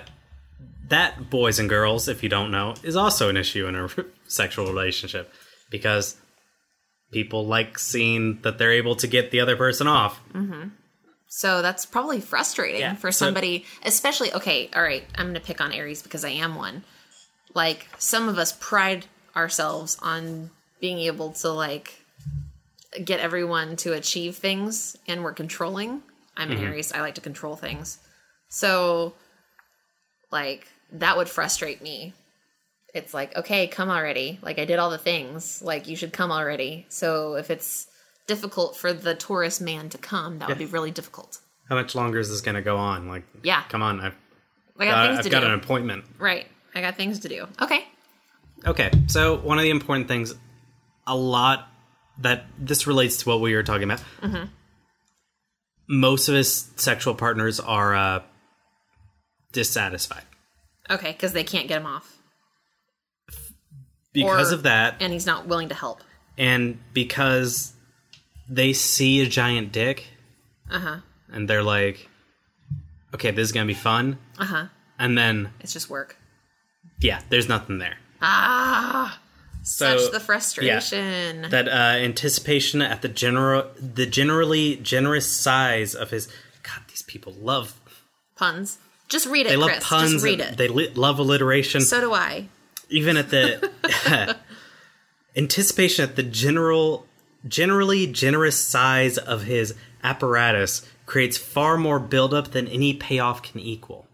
that 0.88 1.30
boys 1.30 1.58
and 1.58 1.68
girls, 1.68 2.08
if 2.08 2.22
you 2.22 2.28
don't 2.28 2.50
know, 2.50 2.74
is 2.82 2.96
also 2.96 3.28
an 3.28 3.36
issue 3.36 3.66
in 3.66 3.74
a 3.76 3.88
sexual 4.26 4.66
relationship 4.66 5.32
because 5.70 6.16
people 7.12 7.46
like 7.46 7.78
seeing 7.78 8.40
that 8.42 8.58
they're 8.58 8.72
able 8.72 8.96
to 8.96 9.06
get 9.06 9.30
the 9.30 9.40
other 9.40 9.56
person 9.56 9.86
off. 9.86 10.20
So 11.28 11.60
that's 11.60 11.84
probably 11.84 12.20
frustrating 12.20 12.80
Yeah, 12.80 12.94
for 12.94 13.10
so- 13.12 13.26
somebody, 13.26 13.64
especially. 13.84 14.32
Okay, 14.32 14.70
all 14.74 14.82
right, 14.82 15.04
I'm 15.16 15.26
going 15.26 15.34
to 15.34 15.40
pick 15.40 15.60
on 15.60 15.72
Aries 15.72 16.02
because 16.02 16.24
I 16.24 16.30
am 16.30 16.54
one. 16.54 16.84
Like, 17.54 17.86
some 17.98 18.28
of 18.28 18.38
us 18.38 18.52
pride 18.58 19.06
ourselves 19.36 19.98
on 20.02 20.50
being 20.80 20.98
able 21.00 21.32
to, 21.32 21.50
like, 21.50 22.00
get 23.04 23.20
everyone 23.20 23.76
to 23.76 23.92
achieve 23.92 24.36
things, 24.36 24.96
and 25.06 25.22
we're 25.22 25.32
controlling. 25.32 26.02
I'm 26.36 26.48
Mm-hmm. 26.50 26.58
an 26.62 26.64
Aries, 26.68 26.92
I 26.92 27.00
like 27.00 27.14
to 27.16 27.20
control 27.20 27.56
things. 27.56 27.98
So, 28.48 29.14
like, 30.30 30.66
that 30.92 31.16
would 31.16 31.28
frustrate 31.28 31.82
me. 31.82 32.14
It's 32.94 33.12
like, 33.12 33.36
okay, 33.36 33.66
come 33.66 33.90
already. 33.90 34.38
Like, 34.42 34.58
I 34.58 34.64
did 34.64 34.78
all 34.78 34.90
the 34.90 34.98
things. 34.98 35.60
Like, 35.62 35.88
you 35.88 35.96
should 35.96 36.12
come 36.12 36.30
already. 36.32 36.86
So, 36.88 37.34
if 37.34 37.50
it's 37.50 37.86
difficult 38.26 38.76
for 38.76 38.92
the 38.92 39.14
Taurus 39.14 39.60
man 39.60 39.88
to 39.90 39.98
come, 39.98 40.38
that 40.38 40.48
would 40.48 40.58
be 40.58 40.64
really 40.66 40.90
difficult. 40.90 41.38
How 41.68 41.74
much 41.76 41.94
longer 41.94 42.18
is 42.18 42.28
this 42.30 42.40
going 42.40 42.54
to 42.54 42.62
go 42.62 42.76
on? 42.76 43.08
Like, 43.08 43.24
Yeah. 43.42 43.62
come 43.68 43.82
on, 43.82 44.00
I've 44.00 44.14
I 44.78 44.84
got 44.86 44.90
got, 44.92 45.06
things 45.06 45.18
I've 45.18 45.24
to 45.24 45.30
got 45.30 45.40
do. 45.40 45.46
an 45.46 45.52
appointment. 45.54 46.04
Right. 46.18 46.46
I 46.74 46.80
got 46.80 46.96
things 46.96 47.20
to 47.20 47.28
do. 47.28 47.46
Okay. 47.60 47.86
Okay, 48.66 48.90
so 49.06 49.36
one 49.36 49.58
of 49.58 49.62
the 49.62 49.70
important 49.70 50.08
things, 50.08 50.34
a 51.06 51.14
lot 51.16 51.68
that 52.18 52.46
this 52.58 52.86
relates 52.86 53.18
to 53.18 53.28
what 53.28 53.40
we 53.40 53.54
were 53.54 53.62
talking 53.62 53.84
about. 53.84 54.00
Mm-hmm. 54.22 54.44
Most 55.88 56.28
of 56.28 56.34
his 56.34 56.70
sexual 56.76 57.14
partners 57.14 57.60
are 57.60 57.94
uh, 57.94 58.22
dissatisfied 59.52 60.24
Okay, 60.90 61.12
because 61.12 61.32
they 61.32 61.44
can't 61.44 61.68
get 61.68 61.80
him 61.80 61.86
off. 61.86 62.16
because 64.12 64.50
Or- 64.50 64.54
of 64.54 64.62
that, 64.64 64.96
And 65.00 65.12
he's 65.12 65.26
not 65.26 65.46
willing 65.46 65.68
to 65.68 65.74
help. 65.74 66.00
and 66.38 66.78
because 66.92 67.72
they 68.48 68.72
see 68.72 69.20
a 69.20 69.26
giant 69.26 69.72
dick 69.72 70.08
Uh 70.70 70.78
huh. 70.80 70.96
and 71.32 71.48
they're 71.48 71.62
like, 71.62 72.08
"Okay, 73.14 73.30
this 73.30 73.44
is 73.44 73.52
gonna 73.52 73.66
be 73.66 73.74
fun," 73.74 74.18
Uh 74.38 74.44
huh. 74.44 74.66
and 74.98 75.16
then 75.18 75.52
It's 75.60 75.72
just 75.72 75.88
work. 75.90 76.16
yeah, 77.00 77.22
there's 77.28 77.48
nothing 77.48 77.78
there. 77.78 77.98
Ah, 78.28 79.18
So 79.62 79.96
such 79.98 80.12
the 80.12 80.20
frustration. 80.20 81.42
that 81.50 81.68
uh, 81.68 81.72
anticipation 81.72 82.82
at 82.82 83.02
the 83.02 83.08
general, 83.08 83.66
the 83.80 84.06
generally 84.06 84.76
generous 84.76 85.30
size 85.30 85.94
of 85.94 86.10
his. 86.10 86.26
God, 86.62 86.82
these 86.88 87.02
people 87.02 87.32
love 87.40 87.78
puns. 88.36 88.78
Just 89.08 89.26
read 89.28 89.46
it, 89.46 89.50
they 89.50 89.56
love 89.56 89.70
Chris. 89.70 89.84
puns. 89.84 90.12
Just 90.14 90.24
read 90.24 90.40
it. 90.40 90.56
They 90.56 90.66
li- 90.68 90.90
love 90.94 91.18
alliteration. 91.20 91.80
so 91.80 92.00
do 92.00 92.12
I. 92.12 92.48
Even 92.88 93.16
at 93.16 93.30
the 93.30 93.70
anticipation 95.36 96.02
at 96.08 96.16
the 96.16 96.22
general, 96.22 97.06
generally 97.46 98.06
generous 98.06 98.56
size 98.58 99.18
of 99.18 99.42
his 99.44 99.74
apparatus 100.02 100.86
creates 101.04 101.36
far 101.36 101.76
more 101.76 101.98
buildup 102.00 102.50
than 102.52 102.66
any 102.68 102.92
payoff 102.94 103.42
can 103.42 103.60
equal. 103.60 104.05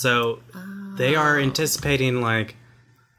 So 0.00 0.40
they 0.96 1.14
are 1.14 1.38
Oh. 1.38 1.42
anticipating 1.42 2.22
like, 2.22 2.56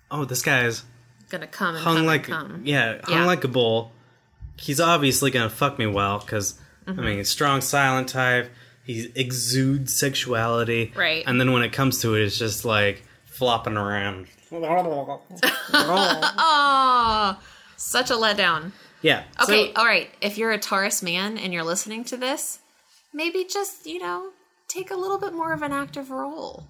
oh, 0.09 0.25
this 0.25 0.41
guy's 0.41 0.83
Gonna 1.29 1.45
come 1.45 1.75
and 1.75 1.83
hung 1.83 1.97
come 1.97 2.05
like 2.07 2.27
and 2.27 2.33
come. 2.37 2.61
yeah, 2.65 2.99
hung 3.03 3.19
Yeah. 3.19 3.25
like 3.25 3.43
a 3.43 3.47
bull. 3.47 3.91
He's 4.57 4.79
obviously 4.81 5.29
gonna 5.29 5.49
fuck 5.51 5.77
me 5.77 5.85
well 5.85 6.17
because 6.19 6.55
Mm-hmm. 6.87 6.99
I 6.99 7.03
mean, 7.03 7.25
strong 7.25 7.61
silent 7.61 8.09
type. 8.09 8.49
He 8.83 9.11
exudes 9.13 9.95
sexuality, 9.95 10.91
Right. 10.95 11.23
And 11.27 11.39
then 11.39 11.51
when 11.51 11.61
it 11.61 11.71
comes 11.71 12.01
to 12.01 12.15
it, 12.15 12.23
it's 12.23 12.39
just 12.39 12.65
like 12.65 13.03
flopping 13.25 13.77
around. 13.77 14.25
Oh, 15.73 17.37
such 17.77 18.09
a 18.09 18.15
letdown. 18.15 18.71
Yeah. 19.03 19.23
Okay, 19.41 19.67
so- 19.67 19.73
all 19.79 19.85
right. 19.85 20.09
If 20.21 20.37
you're 20.39 20.51
a 20.51 20.57
Taurus 20.57 21.01
man 21.03 21.37
and 21.37 21.53
you're 21.53 21.63
listening 21.63 22.03
to 22.05 22.17
this, 22.17 22.59
maybe 23.13 23.45
just, 23.45 23.85
you 23.85 23.99
know, 23.99 24.31
take 24.73 24.91
a 24.91 24.95
little 24.95 25.17
bit 25.17 25.33
more 25.33 25.53
of 25.53 25.61
an 25.61 25.71
active 25.71 26.11
role. 26.11 26.67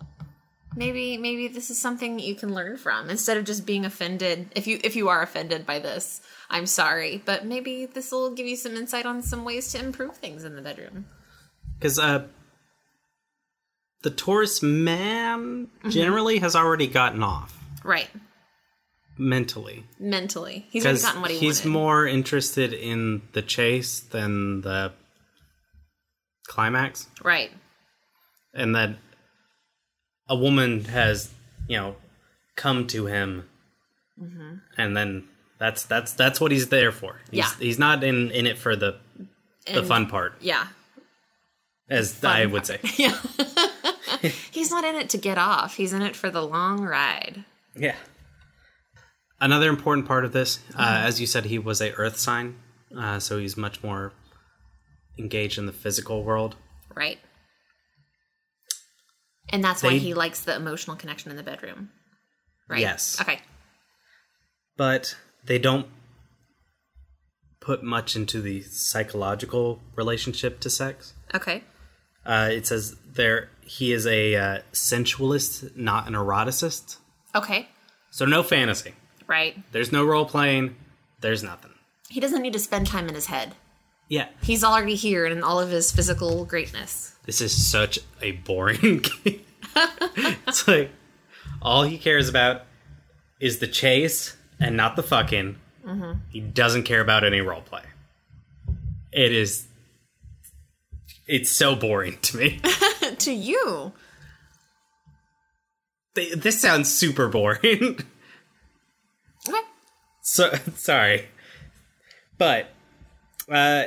Maybe 0.76 1.18
maybe 1.18 1.48
this 1.50 1.70
is 1.70 1.80
something 1.82 2.18
you 2.20 2.34
can 2.36 2.54
learn 2.54 2.78
from 2.78 3.10
instead 3.10 3.36
of 3.38 3.44
just 3.44 3.66
being 3.66 3.84
offended. 3.86 4.50
If 4.56 4.68
you 4.68 4.80
if 4.84 4.96
you 4.96 5.10
are 5.10 5.22
offended 5.22 5.66
by 5.66 5.80
this, 5.80 6.22
I'm 6.50 6.66
sorry, 6.66 7.22
but 7.26 7.46
maybe 7.46 7.86
this 7.86 8.12
will 8.12 8.32
give 8.34 8.48
you 8.48 8.56
some 8.56 8.76
insight 8.78 9.06
on 9.06 9.22
some 9.22 9.44
ways 9.44 9.72
to 9.74 9.80
improve 9.80 10.16
things 10.16 10.44
in 10.46 10.56
the 10.56 10.62
bedroom. 10.62 11.06
because 11.78 12.00
uh, 12.00 12.26
the 14.04 14.10
Taurus 14.12 14.62
man 14.64 15.68
Mm-hmm. 15.80 15.90
generally 15.90 16.40
has 16.40 16.56
already 16.56 16.88
gotten 16.88 17.22
off 17.24 17.58
Right. 17.84 18.10
mentally 19.18 19.84
Mentally. 20.00 20.68
He's 20.72 20.86
already 20.86 21.02
gotten 21.02 21.22
what 21.22 21.32
he 21.32 21.38
he's 21.40 21.60
wanted. 21.66 21.72
more 21.80 22.08
interested 22.08 22.72
in 22.74 23.24
the 23.34 23.42
chase 23.42 24.00
than 24.00 24.62
the 24.62 24.94
climax. 26.48 27.08
right. 27.24 27.52
And 28.54 28.76
that 28.76 28.92
a 30.30 30.36
woman 30.36 30.86
has 30.86 31.32
you 31.68 31.78
know 31.78 31.96
come 32.56 32.86
to 32.88 33.06
him 33.06 33.48
and 34.78 34.96
then 34.96 35.28
that's 35.58 35.84
that's 35.84 36.14
that's 36.14 36.40
what 36.40 36.52
he's 36.52 36.70
there 36.70 36.92
for 36.92 37.18
he's, 37.32 37.38
Yeah. 37.40 37.50
he's 37.60 37.80
not 37.80 38.04
in 38.04 38.30
in 38.32 38.46
it 38.46 38.58
for 38.58 38.76
the 38.76 38.98
the 39.66 39.80
And- 39.80 39.88
fun 39.88 40.08
part 40.08 40.36
Yeah. 40.42 40.68
as 41.90 42.24
i 42.24 42.46
would 42.46 42.66
say 42.66 42.80
Yeah. 42.98 43.18
he's 44.52 44.70
not 44.70 44.84
in 44.84 44.96
it 44.96 45.10
to 45.12 45.18
get 45.18 45.38
off. 45.40 45.76
He's 45.78 45.94
in 45.94 46.02
it 46.04 46.16
for 46.16 46.30
the 46.30 46.46
long 46.46 46.82
ride. 46.84 47.44
yeah 47.76 47.96
another 49.40 49.70
important 49.70 50.08
part 50.08 50.24
of 50.26 50.32
this 50.34 50.60
uh, 50.78 51.02
as 51.04 51.20
you 51.20 51.26
said 51.28 51.46
he 51.46 51.58
was 51.58 51.82
a 51.82 51.92
earth 51.94 52.18
sign 52.18 52.56
uh, 52.98 53.18
so 53.20 53.40
he's 53.40 53.58
much 53.58 53.82
more 53.84 54.12
engaged 55.18 55.58
in 55.58 55.66
the 55.66 55.72
physical 55.74 56.24
world 56.24 56.56
Right. 56.94 57.20
And 59.52 59.64
that's 59.64 59.84
why 59.84 59.94
he 59.98 60.14
likes 60.14 60.42
the 60.42 60.56
emotional 60.56 60.96
connection 60.96 61.32
in 61.32 61.38
the 61.38 61.44
bedroom. 61.44 61.90
Right? 62.70 62.80
Yes. 62.80 63.20
Okay. 63.20 63.40
but 64.78 65.16
they 65.44 65.60
don't 65.60 65.88
put 67.60 67.84
much 67.84 68.16
into 68.16 68.42
the 68.42 68.62
psychological 68.62 69.80
relationship 69.96 70.60
to 70.62 70.70
sex 70.70 71.14
Okay. 71.34 71.64
Uh, 72.26 72.50
it 72.52 72.68
says 72.68 72.96
there 73.14 73.50
he 73.66 73.92
is 73.94 74.06
a 74.06 74.36
uh, 74.36 74.60
sensualist, 74.74 75.76
not 75.76 76.08
an 76.08 76.14
eroticist. 76.14 76.98
Okay. 77.34 77.68
So 78.12 78.26
no 78.26 78.44
fantasy. 78.44 78.94
Right. 79.28 79.58
There's 79.72 79.92
no 79.92 80.04
role 80.06 80.26
playing. 80.26 80.76
There's 81.22 81.42
nothing. 81.44 81.72
He 82.10 82.20
doesn't 82.20 82.42
need 82.42 82.54
to 82.54 82.60
spend 82.60 82.88
time 82.88 83.08
in 83.08 83.16
his 83.16 83.28
head. 83.28 83.56
Yeah, 84.10 84.28
He's 84.44 84.62
already 84.64 84.96
here 84.96 85.26
in 85.26 85.42
all 85.42 85.60
of 85.62 85.70
his 85.70 85.90
physical 85.90 86.44
greatness. 86.44 87.16
This 87.26 87.42
is 87.42 87.70
such 87.70 88.00
a 88.22 88.32
boring 88.34 89.00
game. 89.24 89.42
it's 90.48 90.68
like 90.68 90.92
all 91.62 91.84
he 91.84 91.98
cares 91.98 92.28
about 92.30 92.64
is 93.40 93.60
the 93.60 93.68
chase 93.68 94.36
and 94.60 94.76
not 94.78 94.96
the 94.96 95.04
fucking. 95.04 95.58
He 96.30 96.40
doesn't 96.40 96.84
care 96.84 97.02
about 97.02 97.24
any 97.24 97.42
role 97.42 97.62
play. 97.62 97.82
It 99.12 99.32
is. 99.34 99.68
It's 101.28 101.50
so 101.50 101.76
boring 101.76 102.18
to 102.22 102.38
me. 102.38 102.60
to 103.18 103.32
you. 103.34 103.92
Th- 106.16 106.34
this 106.34 106.60
sounds 106.62 106.92
super 106.94 107.28
boring. 107.28 108.00
Okay. 109.50 109.58
So 110.22 110.54
sorry, 110.76 111.28
but 112.38 112.70
uh, 113.50 113.86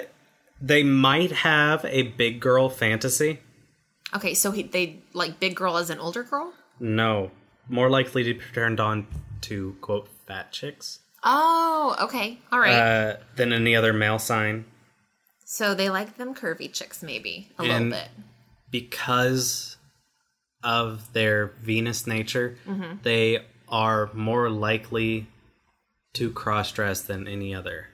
they 0.61 0.83
might 0.83 1.31
have 1.33 1.85
a 1.87 2.03
big 2.03 2.41
girl 2.41 2.69
fantasy. 2.69 3.41
Okay, 4.15 4.35
so 4.35 4.51
he 4.53 4.63
they 4.63 5.01
like 5.13 5.41
big 5.41 5.57
girl 5.57 5.77
as 5.77 5.91
an 5.91 5.99
older 5.99 6.23
girl? 6.23 6.53
No, 6.81 7.31
more 7.69 7.91
likely 7.91 8.23
to 8.25 8.35
be 8.35 8.41
turned 8.53 8.81
on 8.81 9.07
to 9.43 9.77
quote 9.81 10.09
fat 10.27 10.53
chicks 10.53 11.01
Oh, 11.23 11.97
okay. 12.03 12.39
All 12.53 12.59
right. 12.59 12.73
uh, 12.75 13.17
than 13.37 13.53
any 13.53 13.75
other 13.77 13.93
male 13.93 14.19
sign 14.19 14.65
so 15.47 15.75
they 15.75 15.89
like 15.91 16.17
them 16.17 16.35
curvy 16.35 16.73
chicks, 16.73 17.03
maybe 17.03 17.51
a 17.59 17.63
and- 17.63 17.91
little 17.91 17.91
bit. 17.91 18.09
because 18.71 19.77
of 20.63 21.13
their 21.13 21.49
Venus 21.63 22.07
nature. 22.07 22.57
Mm-hmm. 22.67 22.97
They 23.03 23.45
are 23.69 24.11
more 24.15 24.49
likely 24.51 25.27
to 26.15 26.31
cross 26.31 26.73
dress 26.73 27.03
than 27.03 27.29
any 27.29 27.55
other. 27.55 27.89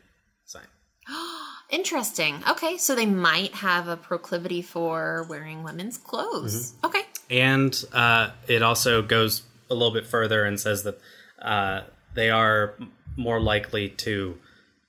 Interesting. 1.71 2.43
Okay, 2.49 2.77
so 2.77 2.95
they 2.95 3.07
might 3.07 3.55
have 3.55 3.89
a 3.89 3.97
proclivity 3.97 4.63
for 4.63 5.27
wearing 5.29 5.63
women's 5.63 5.99
clothes. 5.99 6.73
Mm-hmm. 6.73 6.87
Okay. 6.87 7.03
And 7.31 7.85
uh, 7.93 8.31
it 8.49 8.63
also 8.63 9.03
goes 9.03 9.43
a 9.71 9.75
little 9.75 9.93
bit 9.93 10.07
further 10.07 10.45
and 10.45 10.59
says 10.59 10.83
that 10.83 10.99
uh, 11.41 11.83
they 12.15 12.31
are 12.31 12.75
more 13.17 13.41
likely 13.41 13.89
to 13.89 14.39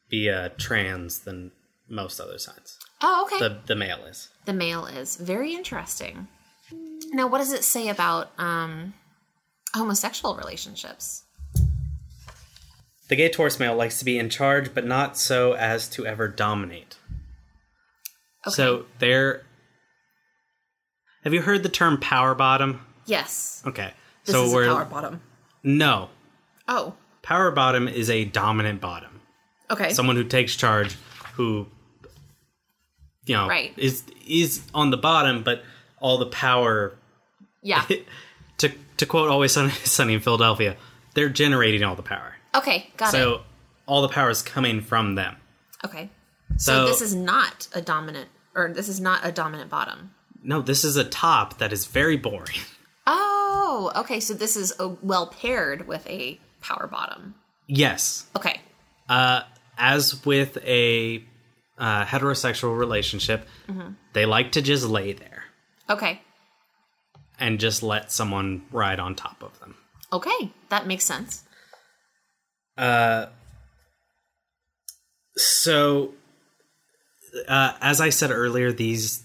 be 0.09 0.29
uh, 0.29 0.49
trans 0.57 1.19
than 1.19 1.51
most 1.87 2.19
other 2.19 2.37
signs. 2.39 2.79
Oh, 3.01 3.27
okay. 3.27 3.39
The 3.39 3.57
the 3.65 3.75
male 3.75 4.03
is. 4.05 4.29
the 4.45 4.53
male 4.53 4.85
is 4.85 5.15
very 5.17 5.53
interesting. 5.53 6.27
Now, 7.13 7.27
what 7.27 7.39
does 7.39 7.51
it 7.51 7.63
say 7.63 7.89
about 7.89 8.31
um, 8.37 8.93
homosexual 9.73 10.35
relationships? 10.35 11.23
The 13.11 13.17
gay 13.17 13.27
Taurus 13.27 13.59
male 13.59 13.75
likes 13.75 13.99
to 13.99 14.05
be 14.05 14.17
in 14.17 14.29
charge, 14.29 14.73
but 14.73 14.85
not 14.85 15.17
so 15.17 15.51
as 15.51 15.89
to 15.89 16.05
ever 16.07 16.29
dominate. 16.29 16.95
Okay. 18.47 18.55
So 18.55 18.85
they're. 18.99 19.43
Have 21.25 21.33
you 21.33 21.41
heard 21.41 21.61
the 21.61 21.67
term 21.69 21.99
power 21.99 22.33
bottom? 22.33 22.85
yes, 23.05 23.61
Okay. 23.67 23.91
this 24.23 24.33
so 24.33 24.45
is 24.45 24.53
we're 24.53 24.63
a 24.63 24.73
power 24.73 24.85
bottom. 24.85 25.21
no 25.61 26.07
Oh, 26.69 26.93
power 27.21 27.51
bottom 27.51 27.89
is 27.89 28.09
a 28.09 28.23
dominant 28.23 28.79
bottom. 28.79 29.19
okay. 29.69 29.91
Someone 29.91 30.15
who 30.15 30.23
takes 30.23 30.55
charge, 30.55 30.95
who 31.33 31.67
you 33.25 33.35
know 33.35 33.49
Right. 33.49 33.73
is 33.77 34.03
is 34.25 34.61
on 34.73 34.89
the 34.89 34.97
bottom, 34.97 35.43
but 35.43 35.63
all 35.99 36.17
the 36.17 36.27
power. 36.27 36.93
yeah. 37.61 37.85
To 38.59 38.71
to 38.97 39.05
quote 39.05 39.29
Always 39.29 39.51
Sunny, 39.51 39.71
Sunny 39.71 40.13
in 40.13 40.21
Philadelphia, 40.21 40.77
they're 41.13 41.27
generating 41.29 41.83
all 41.83 41.95
the 41.97 42.03
power. 42.03 42.35
Okay, 42.55 42.89
got 42.97 43.09
it. 43.13 43.17
So 43.17 43.41
all 43.85 44.01
the 44.01 44.09
power 44.09 44.29
is 44.29 44.41
coming 44.41 44.81
from 44.81 45.15
them. 45.15 45.35
Okay. 45.85 46.09
So, 46.57 46.85
So- 46.85 46.87
this 46.87 47.01
is 47.01 47.15
not 47.15 47.67
a 47.73 47.81
dominant, 47.81 48.29
or 48.55 48.71
this 48.73 48.89
is 48.89 48.99
not 48.99 49.25
a 49.25 49.31
dominant 49.31 49.69
bottom. 49.69 50.11
No, 50.43 50.61
this 50.61 50.83
is 50.83 50.95
a 50.97 51.03
top 51.03 51.59
that 51.59 51.71
is 51.73 51.85
very 51.85 52.17
boring. 52.17 52.59
Oh, 53.07 53.91
okay. 53.95 54.19
So 54.19 54.33
this 54.35 54.55
is 54.55 54.73
a, 54.79 54.87
well 54.87 55.27
paired 55.27 55.87
with 55.87 56.05
a 56.07 56.39
power 56.61 56.87
bottom. 56.87 57.33
Yes. 57.67 58.25
Okay. 58.35 58.59
Uh, 59.09 59.41
as 59.77 60.23
with 60.25 60.57
a 60.63 61.23
uh, 61.79 62.05
heterosexual 62.05 62.77
relationship, 62.77 63.47
Mm-hmm. 63.67 63.93
they 64.13 64.25
like 64.27 64.51
to 64.53 64.61
just 64.61 64.85
lay 64.85 65.13
there 65.13 65.45
Okay. 65.89 66.21
and 67.39 67.59
just 67.59 67.81
let 67.81 68.11
someone 68.11 68.63
ride 68.71 68.99
on 68.99 69.15
top 69.15 69.41
of 69.41 69.57
them. 69.59 69.75
Okay. 70.13 70.51
That 70.69 70.85
makes 70.85 71.05
sense. 71.05 71.43
Uh, 72.81 73.27
so, 75.37 76.13
uh, 77.47 77.73
as 77.79 78.01
I 78.01 78.09
said 78.09 78.31
earlier, 78.31 78.71
these 78.73 79.23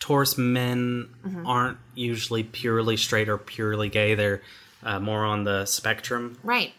Taurus 0.00 0.36
men 0.36 1.08
aren't 1.46 1.78
usually 1.94 2.42
purely 2.42 2.96
straight 2.96 3.28
or 3.28 3.38
purely 3.38 3.88
gay. 3.88 4.16
They're 4.16 4.42
uh, 4.82 4.98
more 4.98 5.24
on 5.24 5.44
the 5.44 5.64
spectrum, 5.64 6.36
Right. 6.42 6.72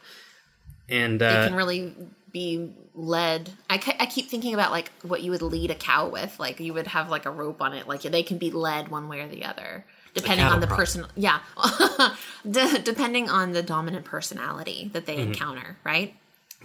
and 0.89 1.22
They 1.22 1.26
uh, 1.28 1.47
can 1.47 1.55
really 1.55 1.95
be 2.34 2.76
led. 2.93 3.49
I, 3.70 3.76
I 3.99 4.05
keep 4.07 4.28
thinking 4.30 4.53
about 4.53 4.72
like 4.72 4.91
what 5.03 5.22
you 5.22 5.32
would 5.32 5.41
lead 5.41 5.72
a 5.72 5.76
cow 5.76 6.09
with. 6.09 6.38
Like 6.38 6.59
you 6.59 6.74
would 6.74 6.88
have 6.88 7.09
like 7.09 7.26
a 7.26 7.32
rope 7.32 7.61
on 7.61 7.74
it. 7.74 7.88
Like 7.88 8.01
they 8.01 8.24
can 8.24 8.38
be 8.38 8.51
led 8.51 8.89
one 8.89 9.07
way 9.07 9.22
or 9.22 9.30
the 9.30 9.45
other. 9.45 9.86
Depending 10.14 10.45
on 10.45 10.59
the 10.59 10.68
person, 10.68 11.05
yeah, 11.16 11.39
D- 12.49 12.80
depending 12.84 13.30
on 13.30 13.51
the 13.53 13.64
dominant 13.64 14.05
personality 14.05 14.89
that 14.93 15.05
Mm-hmm. 15.05 15.18
they 15.18 15.22
encounter, 15.22 15.78
right? 15.84 16.16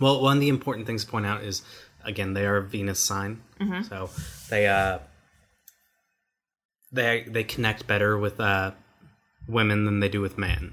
Well, 0.00 0.20
one 0.22 0.36
of 0.36 0.40
the 0.40 0.48
important 0.48 0.86
things 0.86 1.04
to 1.04 1.10
point 1.10 1.26
out 1.26 1.42
is 1.42 1.62
again 2.04 2.34
they 2.34 2.46
are 2.46 2.58
a 2.58 2.62
Venus 2.62 3.00
sign, 3.00 3.40
so 3.88 4.10
they 4.50 4.66
uh 4.66 4.98
they 6.92 7.24
they 7.28 7.44
connect 7.44 7.86
better 7.86 8.16
with 8.18 8.40
uh 8.40 8.72
women 9.46 9.84
than 9.86 10.00
they 10.00 10.08
do 10.08 10.20
with 10.20 10.36
men. 10.38 10.72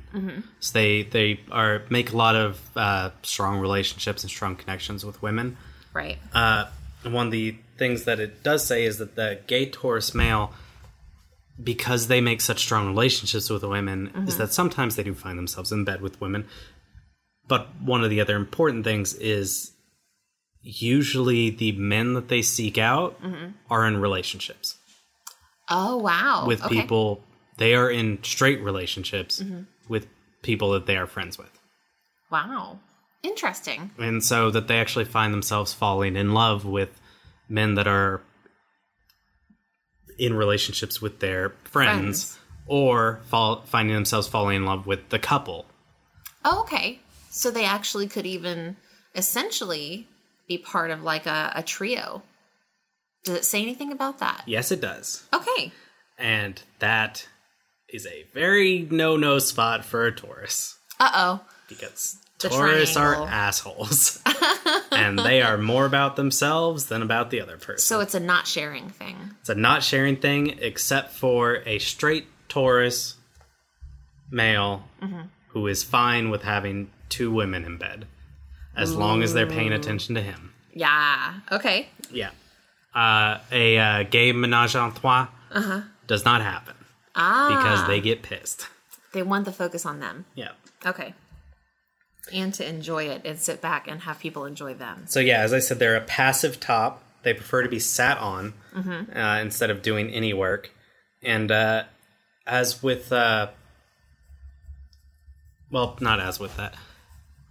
So 0.59 0.73
they 0.73 1.03
they 1.03 1.39
are 1.51 1.83
make 1.89 2.11
a 2.11 2.17
lot 2.17 2.35
of 2.35 2.59
uh, 2.75 3.11
strong 3.21 3.59
relationships 3.59 4.21
and 4.23 4.29
strong 4.29 4.55
connections 4.57 5.05
with 5.05 5.21
women. 5.21 5.55
Right. 5.93 6.17
Uh, 6.33 6.65
one 7.03 7.27
of 7.27 7.31
the 7.31 7.55
things 7.77 8.03
that 8.03 8.19
it 8.19 8.43
does 8.43 8.65
say 8.67 8.83
is 8.83 8.97
that 8.97 9.15
the 9.15 9.39
gay 9.47 9.69
Taurus 9.69 10.13
male, 10.13 10.51
because 11.61 12.07
they 12.07 12.21
make 12.21 12.41
such 12.41 12.59
strong 12.59 12.87
relationships 12.87 13.49
with 13.49 13.63
women, 13.63 14.07
is 14.07 14.13
mm-hmm. 14.13 14.37
that 14.39 14.53
sometimes 14.53 14.95
they 14.95 15.03
do 15.03 15.13
find 15.13 15.37
themselves 15.37 15.71
in 15.71 15.85
bed 15.85 16.01
with 16.01 16.19
women. 16.19 16.45
But 17.47 17.69
one 17.81 18.03
of 18.03 18.09
the 18.09 18.19
other 18.21 18.35
important 18.35 18.83
things 18.83 19.13
is 19.13 19.71
usually 20.61 21.51
the 21.51 21.71
men 21.73 22.13
that 22.13 22.27
they 22.27 22.41
seek 22.41 22.77
out 22.77 23.21
mm-hmm. 23.21 23.51
are 23.69 23.85
in 23.85 23.97
relationships 23.97 24.75
Oh 25.69 25.97
wow. 25.97 26.45
with 26.47 26.63
Okay. 26.63 26.81
people. 26.81 27.23
They 27.57 27.75
are 27.75 27.89
in 27.89 28.23
straight 28.23 28.61
relationships 28.61 29.41
mm-hmm. 29.41 29.61
with 29.87 30.07
people 30.41 30.71
that 30.71 30.87
they 30.87 30.97
are 30.97 31.07
friends 31.07 31.37
with. 31.37 31.51
Wow. 32.31 32.79
Interesting. 33.23 33.91
and 33.97 34.23
so 34.23 34.51
that 34.51 34.67
they 34.67 34.79
actually 34.79 35.05
find 35.05 35.33
themselves 35.33 35.73
falling 35.73 36.15
in 36.15 36.33
love 36.33 36.63
with 36.65 36.99
men 37.49 37.73
that 37.75 37.87
are 37.87 38.21
in 40.17 40.33
relationships 40.33 41.01
with 41.01 41.19
their 41.19 41.49
friends, 41.65 42.31
Friends. 42.33 42.39
or 42.67 43.19
fall, 43.27 43.61
finding 43.65 43.95
themselves 43.95 44.27
falling 44.27 44.57
in 44.57 44.65
love 44.65 44.85
with 44.87 45.09
the 45.09 45.19
couple. 45.19 45.65
Oh, 46.43 46.61
okay. 46.61 46.99
So 47.29 47.51
they 47.51 47.65
actually 47.65 48.07
could 48.07 48.25
even 48.25 48.77
essentially 49.15 50.07
be 50.47 50.57
part 50.57 50.91
of 50.91 51.03
like 51.03 51.25
a, 51.25 51.51
a 51.55 51.63
trio. 51.63 52.21
Does 53.23 53.35
it 53.37 53.45
say 53.45 53.61
anything 53.61 53.91
about 53.91 54.19
that? 54.19 54.43
Yes, 54.45 54.71
it 54.71 54.79
does, 54.81 55.23
Okay. 55.33 55.71
and 56.19 56.61
that 56.79 57.27
is 57.89 58.05
a 58.05 58.25
very 58.33 58.87
no-no 58.91 59.39
spot 59.39 59.83
for 59.83 60.05
a 60.05 60.11
Taurus 60.11 60.77
Uh 60.99 61.09
oh. 61.13 61.39
because 61.67 62.17
The 62.39 62.49
Taurus 62.49 62.97
are 62.97 63.15
assholes, 63.27 64.21
and 64.91 65.17
they 65.17 65.41
are 65.41 65.57
more 65.57 65.85
about 65.85 66.15
themselves 66.17 66.87
than 66.87 67.01
about 67.01 67.29
the 67.31 67.39
other 67.41 67.57
person. 67.57 67.79
So 67.79 68.01
it's 68.01 68.13
a 68.13 68.19
not 68.19 68.45
sharing 68.45 68.89
thing. 68.89 69.15
It's 69.39 69.49
a 69.49 69.55
not 69.55 69.83
sharing 69.83 70.17
thing, 70.17 70.57
except 70.59 71.13
for 71.13 71.63
a 71.65 71.79
straight 71.79 72.27
Taurus 72.49 73.15
male 74.31 74.83
Mm-hmm. 75.01 75.21
who 75.49 75.67
is 75.67 75.83
fine 75.83 76.29
with 76.29 76.41
having 76.43 76.89
two 77.09 77.31
women 77.31 77.63
in 77.63 77.77
bed, 77.77 78.05
as 78.75 78.95
long 78.95 79.21
as 79.23 79.33
they're 79.33 79.45
paying 79.47 79.71
attention 79.71 80.15
to 80.15 80.21
him. 80.21 80.51
Yeah. 80.73 81.35
Okay. 81.51 81.87
Yeah. 82.11 82.31
Uh, 82.93 83.39
a 83.51 83.77
uh, 83.77 84.03
gay 84.03 84.31
menage 84.31 84.75
a 84.75 84.91
trois 84.95 85.27
does 86.07 86.25
not 86.25 86.41
happen 86.41 86.75
Uh-huh. 87.15 87.15
Ah. 87.15 87.47
because 87.49 87.87
they 87.87 88.01
get 88.01 88.23
pissed. 88.23 88.67
they 89.13 89.23
want 89.23 89.45
the 89.45 89.51
focus 89.53 89.85
on 89.85 89.99
them. 89.99 90.25
Yeah. 90.35 90.51
Okay. 90.85 91.13
And 92.33 92.53
to 92.55 92.67
enjoy 92.67 93.03
it 93.09 93.21
and 93.23 93.39
sit 93.39 93.61
back 93.61 93.87
and 93.87 94.01
have 94.01 94.19
people 94.19 94.45
enjoy 94.45 94.73
them. 94.73 95.03
So 95.07 95.19
yeah, 95.19 95.41
as 95.41 95.53
I 95.53 95.59
said, 95.59 95.79
they're 95.79 95.95
a 95.95 96.01
passive 96.01 96.59
top. 96.59 97.03
They 97.23 97.33
prefer 97.33 97.63
to 97.63 97.69
be 97.69 97.79
sat 97.79 98.17
on 98.17 98.53
Mm-hmm. 98.75 99.17
uh, 99.17 99.39
instead 99.39 99.69
of 99.69 99.81
doing 99.81 100.09
any 100.09 100.33
work. 100.33 100.69
And 101.23 101.51
uh, 101.51 101.83
as 102.45 102.83
with, 102.83 103.11
uh, 103.11 103.47
well, 105.71 105.97
not 106.01 106.19
as 106.19 106.39
with 106.39 106.55
that, 106.57 106.75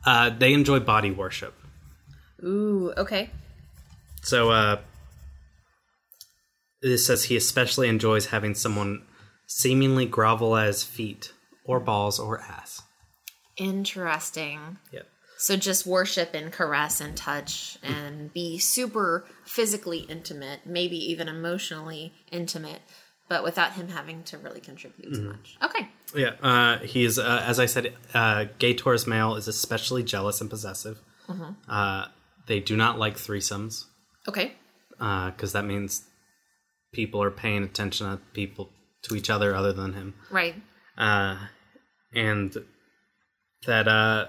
uh, 0.05 0.31
they 0.31 0.53
enjoy 0.53 0.81
body 0.81 1.11
worship. 1.11 1.55
Ooh. 2.43 2.93
Okay. 2.97 3.31
So 4.23 4.51
uh, 4.51 4.81
this 6.83 7.07
says 7.07 7.25
he 7.25 7.37
especially 7.37 7.89
enjoys 7.89 8.27
having 8.27 8.55
someone 8.55 9.03
seemingly 9.47 10.07
grovel 10.07 10.57
at 10.57 10.67
his 10.67 10.85
feet 10.85 11.33
or 11.65 11.81
balls 11.81 12.19
or 12.19 12.41
ass. 12.41 12.83
Interesting. 13.57 14.79
Yep. 14.93 15.07
So 15.39 15.57
just 15.57 15.87
worship 15.87 16.31
and 16.35 16.53
caress 16.53 17.01
and 17.01 17.17
touch 17.17 17.77
and 17.83 18.33
be 18.33 18.59
super 18.59 19.25
physically 19.45 19.99
intimate, 20.01 20.61
maybe 20.65 20.97
even 20.97 21.29
emotionally 21.29 22.13
intimate, 22.31 22.81
but 23.29 23.43
without 23.43 23.73
him 23.73 23.89
having 23.89 24.23
to 24.25 24.39
really 24.39 24.61
contribute 24.61 25.13
too 25.15 25.23
much. 25.29 25.57
Okay. 25.63 25.89
Yeah, 26.15 26.31
uh, 26.41 26.79
he's 26.79 27.19
uh, 27.19 27.43
as 27.45 27.59
I 27.59 27.67
said, 27.67 27.93
uh, 28.15 28.45
gay 28.59 28.75
Taurus 28.75 29.07
male 29.07 29.35
is 29.35 29.49
especially 29.49 30.03
jealous 30.05 30.41
and 30.41 30.49
possessive. 30.49 30.99
Uh, 31.69 32.07
they 32.47 32.61
do 32.61 32.77
not 32.77 32.99
like 32.99 33.17
threesomes 33.17 33.85
Okay. 34.29 34.53
because 34.99 35.53
that 35.53 35.65
means 35.65 36.05
people 36.93 37.23
are 37.23 37.31
paying 37.31 37.65
attention 37.65 38.07
to 38.11 38.19
people 38.35 38.71
to 39.03 39.17
each 39.17 39.29
other 39.31 39.55
other 39.55 39.73
than 39.73 39.95
him. 39.95 40.15
Right. 40.31 40.55
uh, 40.97 41.39
and 42.15 42.55
that 43.65 43.89
uh, 43.89 44.27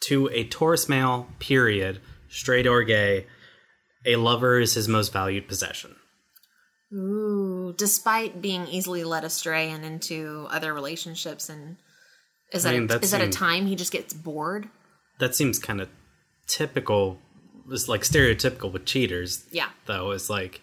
to 0.00 0.28
a 0.32 0.44
Taurus 0.44 0.88
male, 0.88 1.28
period, 1.38 2.00
straight 2.28 2.66
or 2.66 2.82
gay, 2.82 3.26
a 4.04 4.16
lover 4.16 4.60
is 4.60 4.74
his 4.74 4.88
most 4.88 5.12
valued 5.12 5.48
possession. 5.48 5.96
Ooh, 6.92 7.74
despite 7.76 8.40
being 8.40 8.66
easily 8.68 9.02
led 9.04 9.24
astray 9.24 9.70
and 9.70 9.84
into 9.84 10.46
other 10.50 10.72
relationships 10.72 11.48
and 11.48 11.76
is 12.52 12.64
I 12.64 12.70
that 12.70 12.74
mean, 12.74 12.84
a, 12.84 12.86
that 12.88 13.04
is 13.04 13.10
that 13.10 13.20
a 13.20 13.30
time 13.30 13.66
he 13.66 13.74
just 13.74 13.90
gets 13.90 14.14
bored? 14.14 14.68
That 15.18 15.34
seems 15.34 15.58
kind 15.58 15.80
of 15.80 15.88
typical, 16.46 17.18
it's 17.70 17.88
like 17.88 18.02
stereotypical 18.02 18.72
with 18.72 18.84
cheaters. 18.84 19.44
Yeah. 19.50 19.70
Though 19.86 20.12
it's 20.12 20.30
like, 20.30 20.60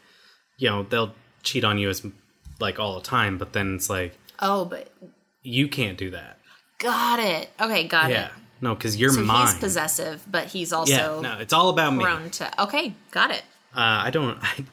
you 0.58 0.70
know, 0.70 0.84
they'll 0.84 1.14
cheat 1.44 1.66
on 1.66 1.78
you 1.78 1.90
as 1.90 2.06
like 2.60 2.80
all 2.80 2.96
the 2.96 3.02
time, 3.02 3.38
but 3.38 3.54
then 3.54 3.76
it's 3.76 3.90
like 3.90 4.18
Oh, 4.40 4.66
but 4.66 4.92
you 5.44 5.68
can't 5.68 5.98
do 5.98 6.12
that. 6.12 6.38
Got 6.82 7.20
it. 7.20 7.50
Okay, 7.60 7.88
got 7.88 8.10
it. 8.10 8.14
Yeah, 8.14 8.26
it. 8.28 8.32
no, 8.62 8.76
because 8.76 8.98
you're 8.98 9.12
So 9.14 9.22
mine. 9.24 9.48
he's 9.48 9.56
possessive, 9.56 10.24
but 10.30 10.48
he's 10.48 10.74
also 10.74 11.22
yeah, 11.22 11.22
no, 11.22 11.38
it's 11.40 11.54
all 11.54 11.70
about 11.70 11.94
me. 11.96 12.04
Uh, 12.04 12.28
to. 12.30 12.64
Okay, 12.64 12.94
got 13.12 13.32
it. 13.32 13.44
I 13.74 14.10
don't. 14.10 14.38
I, 14.42 14.66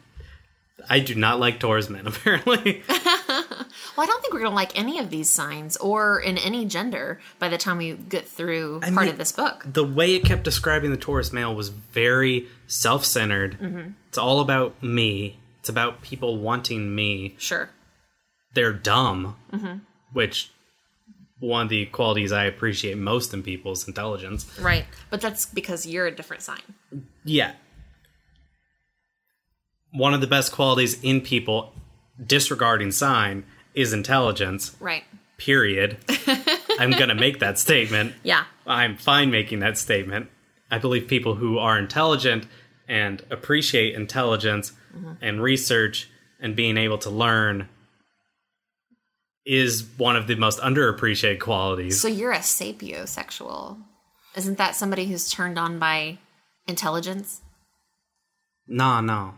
I 0.91 1.01
do 1.01 1.15
not 1.15 1.39
like 1.39 1.61
Taurus 1.61 1.89
men. 1.91 2.07
Apparently, 2.13 2.83
Well, 2.89 4.05
I 4.05 4.07
don't 4.07 4.23
think 4.23 4.33
we're 4.33 4.41
gonna 4.41 4.55
like 4.55 4.79
any 4.79 4.99
of 5.01 5.11
these 5.11 5.29
signs 5.29 5.77
or 5.77 6.21
in 6.21 6.39
any 6.39 6.65
gender 6.65 7.21
by 7.39 7.49
the 7.49 7.59
time 7.59 7.79
we 7.79 7.93
get 7.95 8.27
through 8.27 8.81
part 8.81 8.93
mean- 8.95 9.09
of 9.09 9.19
this 9.19 9.33
book. 9.33 9.65
the 9.67 9.85
way 9.85 10.15
it 10.15 10.25
kept 10.25 10.45
describing 10.45 10.91
the 10.91 10.97
Taurus 10.97 11.33
male 11.33 11.55
was 11.55 11.69
very 11.69 12.47
self-centered. 12.69 13.59
Mm-hmm. 13.61 13.91
It's 14.09 14.19
all 14.19 14.41
about 14.41 14.81
me. 14.83 15.39
It's 15.61 15.69
about 15.69 16.01
people 16.03 16.39
wanting 16.39 16.95
me. 16.95 17.35
Sure. 17.39 17.69
They're 18.55 18.73
dumb, 18.73 19.37
Mm-hmm. 19.53 19.79
which 20.13 20.51
one 21.41 21.63
of 21.63 21.69
the 21.69 21.87
qualities 21.87 22.33
I 22.33 22.45
appreciate 22.45 22.99
most 22.99 23.33
in 23.33 23.43
people's 23.43 23.87
intelligence. 23.87 24.59
Right. 24.59 24.85
But 25.11 25.21
that's 25.21 25.47
because 25.47 25.87
you're 25.87 26.07
a 26.07 26.15
different 26.15 26.43
sign. 26.43 26.61
Yeah. 27.25 27.53
One 29.93 30.15
of 30.15 30.21
the 30.21 30.27
best 30.27 30.53
qualities 30.53 31.03
in 31.03 31.21
people, 31.21 31.73
disregarding 32.25 32.93
sign, 32.93 33.45
is 33.75 33.93
intelligence. 33.93 34.77
Right. 34.81 35.05
Period. 35.37 35.99
I'm 36.79 36.91
gonna 36.91 37.15
make 37.15 37.39
that 37.39 37.59
statement. 37.59 38.15
Yeah. 38.25 38.45
I'm 38.67 38.97
fine 38.97 39.31
making 39.31 39.61
that 39.61 39.79
statement. 39.79 40.29
I 40.71 40.79
believe 40.79 41.07
people 41.07 41.37
who 41.37 41.59
are 41.59 41.79
intelligent 41.79 42.47
and 42.89 43.23
appreciate 43.31 43.95
intelligence 43.95 44.73
mm-hmm. 44.95 45.13
and 45.21 45.43
research 45.43 46.11
and 46.41 46.57
being 46.57 46.77
able 46.77 46.99
to 46.99 47.11
learn 47.11 47.69
is 49.49 49.83
one 49.97 50.15
of 50.15 50.27
the 50.27 50.35
most 50.35 50.61
underappreciated 50.61 51.41
qualities. 51.41 51.99
So 51.99 52.07
you're 52.07 52.33
a 52.33 52.39
sapiosexual. 52.41 53.79
Isn't 54.37 54.59
that 54.59 54.77
somebody 54.77 55.07
who's 55.07 55.31
turned 55.31 55.59
on 55.59 55.79
by 55.79 56.19
intelligence? 56.69 57.41
no, 58.69 59.01
no. 59.01 59.33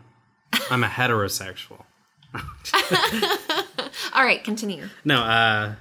I'm 0.69 0.83
a 0.83 0.87
heterosexual. 0.87 1.85
All 4.13 4.23
right, 4.25 4.43
continue. 4.43 4.89
No, 5.05 5.21
uh 5.21 5.75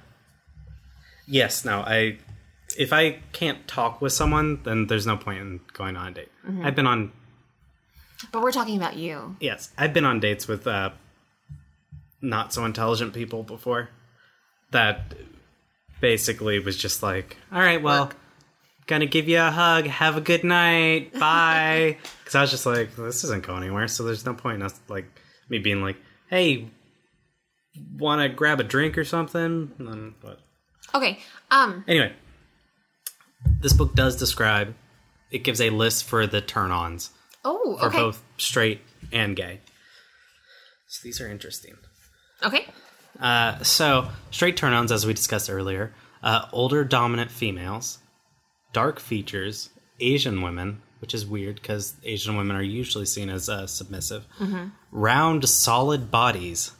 yes, 1.27 1.65
no, 1.65 1.81
I 1.81 2.19
if 2.79 2.93
I 2.93 3.19
can't 3.33 3.67
talk 3.67 4.01
with 4.01 4.13
someone, 4.13 4.61
then 4.63 4.87
there's 4.87 5.07
no 5.09 5.17
point 5.17 5.41
in 5.41 5.61
going 5.73 5.97
on 5.97 6.09
a 6.09 6.11
date. 6.13 6.29
I've 6.63 6.77
been 6.77 6.87
on 6.87 7.11
But 8.31 8.43
we're 8.43 8.53
talking 8.53 8.77
about 8.77 8.97
you. 8.97 9.35
Yes, 9.41 9.73
I've 9.77 9.93
been 9.93 10.05
on 10.05 10.21
dates 10.21 10.47
with 10.47 10.69
uh, 10.69 10.91
not 12.23 12.53
so 12.53 12.65
intelligent 12.65 13.13
people 13.13 13.43
before. 13.43 13.89
That 14.73 15.15
basically 16.01 16.59
was 16.61 16.77
just 16.77 17.03
like, 17.03 17.37
all 17.53 17.61
right, 17.61 17.83
well, 17.83 18.07
Work. 18.07 18.17
gonna 18.87 19.07
give 19.07 19.29
you 19.29 19.39
a 19.41 19.51
hug. 19.51 19.87
Have 19.87 20.17
a 20.17 20.21
good 20.21 20.45
night. 20.45 21.13
Bye. 21.19 21.99
Because 22.21 22.35
I 22.35 22.41
was 22.43 22.51
just 22.51 22.67
like, 22.67 22.95
this 22.97 23.25
isn't 23.25 23.45
going 23.47 23.63
anywhere. 23.65 23.89
So 23.89 24.05
there's 24.05 24.25
no 24.25 24.35
point 24.35 24.57
in 24.57 24.63
us 24.63 24.79
like 24.89 25.07
me 25.49 25.59
being 25.59 25.83
like, 25.83 25.97
hey, 26.29 26.69
want 27.97 28.21
to 28.23 28.29
grab 28.29 28.61
a 28.61 28.65
drink 28.65 28.97
or 28.99 29.05
something? 29.05 29.73
And 29.79 29.89
then, 29.89 30.15
but 30.23 30.41
Okay. 30.95 31.19
Um. 31.51 31.85
anyway, 31.87 32.13
this 33.61 33.73
book 33.73 33.95
does 33.95 34.17
describe. 34.17 34.75
It 35.31 35.45
gives 35.45 35.61
a 35.61 35.71
list 35.71 36.05
for 36.05 36.27
the 36.27 36.41
turn-ons 36.41 37.11
Oh. 37.45 37.77
for 37.79 37.91
both 37.91 38.23
straight 38.37 38.81
and 39.13 39.37
gay. 39.37 39.61
So 40.89 41.01
these 41.05 41.21
are 41.21 41.29
interesting. 41.29 41.75
Okay. 42.43 42.67
Uh, 43.21 43.63
so 43.63 44.09
straight 44.31 44.57
turn-ons, 44.57 44.91
as 44.91 45.05
we 45.07 45.13
discussed 45.13 45.51
earlier, 45.51 45.93
uh, 46.23 46.47
older 46.53 46.85
dominant 46.85 47.31
females, 47.31 47.99
dark 48.73 48.99
features, 49.01 49.71
Asian 50.01 50.43
women, 50.43 50.81
which 51.01 51.13
is 51.15 51.27
weird 51.27 51.57
because 51.57 51.95
Asian 52.05 52.37
women 52.37 52.57
are 52.57 52.63
usually 52.63 53.07
seen 53.07 53.29
as 53.29 53.49
uh, 53.49 53.67
submissive, 53.67 54.25
round, 54.91 55.49
solid 55.49 56.11
bodies, 56.11 56.73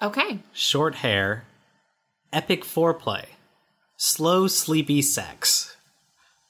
Okay. 0.00 0.38
short 0.52 0.96
hair, 0.96 1.44
epic 2.32 2.62
foreplay, 2.64 3.24
slow, 3.96 4.46
sleepy 4.46 5.02
sex, 5.02 5.76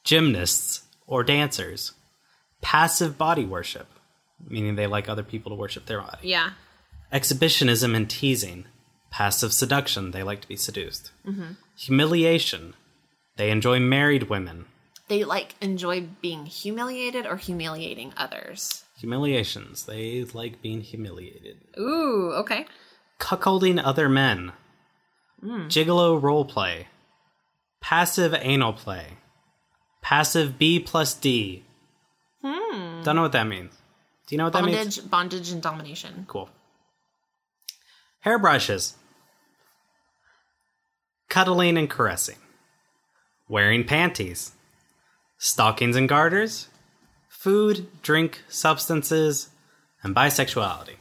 gymnasts 0.05 0.83
or 1.07 1.23
dancers, 1.25 1.93
passive 2.61 3.17
body 3.17 3.45
worship, 3.47 3.87
meaning 4.47 4.75
they 4.77 4.87
like 4.87 5.09
other 5.09 5.23
people 5.23 5.51
to 5.51 5.57
worship 5.57 5.87
their 5.87 6.01
body, 6.03 6.29
Yeah. 6.29 6.51
exhibitionism 7.13 7.95
and 7.95 8.09
teasing, 8.11 8.67
passive 9.11 9.53
seduction, 9.53 10.11
they 10.13 10.23
like 10.23 10.41
to 10.43 10.49
be 10.49 10.57
seduced, 10.57 11.11
humiliation, 11.77 12.75
they 13.37 13.51
enjoy 13.51 13.79
married 13.81 14.25
women, 14.29 14.67
They 15.09 15.25
like 15.25 15.55
enjoy 15.61 16.03
being 16.21 16.47
humiliated 16.47 17.25
or 17.27 17.37
humiliating 17.37 18.13
others. 18.17 18.85
humiliations, 18.99 19.85
they 19.87 20.25
like 20.25 20.61
being 20.63 20.83
humiliated. 20.83 21.57
Ooh. 21.79 22.33
Okay. 22.37 22.67
cuckolding 23.19 23.81
other 23.83 24.09
men, 24.09 24.53
gigolo 25.43 26.21
role 26.21 26.45
play. 26.45 26.89
passive 27.81 28.35
anal 28.35 28.73
play, 28.73 29.17
passive 30.03 30.59
B 30.59 30.79
plus 30.81 31.15
D. 31.15 31.65
Hmm. 32.45 33.03
Don't 33.03 33.17
know 33.17 33.23
what 33.23 33.33
that 33.33 33.47
means. 33.47 33.73
Do 34.27 34.35
you 34.35 34.39
know 34.39 34.45
what 34.45 34.53
that 34.53 34.65
means? 34.65 34.77
Bondage, 34.99 35.11
bondage, 35.11 35.51
and 35.53 35.63
domination. 35.63 36.25
Cool. 36.29 36.51
Hairbrushes, 38.27 38.95
cuddling 41.29 41.77
and 41.77 41.89
caressing, 41.91 42.37
wearing 43.49 43.85
panties, 43.85 44.53
stockings 45.39 45.97
and 45.97 46.09
garters, 46.09 46.69
food, 47.29 47.87
drink, 48.03 48.43
substances, 48.49 49.49
and 50.03 50.15
bisexuality. 50.15 50.97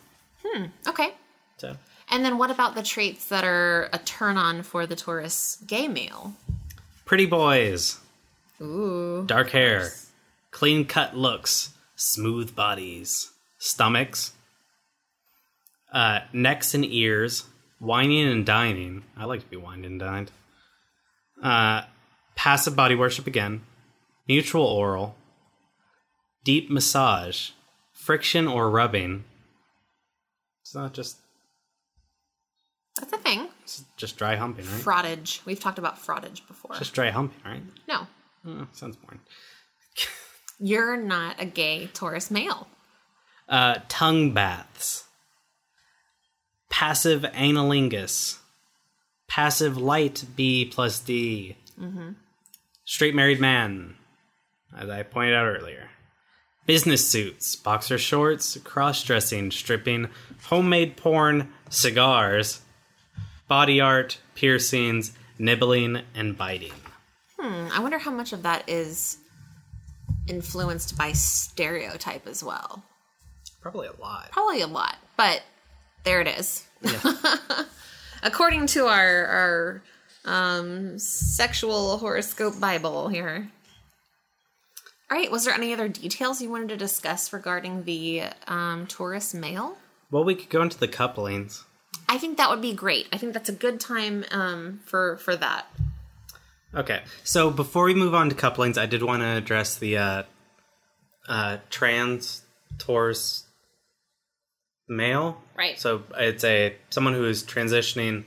Hmm, 0.45 0.65
okay. 0.87 1.13
So, 1.57 1.75
And 2.09 2.23
then 2.23 2.37
what 2.37 2.51
about 2.51 2.75
the 2.75 2.83
traits 2.83 3.25
that 3.29 3.43
are 3.43 3.89
a 3.93 3.97
turn 3.99 4.37
on 4.37 4.63
for 4.63 4.85
the 4.85 4.95
Taurus 4.95 5.57
gay 5.65 5.87
male? 5.87 6.33
pretty 7.05 7.25
boys. 7.25 7.99
Ooh. 8.59 9.23
dark 9.27 9.51
hair, 9.51 9.91
clean 10.51 10.83
cut 10.85 11.15
looks, 11.15 11.69
smooth 11.95 12.55
bodies, 12.55 13.31
stomachs, 13.59 14.33
uh, 15.93 16.21
necks 16.33 16.73
and 16.73 16.83
ears, 16.83 17.43
wining 17.79 18.27
and 18.27 18.45
dining. 18.45 19.03
I 19.17 19.25
like 19.25 19.41
to 19.41 19.47
be 19.47 19.57
wined 19.57 19.85
and 19.85 19.99
dined. 19.99 20.31
Uh, 21.41 21.83
passive 22.35 22.75
body 22.75 22.95
worship 22.95 23.27
again, 23.27 23.61
mutual 24.27 24.65
oral, 24.65 25.15
deep 26.43 26.69
massage, 26.69 27.51
friction 27.93 28.47
or 28.47 28.69
rubbing. 28.69 29.23
It's 30.61 30.73
not 30.75 30.93
just 30.93 31.17
That's 32.99 33.13
a 33.13 33.17
thing. 33.17 33.47
it's 33.63 33.83
just 33.97 34.17
dry 34.17 34.35
humping, 34.35 34.65
right? 34.65 34.81
Frottage. 34.81 35.45
We've 35.45 35.59
talked 35.59 35.77
about 35.79 36.01
frottage 36.03 36.45
before. 36.47 36.75
Just 36.75 36.93
dry 36.93 37.09
humping, 37.11 37.39
right? 37.45 37.63
no. 37.87 38.07
Uh, 38.47 38.65
sounds 38.73 38.95
boring. 38.95 39.19
You're 40.59 40.97
not 40.97 41.35
a 41.39 41.45
gay 41.45 41.87
Taurus 41.93 42.31
male. 42.31 42.67
uh, 43.49 43.75
tongue 43.89 44.33
baths, 44.33 45.03
passive 46.69 47.21
analingus, 47.21 48.37
passive 49.27 49.77
light 49.77 50.25
B 50.35 50.65
plus 50.65 50.99
D, 50.99 51.57
straight 52.85 53.15
married 53.15 53.39
man, 53.39 53.95
as 54.77 54.89
I 54.89 55.03
pointed 55.03 55.35
out 55.35 55.47
earlier, 55.47 55.89
business 56.65 57.07
suits, 57.07 57.55
boxer 57.55 57.97
shorts, 57.97 58.57
cross 58.63 59.03
dressing, 59.03 59.51
stripping, 59.51 60.09
homemade 60.43 60.97
porn, 60.97 61.51
cigars, 61.69 62.61
body 63.47 63.79
art, 63.79 64.19
piercings, 64.35 65.13
nibbling, 65.39 66.01
and 66.13 66.37
biting. 66.37 66.73
Hmm, 67.39 67.67
I 67.71 67.79
wonder 67.79 67.97
how 67.97 68.11
much 68.11 68.33
of 68.33 68.43
that 68.43 68.67
is 68.67 69.17
influenced 70.27 70.97
by 70.97 71.13
stereotype 71.13 72.27
as 72.27 72.43
well. 72.43 72.83
Probably 73.61 73.87
a 73.87 74.01
lot. 74.01 74.31
Probably 74.31 74.61
a 74.61 74.67
lot, 74.67 74.97
but 75.15 75.41
there 76.07 76.21
it 76.21 76.39
is. 76.39 76.65
Yeah. 76.81 77.01
according 78.23 78.67
to 78.67 78.87
our 78.87 79.25
our 79.25 79.81
um, 80.25 80.97
sexual 80.97 81.97
horoscope 81.97 82.59
Bible 82.59 83.09
here. 83.09 83.49
All 85.09 85.17
right. 85.17 85.31
Was 85.31 85.45
there 85.45 85.53
any 85.53 85.73
other 85.73 85.87
details 85.87 86.41
you 86.41 86.49
wanted 86.49 86.69
to 86.69 86.77
discuss 86.77 87.31
regarding 87.31 87.83
the 87.83 88.23
um, 88.47 88.87
Taurus 88.87 89.33
male? 89.33 89.77
Well, 90.11 90.23
we 90.23 90.35
could 90.35 90.49
go 90.49 90.61
into 90.61 90.77
the 90.77 90.87
couplings. 90.87 91.63
I 92.09 92.17
think 92.17 92.37
that 92.37 92.49
would 92.49 92.61
be 92.61 92.73
great. 92.73 93.07
I 93.11 93.17
think 93.17 93.33
that's 93.33 93.49
a 93.49 93.53
good 93.53 93.79
time 93.79 94.23
um, 94.31 94.79
for 94.85 95.17
for 95.17 95.35
that. 95.35 95.65
Okay, 96.73 97.01
so 97.23 97.49
before 97.49 97.85
we 97.85 97.93
move 97.93 98.13
on 98.13 98.29
to 98.29 98.35
couplings, 98.35 98.77
I 98.77 98.85
did 98.85 99.01
want 99.01 99.21
to 99.23 99.27
address 99.27 99.77
the 99.77 99.97
uh, 99.97 100.23
uh, 101.27 101.57
trans 101.69 102.43
Taurus 102.77 103.46
male. 104.87 105.41
Right. 105.57 105.79
So 105.79 106.03
it's 106.17 106.43
a 106.43 106.75
someone 106.89 107.13
who 107.13 107.25
is 107.25 107.43
transitioning 107.43 108.25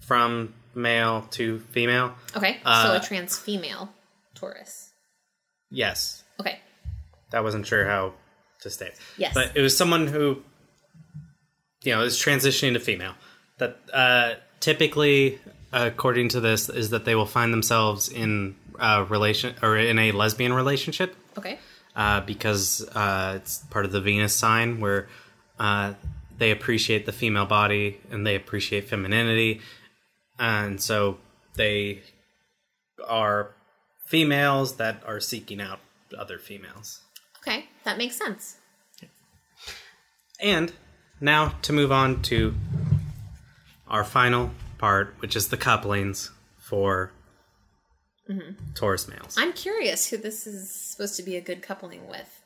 from 0.00 0.54
male 0.74 1.26
to 1.32 1.60
female. 1.70 2.14
Okay. 2.36 2.60
Uh, 2.64 2.84
so 2.88 2.96
a 2.96 3.00
trans 3.06 3.38
female 3.38 3.92
Taurus. 4.34 4.90
Yes, 5.70 6.24
Okay. 6.40 6.58
That 7.30 7.44
wasn't 7.44 7.66
sure 7.66 7.86
how 7.86 8.12
to 8.60 8.70
state. 8.70 8.92
Yes. 9.16 9.32
But 9.32 9.52
it 9.56 9.62
was 9.62 9.76
someone 9.76 10.06
who, 10.06 10.42
you 11.82 11.94
know, 11.94 12.02
is 12.02 12.16
transitioning 12.18 12.74
to 12.74 12.80
female. 12.80 13.14
That 13.58 13.78
uh, 13.92 14.34
typically, 14.60 15.38
according 15.72 16.28
to 16.30 16.40
this, 16.40 16.68
is 16.68 16.90
that 16.90 17.04
they 17.04 17.14
will 17.14 17.26
find 17.26 17.52
themselves 17.52 18.08
in 18.10 18.56
a 18.78 19.04
relation 19.04 19.54
or 19.62 19.76
in 19.78 19.98
a 19.98 20.12
lesbian 20.12 20.52
relationship 20.52 21.14
Okay. 21.38 21.58
uh, 21.96 22.20
because 22.20 22.86
uh, 22.94 23.34
it's 23.40 23.58
part 23.70 23.84
of 23.84 23.92
the 23.92 24.00
Venus 24.00 24.34
sign 24.34 24.80
where 24.80 25.08
uh, 25.62 25.94
they 26.38 26.50
appreciate 26.50 27.06
the 27.06 27.12
female 27.12 27.46
body 27.46 28.00
and 28.10 28.26
they 28.26 28.34
appreciate 28.34 28.88
femininity, 28.88 29.60
and 30.38 30.80
so 30.80 31.18
they 31.54 32.02
are 33.06 33.54
females 34.06 34.76
that 34.76 35.02
are 35.06 35.20
seeking 35.20 35.60
out 35.60 35.78
other 36.18 36.38
females. 36.38 37.00
Okay. 37.38 37.66
That 37.84 37.96
makes 37.96 38.16
sense. 38.16 38.56
And 40.40 40.72
now 41.20 41.54
to 41.62 41.72
move 41.72 41.92
on 41.92 42.22
to 42.22 42.54
our 43.86 44.02
final 44.02 44.50
part, 44.78 45.14
which 45.20 45.36
is 45.36 45.48
the 45.48 45.56
couplings 45.56 46.32
for 46.58 47.12
Taurus 48.74 49.06
males. 49.06 49.36
I'm 49.38 49.52
curious 49.52 50.08
who 50.08 50.16
this 50.16 50.46
is 50.46 50.70
supposed 50.70 51.16
to 51.16 51.22
be 51.22 51.36
a 51.36 51.40
good 51.40 51.62
coupling 51.62 52.08
with. 52.08 52.40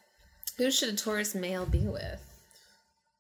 Who 0.58 0.70
should 0.70 0.92
a 0.92 0.96
Taurus 0.96 1.34
male 1.34 1.64
be 1.64 1.86
with? 1.86 2.20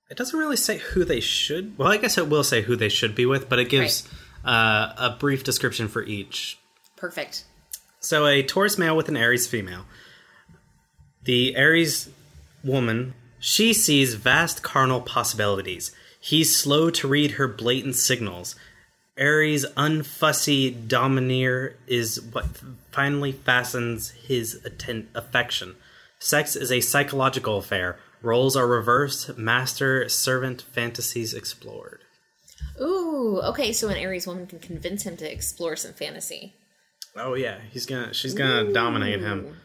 It 0.08 0.16
doesn't 0.16 0.38
really 0.38 0.56
say 0.56 0.78
who 0.78 1.04
they 1.04 1.20
should. 1.20 1.76
Well, 1.76 1.88
I 1.90 1.96
guess 1.96 2.16
it 2.16 2.28
will 2.28 2.44
say 2.44 2.62
who 2.62 2.76
they 2.76 2.88
should 2.88 3.14
be 3.14 3.26
with, 3.26 3.48
but 3.48 3.58
it 3.58 3.68
gives 3.68 4.08
uh, 4.44 4.92
a 4.96 5.16
brief 5.18 5.42
description 5.42 5.88
for 5.88 6.02
each. 6.02 6.58
Perfect. 6.96 7.44
So, 7.98 8.26
a 8.26 8.42
Taurus 8.42 8.78
male 8.78 8.96
with 8.96 9.08
an 9.08 9.16
Aries 9.16 9.48
female. 9.48 9.84
The 11.24 11.56
Aries 11.56 12.08
woman, 12.62 13.14
she 13.40 13.72
sees 13.72 14.14
vast 14.14 14.62
carnal 14.62 15.00
possibilities. 15.00 15.90
He's 16.20 16.56
slow 16.56 16.90
to 16.90 17.08
read 17.08 17.32
her 17.32 17.48
blatant 17.48 17.96
signals. 17.96 18.54
Aries' 19.16 19.66
unfussy 19.76 20.86
domineer 20.86 21.76
is 21.86 22.20
what 22.20 22.46
finally 22.92 23.32
fastens 23.32 24.10
his 24.10 24.60
atten- 24.64 25.08
affection. 25.14 25.74
Sex 26.18 26.54
is 26.54 26.70
a 26.70 26.80
psychological 26.80 27.58
affair. 27.58 27.98
Roles 28.22 28.56
are 28.56 28.66
reversed. 28.66 29.36
Master 29.36 30.08
servant 30.08 30.62
fantasies 30.62 31.34
explored. 31.34 32.00
Ooh, 32.80 33.40
okay, 33.44 33.72
so 33.72 33.88
an 33.88 33.96
Aries 33.96 34.26
woman 34.26 34.46
can 34.46 34.58
convince 34.58 35.02
him 35.04 35.16
to 35.18 35.30
explore 35.30 35.76
some 35.76 35.92
fantasy. 35.92 36.54
Oh 37.16 37.34
yeah, 37.34 37.58
he's 37.70 37.86
gonna. 37.86 38.12
She's 38.12 38.34
gonna 38.34 38.72
dominate 38.72 39.20
him, 39.20 39.56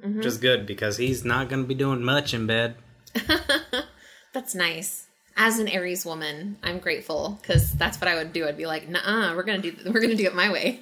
which 0.00 0.26
is 0.26 0.34
mm-hmm. 0.34 0.42
good 0.42 0.66
because 0.66 0.98
he's 0.98 1.24
not 1.24 1.48
gonna 1.48 1.64
be 1.64 1.74
doing 1.74 2.02
much 2.02 2.34
in 2.34 2.46
bed. 2.46 2.76
That's 4.34 4.54
nice. 4.54 5.06
As 5.36 5.58
an 5.58 5.68
Aries 5.68 6.04
woman, 6.04 6.58
I'm 6.62 6.80
grateful 6.80 7.38
because 7.40 7.72
that's 7.74 8.00
what 8.00 8.08
I 8.08 8.16
would 8.16 8.32
do. 8.32 8.46
I'd 8.46 8.56
be 8.56 8.66
like, 8.66 8.88
"Nah, 8.88 9.36
we're 9.36 9.44
gonna 9.44 9.60
do 9.60 9.72
we're 9.86 10.00
gonna 10.00 10.16
do 10.16 10.26
it 10.26 10.34
my 10.34 10.50
way." 10.50 10.80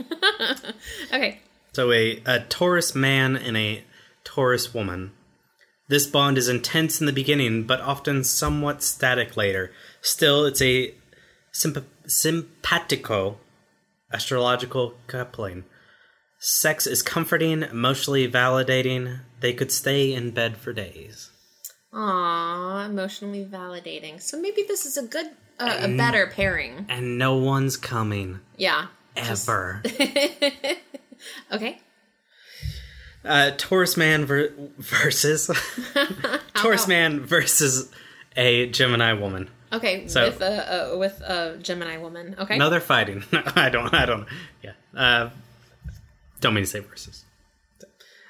okay, 1.12 1.40
So 1.74 1.92
a, 1.92 2.22
a 2.24 2.40
Taurus 2.40 2.94
man 2.94 3.36
and 3.36 3.54
a 3.54 3.84
Taurus 4.24 4.72
woman. 4.72 5.12
This 5.88 6.06
bond 6.06 6.36
is 6.36 6.48
intense 6.48 7.00
in 7.00 7.06
the 7.06 7.12
beginning, 7.12 7.64
but 7.64 7.80
often 7.80 8.24
somewhat 8.24 8.82
static 8.82 9.36
later. 9.36 9.70
Still, 10.00 10.44
it's 10.44 10.60
a 10.60 10.94
symp- 11.52 11.86
simpatico 12.06 13.38
astrological 14.12 14.94
coupling. 15.06 15.64
Sex 16.38 16.86
is 16.86 17.02
comforting, 17.02 17.62
emotionally 17.62 18.30
validating. 18.30 19.20
They 19.40 19.52
could 19.52 19.72
stay 19.72 20.12
in 20.12 20.32
bed 20.32 20.56
for 20.56 20.72
days. 20.72 21.30
Aw, 21.92 22.84
emotionally 22.84 23.44
validating. 23.44 24.20
So 24.20 24.40
maybe 24.40 24.64
this 24.66 24.86
is 24.86 24.96
a 24.96 25.06
good, 25.06 25.26
uh, 25.58 25.78
a 25.82 25.96
better 25.96 26.26
pairing. 26.26 26.86
And 26.88 27.16
no 27.16 27.36
one's 27.36 27.76
coming. 27.76 28.40
Yeah. 28.56 28.86
Ever. 29.16 29.82
Okay. 31.52 31.80
Uh, 33.26 33.50
Taurus 33.56 33.96
man 33.96 34.24
ver- 34.24 34.52
versus 34.78 35.50
Taurus 36.54 36.86
man 36.88 37.20
versus 37.20 37.90
a 38.36 38.66
Gemini 38.68 39.12
woman. 39.14 39.50
Okay. 39.72 40.06
So- 40.08 40.26
with 40.26 40.40
a 40.40 40.92
uh, 40.92 40.96
with 40.96 41.20
a 41.22 41.58
Gemini 41.60 41.96
woman. 41.98 42.36
Okay. 42.38 42.56
No, 42.58 42.70
they're 42.70 42.80
fighting. 42.80 43.24
I 43.32 43.68
don't. 43.68 43.92
I 43.92 44.06
don't. 44.06 44.26
Yeah. 44.62 44.72
Uh, 44.94 45.30
don't 46.40 46.54
mean 46.54 46.64
to 46.64 46.70
say 46.70 46.80
versus. 46.80 47.24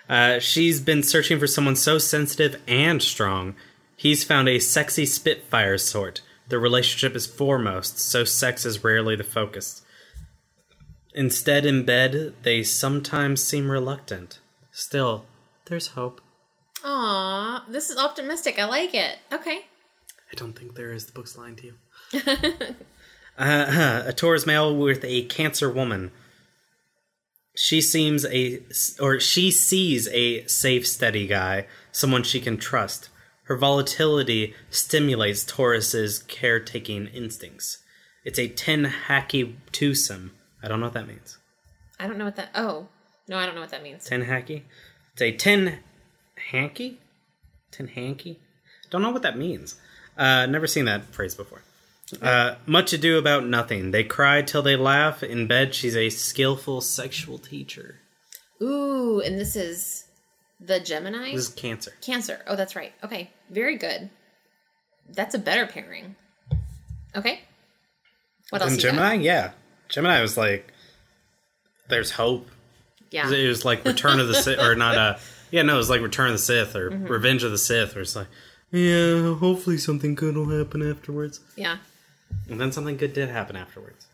Uh, 0.09 0.39
she's 0.39 0.81
been 0.81 1.03
searching 1.03 1.39
for 1.39 1.47
someone 1.49 1.75
so 1.77 1.99
sensitive 1.99 2.61
and 2.69 3.03
strong. 3.03 3.55
He's 3.97 4.23
found 4.25 4.49
a 4.49 4.59
sexy 4.61 5.05
Spitfire 5.05 5.79
sort. 5.79 6.21
The 6.49 6.59
relationship 6.61 7.17
is 7.17 7.27
foremost, 7.27 7.99
so 7.99 8.23
sex 8.25 8.65
is 8.65 8.85
rarely 8.85 9.17
the 9.17 9.25
focus. 9.25 9.83
Instead, 11.13 11.67
in 11.67 11.85
bed, 11.85 12.35
they 12.43 12.63
sometimes 12.63 13.43
seem 13.43 13.69
reluctant. 13.71 14.39
Still, 14.77 15.25
there's 15.65 15.87
hope. 15.87 16.21
Aw, 16.85 17.65
this 17.67 17.89
is 17.89 17.97
optimistic. 17.97 18.59
I 18.59 18.67
like 18.67 18.95
it. 18.95 19.17
Okay. 19.33 19.61
I 20.31 20.35
don't 20.35 20.53
think 20.53 20.75
there 20.75 20.93
is. 20.93 21.07
The 21.07 21.13
book's 21.13 21.35
lying 21.35 21.57
to 21.57 21.67
you. 21.67 21.75
uh, 23.39 24.03
a 24.05 24.13
Taurus 24.13 24.45
male 24.45 24.77
with 24.77 25.03
a 25.03 25.23
Cancer 25.23 25.71
woman. 25.71 26.11
She 27.55 27.81
seems 27.81 28.27
a, 28.27 28.61
or 29.01 29.19
she 29.19 29.51
sees 29.51 30.09
a 30.09 30.47
safe, 30.47 30.87
steady 30.87 31.27
guy, 31.27 31.67
someone 31.91 32.23
she 32.23 32.39
can 32.39 32.59
trust. 32.59 33.09
Her 33.45 33.57
volatility 33.57 34.53
stimulates 34.69 35.43
Taurus's 35.43 36.19
caretaking 36.19 37.07
instincts. 37.07 37.79
It's 38.27 38.39
a 38.39 38.49
ten 38.49 38.93
hacky 39.09 39.55
twosome. 39.73 40.33
I 40.63 40.69
don't 40.69 40.81
know 40.81 40.87
what 40.87 40.95
that 40.95 41.09
means. 41.09 41.39
I 41.99 42.07
don't 42.07 42.19
know 42.19 42.27
what 42.27 42.37
that. 42.37 42.51
Oh, 42.55 42.89
no, 43.29 43.39
I 43.39 43.47
don't 43.47 43.55
know 43.55 43.61
what 43.61 43.71
that 43.71 43.83
means. 43.83 44.05
Ten 44.05 44.25
hacky. 44.25 44.63
It's 45.13 45.23
a 45.23 45.33
ten 45.33 45.79
hanky. 46.51 46.99
Ten 47.71 47.89
hanky. 47.89 48.39
Don't 48.91 49.03
know 49.03 49.11
what 49.11 49.23
that 49.23 49.37
means. 49.37 49.77
Uh, 50.17 50.47
never 50.47 50.67
seen 50.67 50.85
that 50.87 51.05
phrase 51.07 51.35
before. 51.35 51.63
Uh, 52.23 52.55
much 52.67 52.93
ado 52.93 53.19
about 53.19 53.47
nothing. 53.47 53.91
They 53.91 54.05
cry 54.05 54.43
till 54.43 54.63
they 54.63 54.77
laugh. 54.77 55.23
In 55.23 55.47
bed, 55.47 55.75
she's 55.75 55.97
a 55.97 56.09
skillful 56.09 56.81
sexual 56.81 57.39
teacher. 57.39 57.97
Ooh, 58.63 59.21
and 59.21 59.39
this 59.39 59.57
is 59.57 60.05
the 60.61 60.79
Gemini 60.79 61.33
This 61.33 61.49
is 61.49 61.55
Cancer. 61.55 61.93
Cancer. 62.01 62.43
Oh, 62.47 62.57
that's 62.57 62.77
right. 62.77 62.93
Okay, 63.03 63.31
very 63.51 63.77
good. 63.77 64.09
That's 65.09 65.35
a 65.35 65.39
better 65.39 65.67
pairing. 65.67 66.15
Okay. 67.15 67.41
What 68.51 68.63
else? 68.63 68.73
And? 68.73 68.81
Gemini, 68.81 69.15
yeah, 69.15 69.53
Gemini 69.89 70.21
was 70.21 70.37
like, 70.37 70.73
"There's 71.89 72.13
hope." 72.13 72.49
Yeah. 73.11 73.31
It 73.31 73.49
was 73.49 73.65
like 73.65 73.85
Return 73.85 74.21
of 74.21 74.29
the 74.29 74.35
Sith, 74.35 74.59
or 74.59 74.75
not? 74.75 74.97
a 74.97 75.19
yeah, 75.51 75.63
no, 75.63 75.75
it 75.75 75.79
was 75.79 75.91
like 75.91 76.01
Return 76.01 76.27
of 76.29 76.33
the 76.35 76.39
Sith 76.39 76.75
or 76.77 76.91
Mm-hmm. 76.91 77.07
Revenge 77.07 77.43
of 77.45 77.51
the 77.51 77.59
Sith, 77.59 77.95
where 77.95 78.03
it's 78.03 78.17
like, 78.17 78.27
yeah, 78.73 79.35
hopefully 79.37 79.79
something 79.79 80.15
good 80.15 80.37
will 80.37 80.51
happen 80.51 80.83
afterwards, 80.89 81.41
Yeah. 81.57 81.79
and 82.51 82.61
then 82.61 82.73
something 82.73 82.97
good 82.97 83.13
did 83.13 83.29
happen 83.29 83.55
afterwards. 83.57 84.07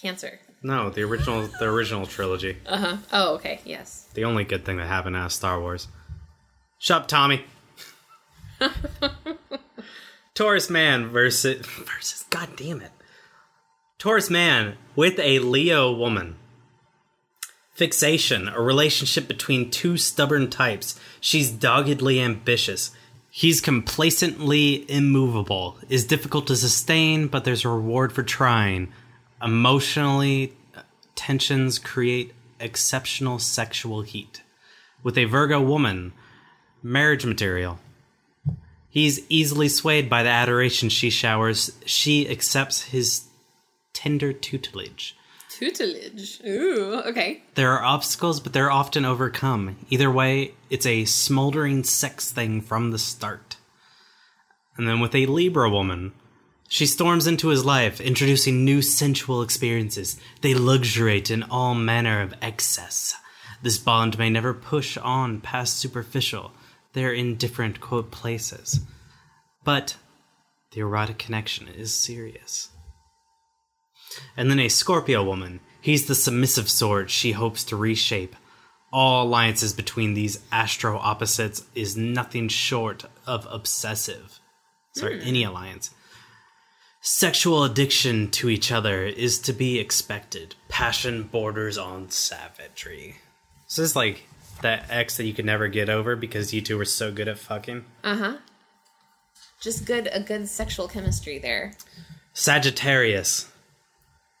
Cancer. 0.00 0.38
No, 0.62 0.90
the 0.90 1.02
original, 1.02 1.48
the 1.58 1.66
original 1.66 2.06
trilogy. 2.06 2.56
Uh 2.66 2.76
huh. 2.78 2.96
Oh, 3.12 3.34
okay. 3.34 3.60
Yes. 3.64 4.06
The 4.14 4.24
only 4.24 4.44
good 4.44 4.64
thing 4.64 4.76
that 4.78 4.86
happened 4.86 5.16
out 5.16 5.26
of 5.26 5.32
Star 5.32 5.60
Wars. 5.60 5.88
Shut 6.78 7.02
up, 7.02 7.08
Tommy. 7.08 7.44
Taurus 10.34 10.70
man 10.70 11.08
versus 11.08 11.66
versus. 11.66 12.24
God 12.30 12.50
damn 12.56 12.80
it. 12.80 12.92
Taurus 13.98 14.30
man 14.30 14.76
with 14.94 15.18
a 15.18 15.40
Leo 15.40 15.92
woman. 15.92 16.36
Fixation, 17.78 18.48
a 18.48 18.60
relationship 18.60 19.28
between 19.28 19.70
two 19.70 19.96
stubborn 19.96 20.50
types. 20.50 20.98
She's 21.20 21.48
doggedly 21.48 22.20
ambitious. 22.20 22.90
He's 23.30 23.60
complacently 23.60 24.84
immovable. 24.90 25.78
Is 25.88 26.04
difficult 26.04 26.48
to 26.48 26.56
sustain, 26.56 27.28
but 27.28 27.44
there's 27.44 27.64
a 27.64 27.68
reward 27.68 28.12
for 28.12 28.24
trying. 28.24 28.92
Emotionally, 29.40 30.54
uh, 30.76 30.80
tensions 31.14 31.78
create 31.78 32.34
exceptional 32.58 33.38
sexual 33.38 34.02
heat. 34.02 34.42
With 35.04 35.16
a 35.16 35.26
Virgo 35.26 35.62
woman, 35.62 36.14
marriage 36.82 37.24
material. 37.24 37.78
He's 38.90 39.24
easily 39.28 39.68
swayed 39.68 40.10
by 40.10 40.24
the 40.24 40.30
adoration 40.30 40.88
she 40.88 41.10
showers. 41.10 41.70
She 41.86 42.28
accepts 42.28 42.82
his 42.82 43.28
tender 43.92 44.32
tutelage. 44.32 45.14
Tutelage. 45.58 46.40
Ooh, 46.46 47.02
okay. 47.06 47.42
There 47.56 47.72
are 47.72 47.82
obstacles, 47.82 48.38
but 48.38 48.52
they're 48.52 48.70
often 48.70 49.04
overcome. 49.04 49.76
Either 49.90 50.08
way, 50.08 50.54
it's 50.70 50.86
a 50.86 51.04
smoldering 51.04 51.82
sex 51.82 52.30
thing 52.30 52.60
from 52.60 52.92
the 52.92 52.98
start. 52.98 53.56
And 54.76 54.86
then 54.86 55.00
with 55.00 55.16
a 55.16 55.26
Libra 55.26 55.68
woman, 55.68 56.12
she 56.68 56.86
storms 56.86 57.26
into 57.26 57.48
his 57.48 57.64
life, 57.64 58.00
introducing 58.00 58.64
new 58.64 58.82
sensual 58.82 59.42
experiences. 59.42 60.20
They 60.42 60.54
luxuriate 60.54 61.28
in 61.28 61.42
all 61.42 61.74
manner 61.74 62.22
of 62.22 62.34
excess. 62.40 63.16
This 63.60 63.78
bond 63.78 64.16
may 64.16 64.30
never 64.30 64.54
push 64.54 64.96
on 64.96 65.40
past 65.40 65.78
superficial. 65.78 66.52
They're 66.92 67.12
in 67.12 67.34
different, 67.34 67.80
quote, 67.80 68.12
places. 68.12 68.80
But 69.64 69.96
the 70.70 70.82
erotic 70.82 71.18
connection 71.18 71.66
is 71.66 71.92
serious. 71.92 72.68
And 74.36 74.50
then 74.50 74.60
a 74.60 74.68
Scorpio 74.68 75.22
woman. 75.22 75.60
He's 75.80 76.06
the 76.06 76.14
submissive 76.14 76.68
sort 76.68 77.10
she 77.10 77.32
hopes 77.32 77.64
to 77.64 77.76
reshape. 77.76 78.36
All 78.92 79.24
alliances 79.24 79.72
between 79.72 80.14
these 80.14 80.40
astro 80.50 80.98
opposites 80.98 81.64
is 81.74 81.96
nothing 81.96 82.48
short 82.48 83.04
of 83.26 83.46
obsessive. 83.50 84.40
Sorry, 84.94 85.20
any 85.22 85.44
alliance. 85.44 85.90
Sexual 87.00 87.64
addiction 87.64 88.30
to 88.32 88.48
each 88.48 88.72
other 88.72 89.04
is 89.04 89.38
to 89.40 89.52
be 89.52 89.78
expected. 89.78 90.56
Passion 90.68 91.22
borders 91.22 91.78
on 91.78 92.10
savagery. 92.10 93.16
So 93.66 93.82
this 93.82 93.90
is 93.90 93.96
like 93.96 94.26
that 94.62 94.86
ex 94.90 95.16
that 95.16 95.24
you 95.24 95.34
could 95.34 95.44
never 95.44 95.68
get 95.68 95.88
over 95.88 96.16
because 96.16 96.52
you 96.52 96.60
two 96.60 96.76
were 96.76 96.84
so 96.84 97.12
good 97.12 97.28
at 97.28 97.38
fucking. 97.38 97.84
Uh 98.02 98.16
huh. 98.16 98.36
Just 99.60 99.84
good 99.84 100.08
a 100.12 100.20
good 100.20 100.48
sexual 100.48 100.88
chemistry 100.88 101.38
there. 101.38 101.72
Sagittarius. 102.32 103.50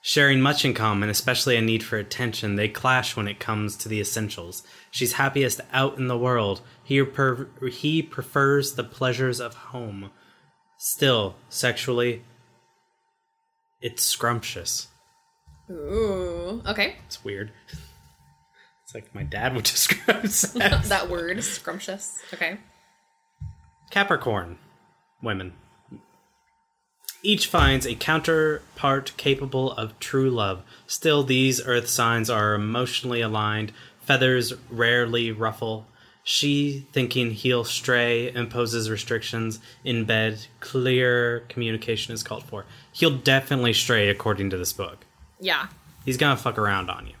Sharing 0.08 0.40
much 0.40 0.64
in 0.64 0.72
common, 0.72 1.10
especially 1.10 1.54
a 1.56 1.60
need 1.60 1.82
for 1.82 1.98
attention, 1.98 2.56
they 2.56 2.66
clash 2.66 3.14
when 3.14 3.28
it 3.28 3.38
comes 3.38 3.76
to 3.76 3.90
the 3.90 4.00
essentials. 4.00 4.62
She's 4.90 5.12
happiest 5.12 5.60
out 5.70 5.98
in 5.98 6.08
the 6.08 6.16
world. 6.16 6.62
He, 6.82 7.02
per- 7.02 7.50
he 7.70 8.00
prefers 8.00 8.72
the 8.72 8.84
pleasures 8.84 9.38
of 9.38 9.52
home. 9.52 10.10
Still, 10.78 11.36
sexually, 11.50 12.22
it's 13.82 14.02
scrumptious. 14.02 14.88
Ooh. 15.70 16.62
Okay. 16.66 16.96
It's 17.04 17.22
weird. 17.22 17.52
It's 18.84 18.94
like 18.94 19.14
my 19.14 19.24
dad 19.24 19.54
would 19.54 19.64
describe 19.66 20.26
sex. 20.28 20.88
that 20.88 21.10
word, 21.10 21.44
scrumptious. 21.44 22.22
Okay. 22.32 22.56
Capricorn 23.90 24.56
women. 25.22 25.52
Each 27.22 27.46
finds 27.46 27.84
a 27.84 27.96
counterpart 27.96 29.12
capable 29.16 29.72
of 29.72 29.98
true 29.98 30.30
love. 30.30 30.62
Still, 30.86 31.24
these 31.24 31.64
earth 31.66 31.88
signs 31.88 32.30
are 32.30 32.54
emotionally 32.54 33.20
aligned. 33.20 33.72
Feathers 34.02 34.54
rarely 34.70 35.32
ruffle. 35.32 35.86
She, 36.22 36.86
thinking 36.92 37.32
he'll 37.32 37.64
stray, 37.64 38.32
imposes 38.32 38.90
restrictions 38.90 39.58
in 39.82 40.04
bed. 40.04 40.46
Clear 40.60 41.40
communication 41.48 42.14
is 42.14 42.22
called 42.22 42.44
for. 42.44 42.66
He'll 42.92 43.16
definitely 43.16 43.72
stray, 43.72 44.08
according 44.08 44.50
to 44.50 44.58
this 44.58 44.72
book. 44.72 45.04
Yeah. 45.40 45.68
He's 46.04 46.16
gonna 46.16 46.36
fuck 46.36 46.56
around 46.56 46.88
on 46.88 47.06
you. 47.06 47.14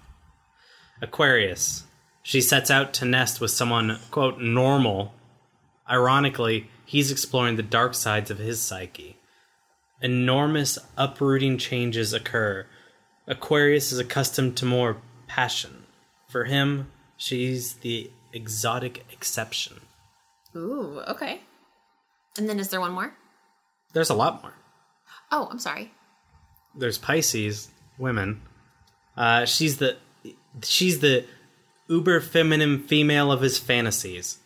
Aquarius. 1.02 1.84
She 2.22 2.40
sets 2.40 2.70
out 2.70 2.92
to 2.94 3.04
nest 3.04 3.40
with 3.40 3.50
someone, 3.50 3.98
quote, 4.10 4.40
normal. 4.40 5.14
Ironically, 5.88 6.68
he's 6.84 7.10
exploring 7.10 7.56
the 7.56 7.62
dark 7.62 7.94
sides 7.94 8.30
of 8.30 8.38
his 8.38 8.60
psyche. 8.60 9.17
Enormous 10.00 10.78
uprooting 10.96 11.58
changes 11.58 12.12
occur. 12.12 12.66
Aquarius 13.26 13.92
is 13.92 13.98
accustomed 13.98 14.56
to 14.58 14.64
more 14.64 14.98
passion. 15.26 15.84
For 16.28 16.44
him, 16.44 16.90
she's 17.16 17.74
the 17.74 18.10
exotic 18.32 19.04
exception. 19.12 19.80
Ooh, 20.54 21.00
okay. 21.08 21.40
And 22.36 22.48
then 22.48 22.58
is 22.60 22.68
there 22.68 22.80
one 22.80 22.92
more? 22.92 23.14
There's 23.92 24.10
a 24.10 24.14
lot 24.14 24.42
more. 24.42 24.52
Oh, 25.32 25.48
I'm 25.50 25.58
sorry. 25.58 25.92
there's 26.76 26.98
Pisces 26.98 27.68
women. 27.98 28.40
Uh, 29.16 29.44
she's 29.44 29.78
the 29.78 29.96
she's 30.62 31.00
the 31.00 31.24
uber 31.88 32.20
feminine 32.20 32.82
female 32.84 33.32
of 33.32 33.40
his 33.40 33.58
fantasies. 33.58 34.38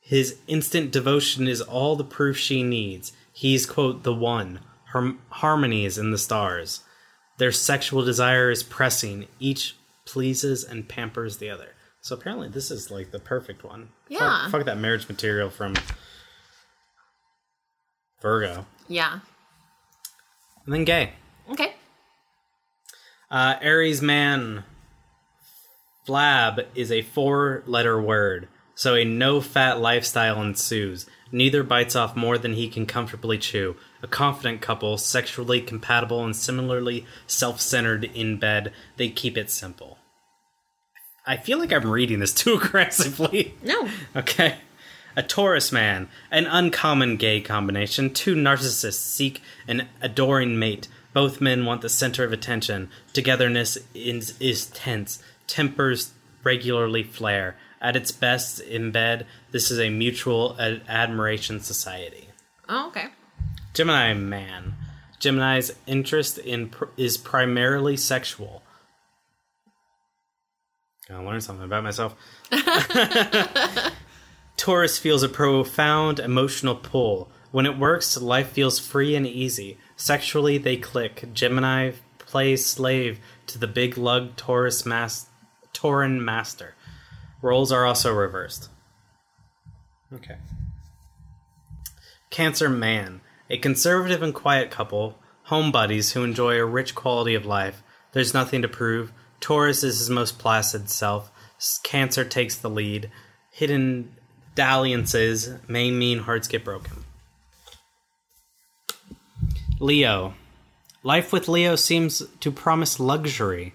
His 0.00 0.38
instant 0.46 0.92
devotion 0.92 1.46
is 1.48 1.60
all 1.60 1.96
the 1.96 2.04
proof 2.04 2.36
she 2.38 2.62
needs. 2.62 3.12
He's 3.36 3.66
quote 3.66 4.02
the 4.02 4.14
one. 4.14 4.60
Harm- 4.92 5.20
harmonies 5.28 5.98
in 5.98 6.10
the 6.10 6.16
stars. 6.16 6.80
Their 7.36 7.52
sexual 7.52 8.02
desire 8.02 8.50
is 8.50 8.62
pressing. 8.62 9.28
Each 9.38 9.76
pleases 10.06 10.64
and 10.64 10.88
pampers 10.88 11.36
the 11.36 11.50
other. 11.50 11.74
So 12.00 12.14
apparently, 12.16 12.48
this 12.48 12.70
is 12.70 12.90
like 12.90 13.10
the 13.10 13.18
perfect 13.18 13.62
one. 13.62 13.88
Fuck- 14.08 14.20
Yeah. 14.20 14.48
fuck 14.48 14.64
that 14.64 14.78
marriage 14.78 15.06
material 15.08 15.50
from 15.50 15.74
Virgo. 18.22 18.66
Yeah. 18.88 19.20
And 20.64 20.72
then 20.74 20.84
gay. 20.84 21.12
Okay. 21.50 21.74
Uh, 23.30 23.56
Aries 23.60 24.00
man. 24.00 24.64
Flab 26.08 26.66
is 26.76 26.92
a 26.92 27.02
four 27.02 27.64
letter 27.66 28.00
word, 28.00 28.48
so 28.76 28.94
a 28.94 29.04
no 29.04 29.40
fat 29.40 29.80
lifestyle 29.80 30.40
ensues. 30.40 31.06
Neither 31.32 31.64
bites 31.64 31.96
off 31.96 32.14
more 32.14 32.38
than 32.38 32.52
he 32.52 32.68
can 32.68 32.86
comfortably 32.86 33.38
chew. 33.38 33.74
A 34.02 34.06
confident 34.06 34.60
couple, 34.60 34.98
sexually 34.98 35.60
compatible 35.60 36.22
and 36.22 36.36
similarly 36.36 37.04
self 37.26 37.60
centered 37.60 38.04
in 38.04 38.38
bed, 38.38 38.72
they 38.96 39.08
keep 39.08 39.36
it 39.36 39.50
simple. 39.50 39.98
I 41.26 41.38
feel 41.38 41.58
like 41.58 41.72
I'm 41.72 41.90
reading 41.90 42.20
this 42.20 42.34
too 42.34 42.54
aggressively. 42.54 43.54
No. 43.62 43.88
Okay. 44.14 44.56
A 45.16 45.22
Taurus 45.22 45.72
man, 45.72 46.10
an 46.30 46.44
uncommon 46.44 47.16
gay 47.16 47.40
combination. 47.40 48.12
Two 48.12 48.34
narcissists 48.34 49.00
seek 49.00 49.40
an 49.66 49.88
adoring 50.02 50.58
mate. 50.58 50.86
Both 51.14 51.40
men 51.40 51.64
want 51.64 51.80
the 51.80 51.88
center 51.88 52.24
of 52.24 52.32
attention. 52.34 52.90
Togetherness 53.14 53.78
is, 53.94 54.38
is 54.38 54.66
tense. 54.66 55.22
Tempers 55.46 56.12
regularly 56.44 57.02
flare. 57.02 57.56
At 57.80 57.96
its 57.96 58.10
best 58.10 58.60
in 58.60 58.90
bed, 58.90 59.26
this 59.50 59.70
is 59.70 59.78
a 59.78 59.90
mutual 59.90 60.56
ad- 60.58 60.82
admiration 60.88 61.60
society. 61.60 62.28
Oh, 62.68 62.88
okay. 62.88 63.08
Gemini 63.74 64.14
man. 64.14 64.74
Gemini's 65.18 65.72
interest 65.86 66.38
in 66.38 66.70
pr- 66.70 66.86
is 66.96 67.16
primarily 67.16 67.96
sexual. 67.96 68.62
Gotta 71.08 71.24
learn 71.24 71.40
something 71.40 71.64
about 71.64 71.84
myself. 71.84 72.16
Taurus 74.56 74.98
feels 74.98 75.22
a 75.22 75.28
profound 75.28 76.18
emotional 76.18 76.74
pull. 76.74 77.30
When 77.52 77.66
it 77.66 77.78
works, 77.78 78.16
life 78.20 78.48
feels 78.50 78.78
free 78.78 79.14
and 79.14 79.26
easy. 79.26 79.78
Sexually, 79.96 80.58
they 80.58 80.76
click. 80.76 81.28
Gemini 81.32 81.92
plays 82.18 82.66
slave 82.66 83.20
to 83.46 83.58
the 83.58 83.66
big 83.66 83.96
lug 83.96 84.34
Taurus 84.36 84.84
mas- 84.84 85.26
Tauran 85.72 86.20
master. 86.20 86.74
Roles 87.42 87.72
are 87.72 87.84
also 87.84 88.12
reversed. 88.12 88.70
Okay. 90.12 90.36
Cancer 92.30 92.68
Man. 92.68 93.20
A 93.48 93.58
conservative 93.58 94.22
and 94.22 94.34
quiet 94.34 94.70
couple, 94.70 95.18
home 95.44 95.70
buddies 95.70 96.12
who 96.12 96.24
enjoy 96.24 96.56
a 96.56 96.64
rich 96.64 96.94
quality 96.94 97.34
of 97.34 97.46
life. 97.46 97.82
There's 98.12 98.34
nothing 98.34 98.62
to 98.62 98.68
prove. 98.68 99.12
Taurus 99.40 99.84
is 99.84 99.98
his 99.98 100.10
most 100.10 100.38
placid 100.38 100.90
self. 100.90 101.30
Cancer 101.82 102.24
takes 102.24 102.56
the 102.56 102.70
lead. 102.70 103.10
Hidden 103.52 104.14
dalliances 104.54 105.50
may 105.68 105.90
mean 105.90 106.20
hearts 106.20 106.48
get 106.48 106.64
broken. 106.64 107.04
Leo. 109.78 110.34
Life 111.02 111.32
with 111.32 111.48
Leo 111.48 111.76
seems 111.76 112.22
to 112.40 112.50
promise 112.50 112.98
luxury. 112.98 113.74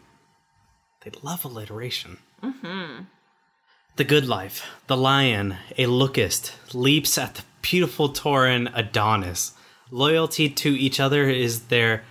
They 1.04 1.12
love 1.24 1.46
alliteration. 1.46 2.18
Mm-hmm. 2.44 3.04
The 4.02 4.06
good 4.06 4.28
life. 4.28 4.66
The 4.88 4.98
lion, 4.98 5.58
a 5.78 5.86
lookist, 5.86 6.54
leaps 6.74 7.20
at 7.20 7.36
the 7.36 7.44
beautiful 7.62 8.10
Tauran 8.10 8.72
Adonis. 8.74 9.54
Loyalty 9.92 10.50
to 10.50 10.70
each 10.70 11.00
other 11.00 11.30
is 11.30 11.68
their 11.68 12.02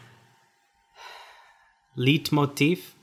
leitmotif. 1.96 2.94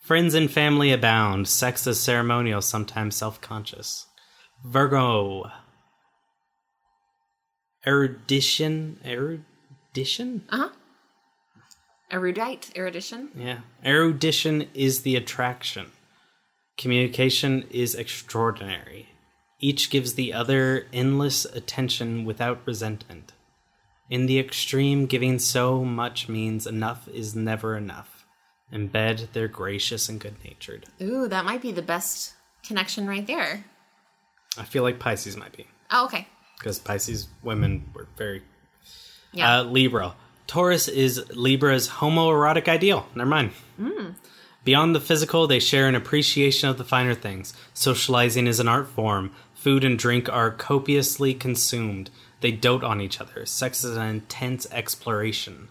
Friends 0.00 0.34
and 0.34 0.50
family 0.50 0.90
abound. 0.90 1.46
Sex 1.46 1.86
is 1.86 2.00
ceremonial, 2.00 2.60
sometimes 2.62 3.14
self 3.14 3.40
conscious. 3.40 4.06
Virgo. 4.64 5.52
Erudition. 7.86 8.98
Erudition? 9.04 10.46
Uh 10.48 10.56
huh. 10.56 10.68
Erudite, 12.10 12.72
erudition. 12.74 13.28
Yeah. 13.36 13.60
Erudition 13.84 14.66
is 14.74 15.02
the 15.02 15.14
attraction. 15.14 15.92
Communication 16.80 17.66
is 17.70 17.94
extraordinary. 17.94 19.10
Each 19.58 19.90
gives 19.90 20.14
the 20.14 20.32
other 20.32 20.86
endless 20.94 21.44
attention 21.44 22.24
without 22.24 22.62
resentment. 22.64 23.32
In 24.08 24.24
the 24.24 24.38
extreme, 24.38 25.04
giving 25.04 25.38
so 25.38 25.84
much 25.84 26.26
means 26.26 26.66
enough 26.66 27.06
is 27.08 27.36
never 27.36 27.76
enough. 27.76 28.24
In 28.72 28.88
bed, 28.88 29.28
they're 29.34 29.46
gracious 29.46 30.08
and 30.08 30.18
good 30.18 30.36
natured. 30.42 30.86
Ooh, 31.02 31.28
that 31.28 31.44
might 31.44 31.60
be 31.60 31.70
the 31.70 31.82
best 31.82 32.32
connection 32.62 33.06
right 33.06 33.26
there. 33.26 33.62
I 34.56 34.64
feel 34.64 34.82
like 34.82 34.98
Pisces 34.98 35.36
might 35.36 35.54
be, 35.54 35.66
Oh, 35.90 36.06
okay. 36.06 36.26
because 36.58 36.78
Pisces 36.78 37.28
women 37.42 37.90
were 37.94 38.08
very. 38.16 38.42
Yeah. 39.32 39.58
Uh, 39.58 39.62
Libra. 39.64 40.14
Taurus 40.46 40.88
is 40.88 41.30
Libra's 41.36 41.90
homoerotic 41.90 42.68
ideal. 42.68 43.06
Never 43.14 43.28
mind. 43.28 43.52
Beyond 44.64 44.94
the 44.94 45.00
physical, 45.00 45.46
they 45.46 45.58
share 45.58 45.88
an 45.88 45.94
appreciation 45.94 46.68
of 46.68 46.76
the 46.76 46.84
finer 46.84 47.14
things. 47.14 47.54
Socializing 47.72 48.46
is 48.46 48.60
an 48.60 48.68
art 48.68 48.88
form. 48.88 49.32
Food 49.54 49.84
and 49.84 49.98
drink 49.98 50.28
are 50.28 50.50
copiously 50.50 51.34
consumed. 51.34 52.10
They 52.40 52.52
dote 52.52 52.84
on 52.84 53.00
each 53.00 53.20
other. 53.20 53.46
Sex 53.46 53.84
is 53.84 53.96
an 53.96 54.06
intense 54.08 54.66
exploration. 54.70 55.68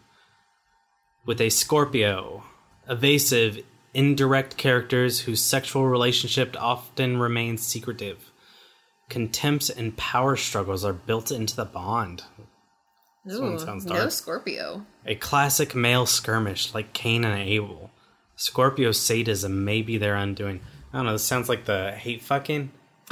With 1.26 1.40
a 1.42 1.50
Scorpio, 1.50 2.44
evasive, 2.88 3.64
indirect 3.94 4.58
characters 4.58 5.22
whose 5.22 5.42
sexual 5.42 5.88
relationship 5.88 6.56
often 6.60 7.18
remains 7.18 7.66
secretive. 7.66 8.32
Contempt 9.10 9.70
and 9.70 9.98
power 9.98 10.36
struggles 10.36 10.86
are 10.86 10.94
built 10.94 11.32
into 11.32 11.56
the 11.56 11.66
bond. 11.66 12.24
Ooh, 13.32 13.42
one 13.42 13.60
sounds 13.60 13.86
dark. 13.86 14.04
no. 14.04 14.10
Scorpio. 14.10 14.86
A 15.06 15.16
classic 15.16 15.76
male 15.76 16.06
skirmish 16.06 16.74
like 16.74 16.94
Cain 16.94 17.26
and 17.26 17.40
Abel. 17.40 17.92
Scorpio 18.40 18.94
sadism 18.94 19.66
may 19.66 19.82
be 19.82 19.98
their 19.98 20.16
undoing. 20.16 20.62
I 20.94 20.98
don't 20.98 21.08
know, 21.08 21.12
this 21.12 21.26
sounds 21.26 21.50
like 21.50 21.66
the 21.66 21.92
hate 21.92 22.22
fucking. 22.22 22.72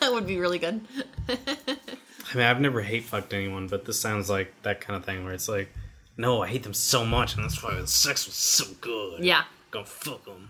That 0.00 0.14
would 0.14 0.26
be 0.26 0.38
really 0.38 0.58
good. 0.58 0.80
I 1.28 2.34
mean, 2.34 2.44
I've 2.44 2.60
never 2.60 2.80
hate 2.80 3.04
fucked 3.04 3.32
anyone, 3.32 3.68
but 3.68 3.84
this 3.84 4.00
sounds 4.00 4.28
like 4.28 4.52
that 4.62 4.80
kind 4.80 4.96
of 4.96 5.04
thing 5.04 5.24
where 5.24 5.34
it's 5.34 5.48
like, 5.48 5.68
no, 6.16 6.42
I 6.42 6.48
hate 6.48 6.64
them 6.64 6.74
so 6.74 7.04
much, 7.04 7.36
and 7.36 7.44
that's 7.44 7.62
why 7.62 7.74
the 7.74 7.86
sex 7.86 8.26
was 8.26 8.34
so 8.34 8.64
good. 8.80 9.22
Yeah. 9.22 9.44
Go 9.70 9.84
fuck 9.84 10.24
them. 10.24 10.48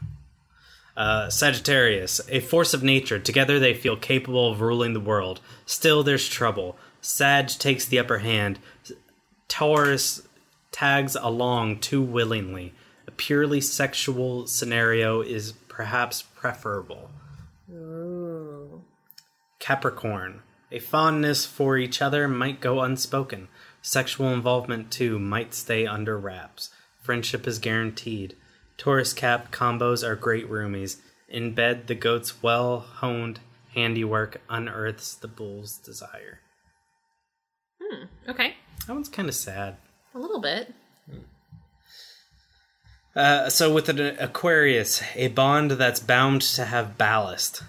Uh, 0.96 1.28
Sagittarius, 1.28 2.22
a 2.30 2.40
force 2.40 2.72
of 2.72 2.82
nature. 2.82 3.18
Together 3.18 3.58
they 3.58 3.74
feel 3.74 3.96
capable 3.96 4.50
of 4.50 4.62
ruling 4.62 4.94
the 4.94 5.00
world. 5.00 5.40
Still, 5.66 6.02
there's 6.02 6.26
trouble. 6.26 6.78
Sag 7.02 7.48
takes 7.48 7.84
the 7.84 7.98
upper 7.98 8.18
hand. 8.18 8.60
Taurus 9.48 10.22
tags 10.70 11.16
along 11.16 11.80
too 11.80 12.00
willingly. 12.00 12.72
Purely 13.20 13.60
sexual 13.60 14.46
scenario 14.46 15.20
is 15.20 15.52
perhaps 15.68 16.22
preferable. 16.22 17.10
Ooh. 17.70 18.82
Capricorn, 19.58 20.40
a 20.72 20.78
fondness 20.78 21.44
for 21.44 21.76
each 21.76 22.00
other 22.00 22.26
might 22.26 22.62
go 22.62 22.80
unspoken. 22.80 23.48
Sexual 23.82 24.32
involvement, 24.32 24.90
too, 24.90 25.18
might 25.18 25.52
stay 25.52 25.86
under 25.86 26.16
wraps. 26.18 26.70
Friendship 27.02 27.46
is 27.46 27.58
guaranteed. 27.58 28.36
Taurus 28.78 29.12
Cap 29.12 29.52
combos 29.52 30.02
are 30.02 30.16
great 30.16 30.48
roomies. 30.48 30.96
In 31.28 31.52
bed, 31.52 31.88
the 31.88 31.94
goat's 31.94 32.42
well 32.42 32.80
honed 32.80 33.40
handiwork 33.74 34.40
unearths 34.48 35.14
the 35.14 35.28
bull's 35.28 35.76
desire. 35.76 36.40
Hmm, 37.82 38.04
okay. 38.30 38.54
That 38.86 38.94
one's 38.94 39.10
kind 39.10 39.28
of 39.28 39.34
sad. 39.34 39.76
A 40.14 40.18
little 40.18 40.40
bit. 40.40 40.72
Uh, 43.14 43.48
so, 43.50 43.72
with 43.72 43.88
an 43.88 44.00
Aquarius, 44.18 45.02
a 45.16 45.28
bond 45.28 45.72
that's 45.72 46.00
bound 46.00 46.42
to 46.42 46.64
have 46.64 46.96
ballast. 46.96 47.62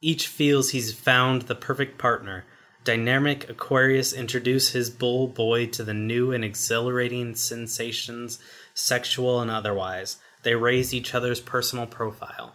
Each 0.00 0.28
feels 0.28 0.70
he's 0.70 0.94
found 0.94 1.42
the 1.42 1.54
perfect 1.54 1.98
partner. 1.98 2.44
Dynamic 2.84 3.50
Aquarius 3.50 4.12
introduce 4.12 4.70
his 4.70 4.88
bull 4.88 5.26
boy 5.26 5.66
to 5.66 5.82
the 5.82 5.94
new 5.94 6.30
and 6.30 6.44
exhilarating 6.44 7.34
sensations, 7.34 8.38
sexual 8.74 9.40
and 9.40 9.50
otherwise. 9.50 10.18
They 10.44 10.54
raise 10.54 10.94
each 10.94 11.12
other's 11.12 11.40
personal 11.40 11.86
profile. 11.86 12.54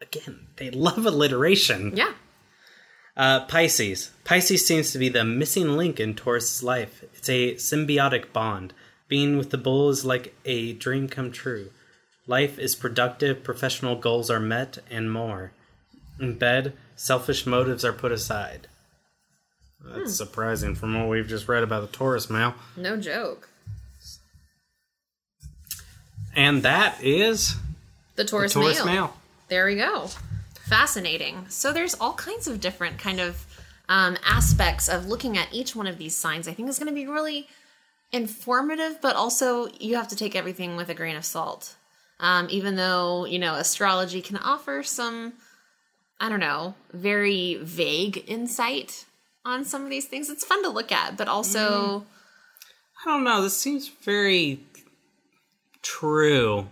Again, 0.00 0.46
they 0.56 0.70
love 0.70 1.04
alliteration. 1.04 1.96
Yeah. 1.96 2.12
Uh, 3.16 3.44
Pisces. 3.46 4.12
Pisces 4.22 4.64
seems 4.64 4.92
to 4.92 4.98
be 4.98 5.08
the 5.08 5.24
missing 5.24 5.76
link 5.76 5.98
in 5.98 6.14
Taurus's 6.14 6.62
life. 6.62 7.02
It's 7.14 7.28
a 7.28 7.54
symbiotic 7.54 8.32
bond. 8.32 8.72
Being 9.08 9.38
with 9.38 9.50
the 9.50 9.58
bull 9.58 9.88
is 9.88 10.04
like 10.04 10.34
a 10.44 10.74
dream 10.74 11.08
come 11.08 11.32
true. 11.32 11.70
Life 12.26 12.58
is 12.58 12.74
productive, 12.74 13.42
professional 13.42 13.96
goals 13.96 14.30
are 14.30 14.40
met, 14.40 14.78
and 14.90 15.10
more. 15.10 15.52
In 16.20 16.36
bed, 16.36 16.74
selfish 16.94 17.46
motives 17.46 17.84
are 17.84 17.92
put 17.92 18.12
aside. 18.12 18.68
That's 19.82 20.14
surprising 20.14 20.74
from 20.74 20.98
what 20.98 21.08
we've 21.08 21.28
just 21.28 21.48
read 21.48 21.62
about 21.62 21.80
the 21.90 21.96
Taurus 21.96 22.28
male. 22.28 22.54
No 22.76 22.96
joke. 22.98 23.48
And 26.36 26.62
that 26.62 27.02
is 27.02 27.56
The 28.16 28.24
Taurus, 28.24 28.52
Taurus 28.52 28.84
male. 28.84 28.94
male. 28.94 29.16
There 29.48 29.66
we 29.66 29.76
go. 29.76 30.10
Fascinating. 30.66 31.46
So 31.48 31.72
there's 31.72 31.94
all 31.94 32.12
kinds 32.12 32.46
of 32.46 32.60
different 32.60 32.98
kind 32.98 33.20
of 33.20 33.46
um, 33.88 34.18
aspects 34.26 34.88
of 34.88 35.06
looking 35.06 35.38
at 35.38 35.48
each 35.52 35.74
one 35.74 35.86
of 35.86 35.96
these 35.96 36.14
signs. 36.14 36.46
I 36.46 36.52
think 36.52 36.68
is 36.68 36.78
going 36.78 36.88
to 36.88 36.94
be 36.94 37.06
really 37.06 37.48
informative, 38.12 39.00
but 39.00 39.16
also 39.16 39.68
you 39.78 39.96
have 39.96 40.08
to 40.08 40.16
take 40.16 40.34
everything 40.34 40.76
with 40.76 40.88
a 40.88 40.94
grain 40.94 41.16
of 41.16 41.24
salt. 41.24 41.76
Um, 42.20 42.48
even 42.50 42.76
though 42.76 43.24
you 43.26 43.38
know 43.38 43.54
astrology 43.54 44.20
can 44.20 44.36
offer 44.36 44.82
some, 44.82 45.34
I 46.20 46.28
don't 46.28 46.40
know, 46.40 46.74
very 46.92 47.58
vague 47.62 48.24
insight 48.26 49.04
on 49.44 49.64
some 49.64 49.84
of 49.84 49.90
these 49.90 50.06
things. 50.06 50.28
It's 50.28 50.44
fun 50.44 50.62
to 50.64 50.68
look 50.68 50.92
at, 50.92 51.16
but 51.16 51.28
also. 51.28 52.06
I 53.04 53.10
don't 53.10 53.22
know. 53.22 53.42
This 53.42 53.56
seems 53.56 53.88
very 53.88 54.60
true. 55.82 56.68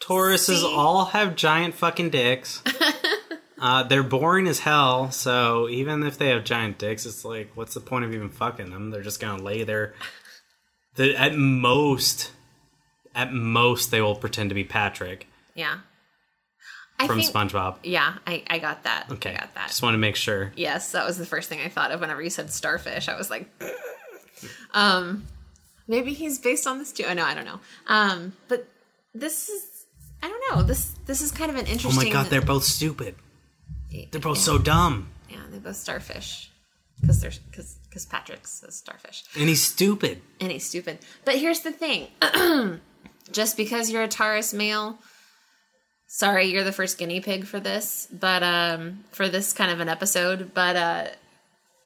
Tauruses 0.00 0.60
See? 0.60 0.74
all 0.74 1.06
have 1.06 1.36
giant 1.36 1.74
fucking 1.74 2.10
dicks. 2.10 2.62
uh, 3.60 3.82
they're 3.84 4.02
boring 4.02 4.46
as 4.46 4.60
hell. 4.60 5.10
So 5.10 5.68
even 5.68 6.02
if 6.02 6.18
they 6.18 6.28
have 6.28 6.44
giant 6.44 6.78
dicks, 6.78 7.06
it's 7.06 7.24
like, 7.24 7.50
what's 7.54 7.74
the 7.74 7.80
point 7.80 8.04
of 8.04 8.14
even 8.14 8.30
fucking 8.30 8.70
them? 8.70 8.90
They're 8.90 9.02
just 9.02 9.20
gonna 9.20 9.42
lay 9.42 9.64
there. 9.64 9.94
The, 11.00 11.16
at 11.16 11.34
most, 11.34 12.30
at 13.14 13.32
most, 13.32 13.90
they 13.90 14.02
will 14.02 14.14
pretend 14.14 14.50
to 14.50 14.54
be 14.54 14.64
Patrick 14.64 15.26
Yeah. 15.54 15.78
I 16.98 17.06
from 17.06 17.20
think, 17.20 17.32
SpongeBob. 17.32 17.76
Yeah, 17.82 18.16
I, 18.26 18.44
I 18.50 18.58
got 18.58 18.82
that. 18.82 19.06
Okay, 19.12 19.30
I 19.30 19.38
got 19.38 19.54
that. 19.54 19.68
Just 19.68 19.82
want 19.82 19.94
to 19.94 19.98
make 19.98 20.14
sure. 20.14 20.52
Yes, 20.56 20.92
that 20.92 21.06
was 21.06 21.16
the 21.16 21.24
first 21.24 21.48
thing 21.48 21.58
I 21.62 21.70
thought 21.70 21.90
of 21.90 22.02
whenever 22.02 22.20
you 22.20 22.28
said 22.28 22.50
starfish. 22.50 23.08
I 23.08 23.16
was 23.16 23.30
like, 23.30 23.48
um, 24.74 25.24
maybe 25.88 26.12
he's 26.12 26.38
based 26.38 26.66
on 26.66 26.78
this 26.78 26.92
too. 26.92 27.04
Oh 27.08 27.14
know, 27.14 27.24
I 27.24 27.32
don't 27.32 27.46
know. 27.46 27.60
Um, 27.86 28.34
but 28.48 28.68
this 29.14 29.48
is, 29.48 29.86
I 30.22 30.28
don't 30.28 30.54
know. 30.54 30.62
This 30.62 30.92
this 31.06 31.22
is 31.22 31.32
kind 31.32 31.50
of 31.50 31.56
an 31.56 31.64
interesting. 31.64 31.98
Oh 31.98 32.04
my 32.04 32.12
god, 32.12 32.26
they're 32.26 32.42
both 32.42 32.64
stupid. 32.64 33.14
They're 34.10 34.20
both 34.20 34.36
so 34.36 34.58
dumb, 34.58 35.08
yeah, 35.30 35.38
they're 35.50 35.60
both 35.60 35.76
starfish 35.76 36.49
because 37.00 37.20
they're 37.20 37.32
because 37.50 37.76
because 37.88 38.06
Patrick's 38.06 38.62
a 38.62 38.70
starfish 38.70 39.24
and 39.38 39.48
he's 39.48 39.62
stupid. 39.62 40.20
and 40.40 40.50
he's 40.52 40.66
stupid. 40.66 40.98
But 41.24 41.36
here's 41.36 41.60
the 41.60 41.72
thing: 41.72 42.08
just 43.32 43.56
because 43.56 43.90
you're 43.90 44.02
a 44.02 44.08
Taurus 44.08 44.52
male. 44.52 44.98
Sorry, 46.12 46.46
you're 46.46 46.64
the 46.64 46.72
first 46.72 46.98
guinea 46.98 47.20
pig 47.20 47.44
for 47.44 47.60
this, 47.60 48.08
but 48.12 48.42
um, 48.42 49.04
for 49.12 49.28
this 49.28 49.52
kind 49.52 49.70
of 49.70 49.78
an 49.78 49.88
episode. 49.88 50.50
But 50.54 50.74
uh, 50.74 51.06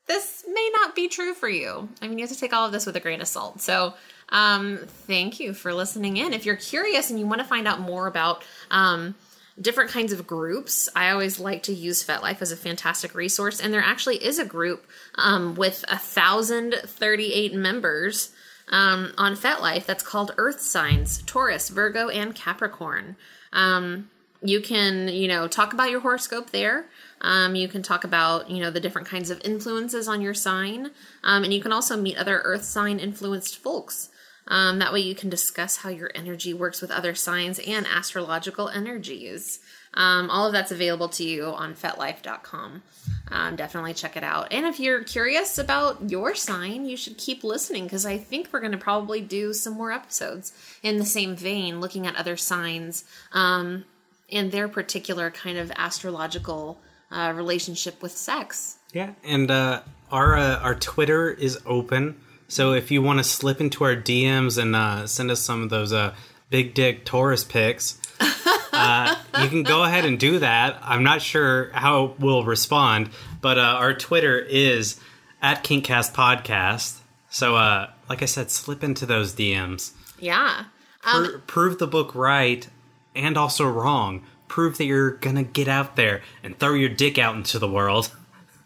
this 0.06 0.44
may 0.50 0.70
not 0.76 0.94
be 0.94 1.08
true 1.08 1.34
for 1.34 1.48
you. 1.48 1.90
I 2.00 2.08
mean, 2.08 2.18
you 2.18 2.24
have 2.24 2.32
to 2.32 2.40
take 2.40 2.54
all 2.54 2.64
of 2.64 2.72
this 2.72 2.86
with 2.86 2.96
a 2.96 3.00
grain 3.00 3.20
of 3.20 3.28
salt. 3.28 3.60
So, 3.60 3.92
um, 4.30 4.78
thank 5.06 5.40
you 5.40 5.52
for 5.52 5.74
listening 5.74 6.16
in. 6.16 6.32
If 6.32 6.46
you're 6.46 6.56
curious 6.56 7.10
and 7.10 7.20
you 7.20 7.26
want 7.26 7.42
to 7.42 7.46
find 7.46 7.68
out 7.68 7.80
more 7.80 8.06
about 8.06 8.42
um, 8.70 9.14
different 9.60 9.90
kinds 9.90 10.12
of 10.12 10.26
groups, 10.26 10.88
I 10.96 11.10
always 11.10 11.38
like 11.38 11.62
to 11.64 11.72
use 11.72 12.04
FetLife 12.04 12.42
as 12.42 12.52
a 12.52 12.56
fantastic 12.56 13.14
resource. 13.14 13.60
And 13.60 13.72
there 13.72 13.80
actually 13.80 14.16
is 14.24 14.38
a 14.38 14.44
group 14.44 14.86
um, 15.14 15.54
with 15.54 15.84
a 15.88 15.98
thousand 15.98 16.74
thirty-eight 16.84 17.54
members 17.54 18.32
um, 18.68 19.12
on 19.16 19.36
FetLife 19.36 19.86
that's 19.86 20.02
called 20.02 20.34
Earth 20.36 20.60
Signs: 20.60 21.22
Taurus, 21.22 21.68
Virgo, 21.68 22.08
and 22.08 22.34
Capricorn. 22.34 23.16
Um, 23.52 24.10
you 24.42 24.60
can, 24.60 25.08
you 25.08 25.28
know, 25.28 25.48
talk 25.48 25.72
about 25.72 25.90
your 25.90 26.00
horoscope 26.00 26.50
there. 26.50 26.86
Um, 27.20 27.54
you 27.54 27.68
can 27.68 27.82
talk 27.82 28.04
about, 28.04 28.50
you 28.50 28.60
know, 28.60 28.70
the 28.70 28.80
different 28.80 29.08
kinds 29.08 29.30
of 29.30 29.40
influences 29.42 30.06
on 30.08 30.20
your 30.20 30.34
sign. 30.34 30.90
Um, 31.22 31.44
and 31.44 31.54
you 31.54 31.62
can 31.62 31.72
also 31.72 31.96
meet 31.96 32.18
other 32.18 32.42
earth 32.44 32.64
sign 32.64 32.98
influenced 32.98 33.56
folks. 33.56 34.10
Um, 34.46 34.78
that 34.78 34.92
way 34.92 35.00
you 35.00 35.14
can 35.14 35.30
discuss 35.30 35.78
how 35.78 35.88
your 35.88 36.10
energy 36.14 36.52
works 36.52 36.82
with 36.82 36.90
other 36.90 37.14
signs 37.14 37.58
and 37.58 37.86
astrological 37.86 38.68
energies. 38.68 39.60
Um, 39.94 40.28
all 40.28 40.46
of 40.46 40.52
that's 40.52 40.72
available 40.72 41.08
to 41.10 41.24
you 41.24 41.44
on 41.44 41.74
fetlife.com. 41.74 42.82
um, 43.30 43.56
definitely 43.56 43.94
check 43.94 44.16
it 44.16 44.24
out. 44.24 44.52
And 44.52 44.66
if 44.66 44.80
you're 44.80 45.04
curious 45.04 45.56
about 45.56 46.10
your 46.10 46.34
sign, 46.34 46.84
you 46.84 46.96
should 46.96 47.16
keep 47.16 47.44
listening 47.44 47.84
because 47.84 48.04
I 48.04 48.18
think 48.18 48.48
we're 48.52 48.60
going 48.60 48.72
to 48.72 48.78
probably 48.78 49.20
do 49.20 49.52
some 49.52 49.74
more 49.74 49.92
episodes 49.92 50.52
in 50.82 50.98
the 50.98 51.06
same 51.06 51.36
vein, 51.36 51.80
looking 51.80 52.06
at 52.06 52.16
other 52.16 52.36
signs 52.36 53.04
um, 53.32 53.84
and 54.30 54.50
their 54.52 54.68
particular 54.68 55.30
kind 55.30 55.58
of 55.58 55.70
astrological 55.76 56.80
uh, 57.10 57.32
relationship 57.34 58.02
with 58.02 58.12
sex. 58.12 58.78
Yeah, 58.92 59.12
and 59.24 59.50
uh, 59.50 59.82
our 60.10 60.36
uh, 60.36 60.58
our 60.58 60.74
Twitter 60.74 61.30
is 61.30 61.58
open, 61.66 62.16
so 62.48 62.72
if 62.72 62.90
you 62.90 63.02
want 63.02 63.18
to 63.18 63.24
slip 63.24 63.60
into 63.60 63.84
our 63.84 63.96
DMs 63.96 64.60
and 64.60 64.74
uh, 64.76 65.06
send 65.06 65.30
us 65.30 65.40
some 65.40 65.62
of 65.62 65.70
those 65.70 65.92
uh, 65.92 66.14
big 66.50 66.74
dick 66.74 67.04
Taurus 67.04 67.44
pics, 67.44 68.00
uh, 68.72 69.16
you 69.40 69.48
can 69.48 69.62
go 69.62 69.84
ahead 69.84 70.04
and 70.04 70.18
do 70.18 70.38
that. 70.38 70.78
I'm 70.82 71.02
not 71.02 71.22
sure 71.22 71.70
how 71.72 72.14
we'll 72.18 72.44
respond, 72.44 73.10
but 73.40 73.58
uh, 73.58 73.62
our 73.62 73.94
Twitter 73.94 74.38
is 74.38 75.00
at 75.42 75.64
Kinkcast 75.64 76.12
Podcast. 76.14 76.98
So, 77.30 77.56
uh, 77.56 77.90
like 78.08 78.22
I 78.22 78.26
said, 78.26 78.50
slip 78.50 78.84
into 78.84 79.06
those 79.06 79.32
DMs. 79.34 79.92
Yeah. 80.18 80.64
Pro- 81.02 81.38
prove 81.46 81.78
the 81.78 81.86
book 81.86 82.14
right 82.14 82.66
and 83.14 83.36
also 83.36 83.66
wrong. 83.68 84.24
Prove 84.48 84.78
that 84.78 84.84
you're 84.84 85.12
gonna 85.12 85.42
get 85.42 85.66
out 85.68 85.96
there 85.96 86.22
and 86.42 86.56
throw 86.58 86.74
your 86.74 86.88
dick 86.90 87.18
out 87.18 87.34
into 87.34 87.58
the 87.58 87.68
world. 87.68 88.10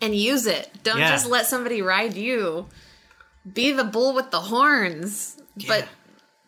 and 0.01 0.15
use 0.15 0.47
it. 0.47 0.71
Don't 0.85 0.99
Yeah. 0.99 1.11
just 1.11 1.27
let 1.27 1.47
somebody 1.47 1.83
ride 1.83 2.15
you. 2.15 2.67
Be 3.55 3.73
the 3.73 3.85
bull 3.85 4.15
with 4.15 4.31
the 4.31 4.41
horns, 4.41 5.41
but 5.67 5.87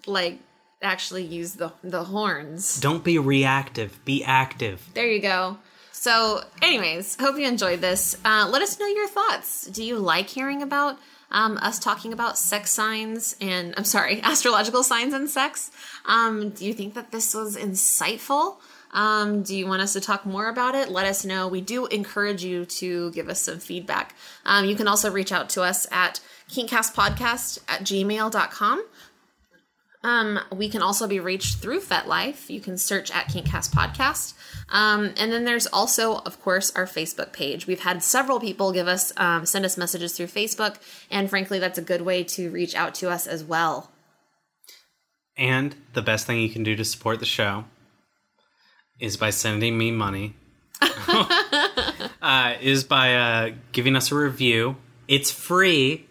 like 0.06 0.38
actually 0.82 1.24
use 1.24 1.54
the 1.54 1.72
the 1.82 2.04
horns. 2.04 2.80
Don't 2.80 3.04
be 3.04 3.18
reactive. 3.18 4.04
Be 4.04 4.24
active. 4.24 4.88
There 4.94 5.06
you 5.06 5.20
go. 5.20 5.58
So, 5.92 6.42
anyways, 6.62 7.16
hope 7.20 7.38
you 7.38 7.46
enjoyed 7.46 7.82
this. 7.82 8.16
Uh, 8.24 8.48
let 8.50 8.62
us 8.62 8.80
know 8.80 8.86
your 8.86 9.08
thoughts. 9.08 9.66
Do 9.66 9.84
you 9.84 9.98
like 9.98 10.28
hearing 10.28 10.62
about 10.62 10.98
um, 11.30 11.58
us 11.58 11.78
talking 11.78 12.12
about 12.12 12.38
sex 12.38 12.70
signs 12.70 13.36
and 13.40 13.74
I'm 13.76 13.84
sorry, 13.84 14.20
astrological 14.22 14.82
signs 14.82 15.12
and 15.12 15.28
sex? 15.28 15.70
Um, 16.06 16.50
do 16.50 16.64
you 16.64 16.72
think 16.72 16.94
that 16.94 17.12
this 17.12 17.34
was 17.34 17.56
insightful? 17.56 18.56
Um, 18.92 19.42
do 19.42 19.54
you 19.54 19.66
want 19.66 19.82
us 19.82 19.92
to 19.92 20.00
talk 20.00 20.26
more 20.26 20.48
about 20.48 20.74
it? 20.74 20.88
Let 20.88 21.06
us 21.06 21.24
know. 21.24 21.46
We 21.46 21.60
do 21.60 21.86
encourage 21.86 22.42
you 22.42 22.64
to 22.64 23.10
give 23.12 23.28
us 23.28 23.42
some 23.42 23.58
feedback. 23.58 24.14
Um, 24.44 24.64
you 24.64 24.74
can 24.74 24.88
also 24.88 25.10
reach 25.10 25.32
out 25.32 25.50
to 25.50 25.62
us 25.62 25.86
at 25.92 26.20
kinkcastpodcast 26.50 27.60
at 27.68 27.80
gmail.com. 27.80 28.84
Um, 30.02 30.40
we 30.50 30.70
can 30.70 30.80
also 30.80 31.06
be 31.06 31.20
reached 31.20 31.58
through 31.58 31.80
FetLife. 31.80 32.48
You 32.48 32.60
can 32.60 32.78
search 32.78 33.10
at 33.10 33.28
Kinkcast 33.28 33.70
Podcast. 33.70 34.32
Um, 34.70 35.12
and 35.18 35.30
then 35.30 35.44
there's 35.44 35.66
also, 35.66 36.16
of 36.18 36.40
course, 36.40 36.74
our 36.74 36.86
Facebook 36.86 37.34
page. 37.34 37.66
We've 37.66 37.80
had 37.80 38.02
several 38.02 38.40
people 38.40 38.72
give 38.72 38.88
us, 38.88 39.12
um, 39.18 39.44
send 39.44 39.66
us 39.66 39.76
messages 39.76 40.16
through 40.16 40.28
Facebook. 40.28 40.76
And 41.10 41.28
frankly, 41.28 41.58
that's 41.58 41.76
a 41.76 41.82
good 41.82 42.00
way 42.00 42.24
to 42.24 42.50
reach 42.50 42.74
out 42.74 42.94
to 42.96 43.10
us 43.10 43.26
as 43.26 43.44
well. 43.44 43.90
And 45.36 45.76
the 45.92 46.02
best 46.02 46.26
thing 46.26 46.40
you 46.40 46.48
can 46.48 46.62
do 46.62 46.74
to 46.76 46.84
support 46.84 47.20
the 47.20 47.26
show 47.26 47.64
is 48.98 49.18
by 49.18 49.30
sending 49.30 49.76
me 49.76 49.90
money. 49.90 50.34
uh, 52.22 52.54
is 52.60 52.84
by 52.84 53.14
uh, 53.14 53.50
giving 53.72 53.96
us 53.96 54.10
a 54.12 54.14
review. 54.14 54.76
It's 55.08 55.30
free. 55.30 56.06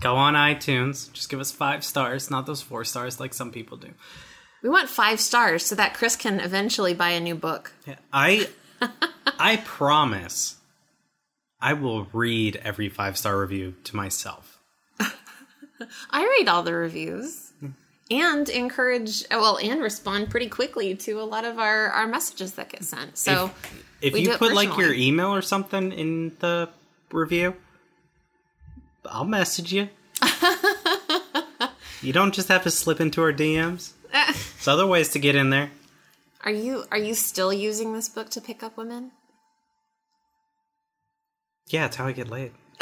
Go 0.00 0.16
on 0.16 0.34
iTunes. 0.34 1.12
Just 1.12 1.28
give 1.28 1.40
us 1.40 1.52
five 1.52 1.84
stars, 1.84 2.30
not 2.30 2.46
those 2.46 2.62
four 2.62 2.84
stars 2.84 3.18
like 3.18 3.34
some 3.34 3.50
people 3.50 3.76
do. 3.76 3.90
We 4.62 4.68
want 4.68 4.88
five 4.88 5.20
stars 5.20 5.64
so 5.64 5.74
that 5.74 5.94
Chris 5.94 6.16
can 6.16 6.40
eventually 6.40 6.94
buy 6.94 7.10
a 7.10 7.20
new 7.20 7.34
book. 7.34 7.72
Yeah, 7.86 7.96
I 8.12 8.48
I 9.38 9.56
promise 9.64 10.56
I 11.60 11.72
will 11.72 12.04
read 12.12 12.56
every 12.56 12.88
five 12.88 13.16
star 13.16 13.38
review 13.38 13.74
to 13.84 13.96
myself. 13.96 14.58
I 16.10 16.24
read 16.38 16.48
all 16.48 16.62
the 16.62 16.74
reviews 16.74 17.52
and 18.10 18.48
encourage, 18.48 19.24
well, 19.30 19.58
and 19.58 19.80
respond 19.80 20.30
pretty 20.30 20.48
quickly 20.48 20.94
to 20.94 21.20
a 21.20 21.24
lot 21.24 21.44
of 21.44 21.58
our, 21.58 21.88
our 21.88 22.06
messages 22.06 22.52
that 22.52 22.68
get 22.68 22.84
sent. 22.84 23.18
So 23.18 23.50
If 24.00 24.14
do 24.14 24.20
you 24.20 24.36
put 24.36 24.54
like 24.54 24.76
your 24.76 24.92
email 24.92 25.34
or 25.34 25.42
something 25.42 25.92
in 25.92 26.36
the 26.38 26.68
review, 27.10 27.54
I'll 29.10 29.24
message 29.24 29.72
you. 29.72 29.88
you 32.02 32.12
don't 32.12 32.34
just 32.34 32.48
have 32.48 32.62
to 32.64 32.70
slip 32.70 33.00
into 33.00 33.22
our 33.22 33.32
DMs. 33.32 33.92
There's 34.12 34.68
other 34.68 34.86
ways 34.86 35.10
to 35.10 35.18
get 35.18 35.34
in 35.34 35.50
there. 35.50 35.70
Are 36.44 36.52
you 36.52 36.84
are 36.90 36.98
you 36.98 37.14
still 37.14 37.52
using 37.52 37.92
this 37.92 38.08
book 38.08 38.30
to 38.30 38.40
pick 38.40 38.62
up 38.62 38.76
women? 38.76 39.10
Yeah, 41.68 41.86
it's 41.86 41.96
how 41.96 42.06
I 42.06 42.12
get 42.12 42.30
laid. 42.30 42.52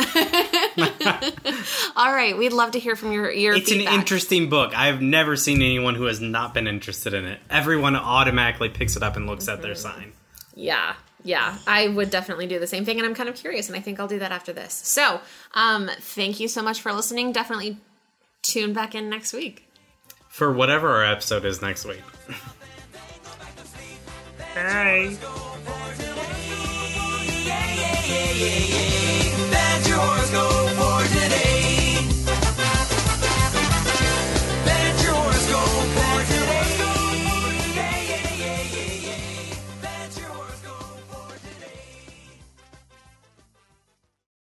All 1.97 2.13
right, 2.13 2.37
we'd 2.37 2.53
love 2.53 2.73
to 2.73 2.79
hear 2.79 2.97
from 2.97 3.13
your 3.13 3.31
your 3.31 3.55
It's 3.55 3.71
feedback. 3.71 3.95
an 3.95 4.01
interesting 4.01 4.51
book. 4.51 4.77
I've 4.77 5.01
never 5.01 5.37
seen 5.37 5.63
anyone 5.63 5.95
who 5.95 6.05
has 6.05 6.21
not 6.21 6.53
been 6.53 6.67
interested 6.67 7.15
in 7.15 7.25
it. 7.25 7.41
Everyone 7.49 7.97
automatically 7.97 8.69
picks 8.69 8.97
it 8.97 9.03
up 9.03 9.17
and 9.17 9.27
looks 9.27 9.49
at 9.49 9.63
their 9.63 9.73
mm-hmm. 9.73 10.01
sign. 10.01 10.13
Yeah, 10.55 10.95
yeah. 11.23 11.57
I 11.67 11.89
would 11.89 12.11
definitely 12.11 12.47
do 12.47 12.59
the 12.59 12.67
same 12.67 12.85
thing, 12.85 12.99
and 12.99 13.07
I'm 13.07 13.15
kind 13.15 13.29
of 13.29 13.35
curious, 13.35 13.69
and 13.69 13.77
I 13.77 13.81
think 13.81 14.01
I'll 14.01 14.09
do 14.09 14.19
that 14.19 14.33
after 14.33 14.53
this. 14.53 14.73
So, 14.73 15.21
um, 15.55 15.91
thank 15.99 16.41
you 16.41 16.49
so 16.49 16.63
much 16.63 16.81
for 16.81 16.93
listening. 16.93 17.33
Definitely 17.33 17.79
tune 18.43 18.73
back 18.73 18.95
in 18.95 19.09
next 19.09 19.33
week. 19.33 19.69
For 20.29 20.53
whatever 20.53 20.89
our 20.91 21.05
episode 21.05 21.45
is 21.45 21.63
next 21.63 21.85
week. 21.85 22.03
Bye. 24.55 25.17
That's 29.51 29.89
your 29.89 29.99
horoscope. 29.99 31.54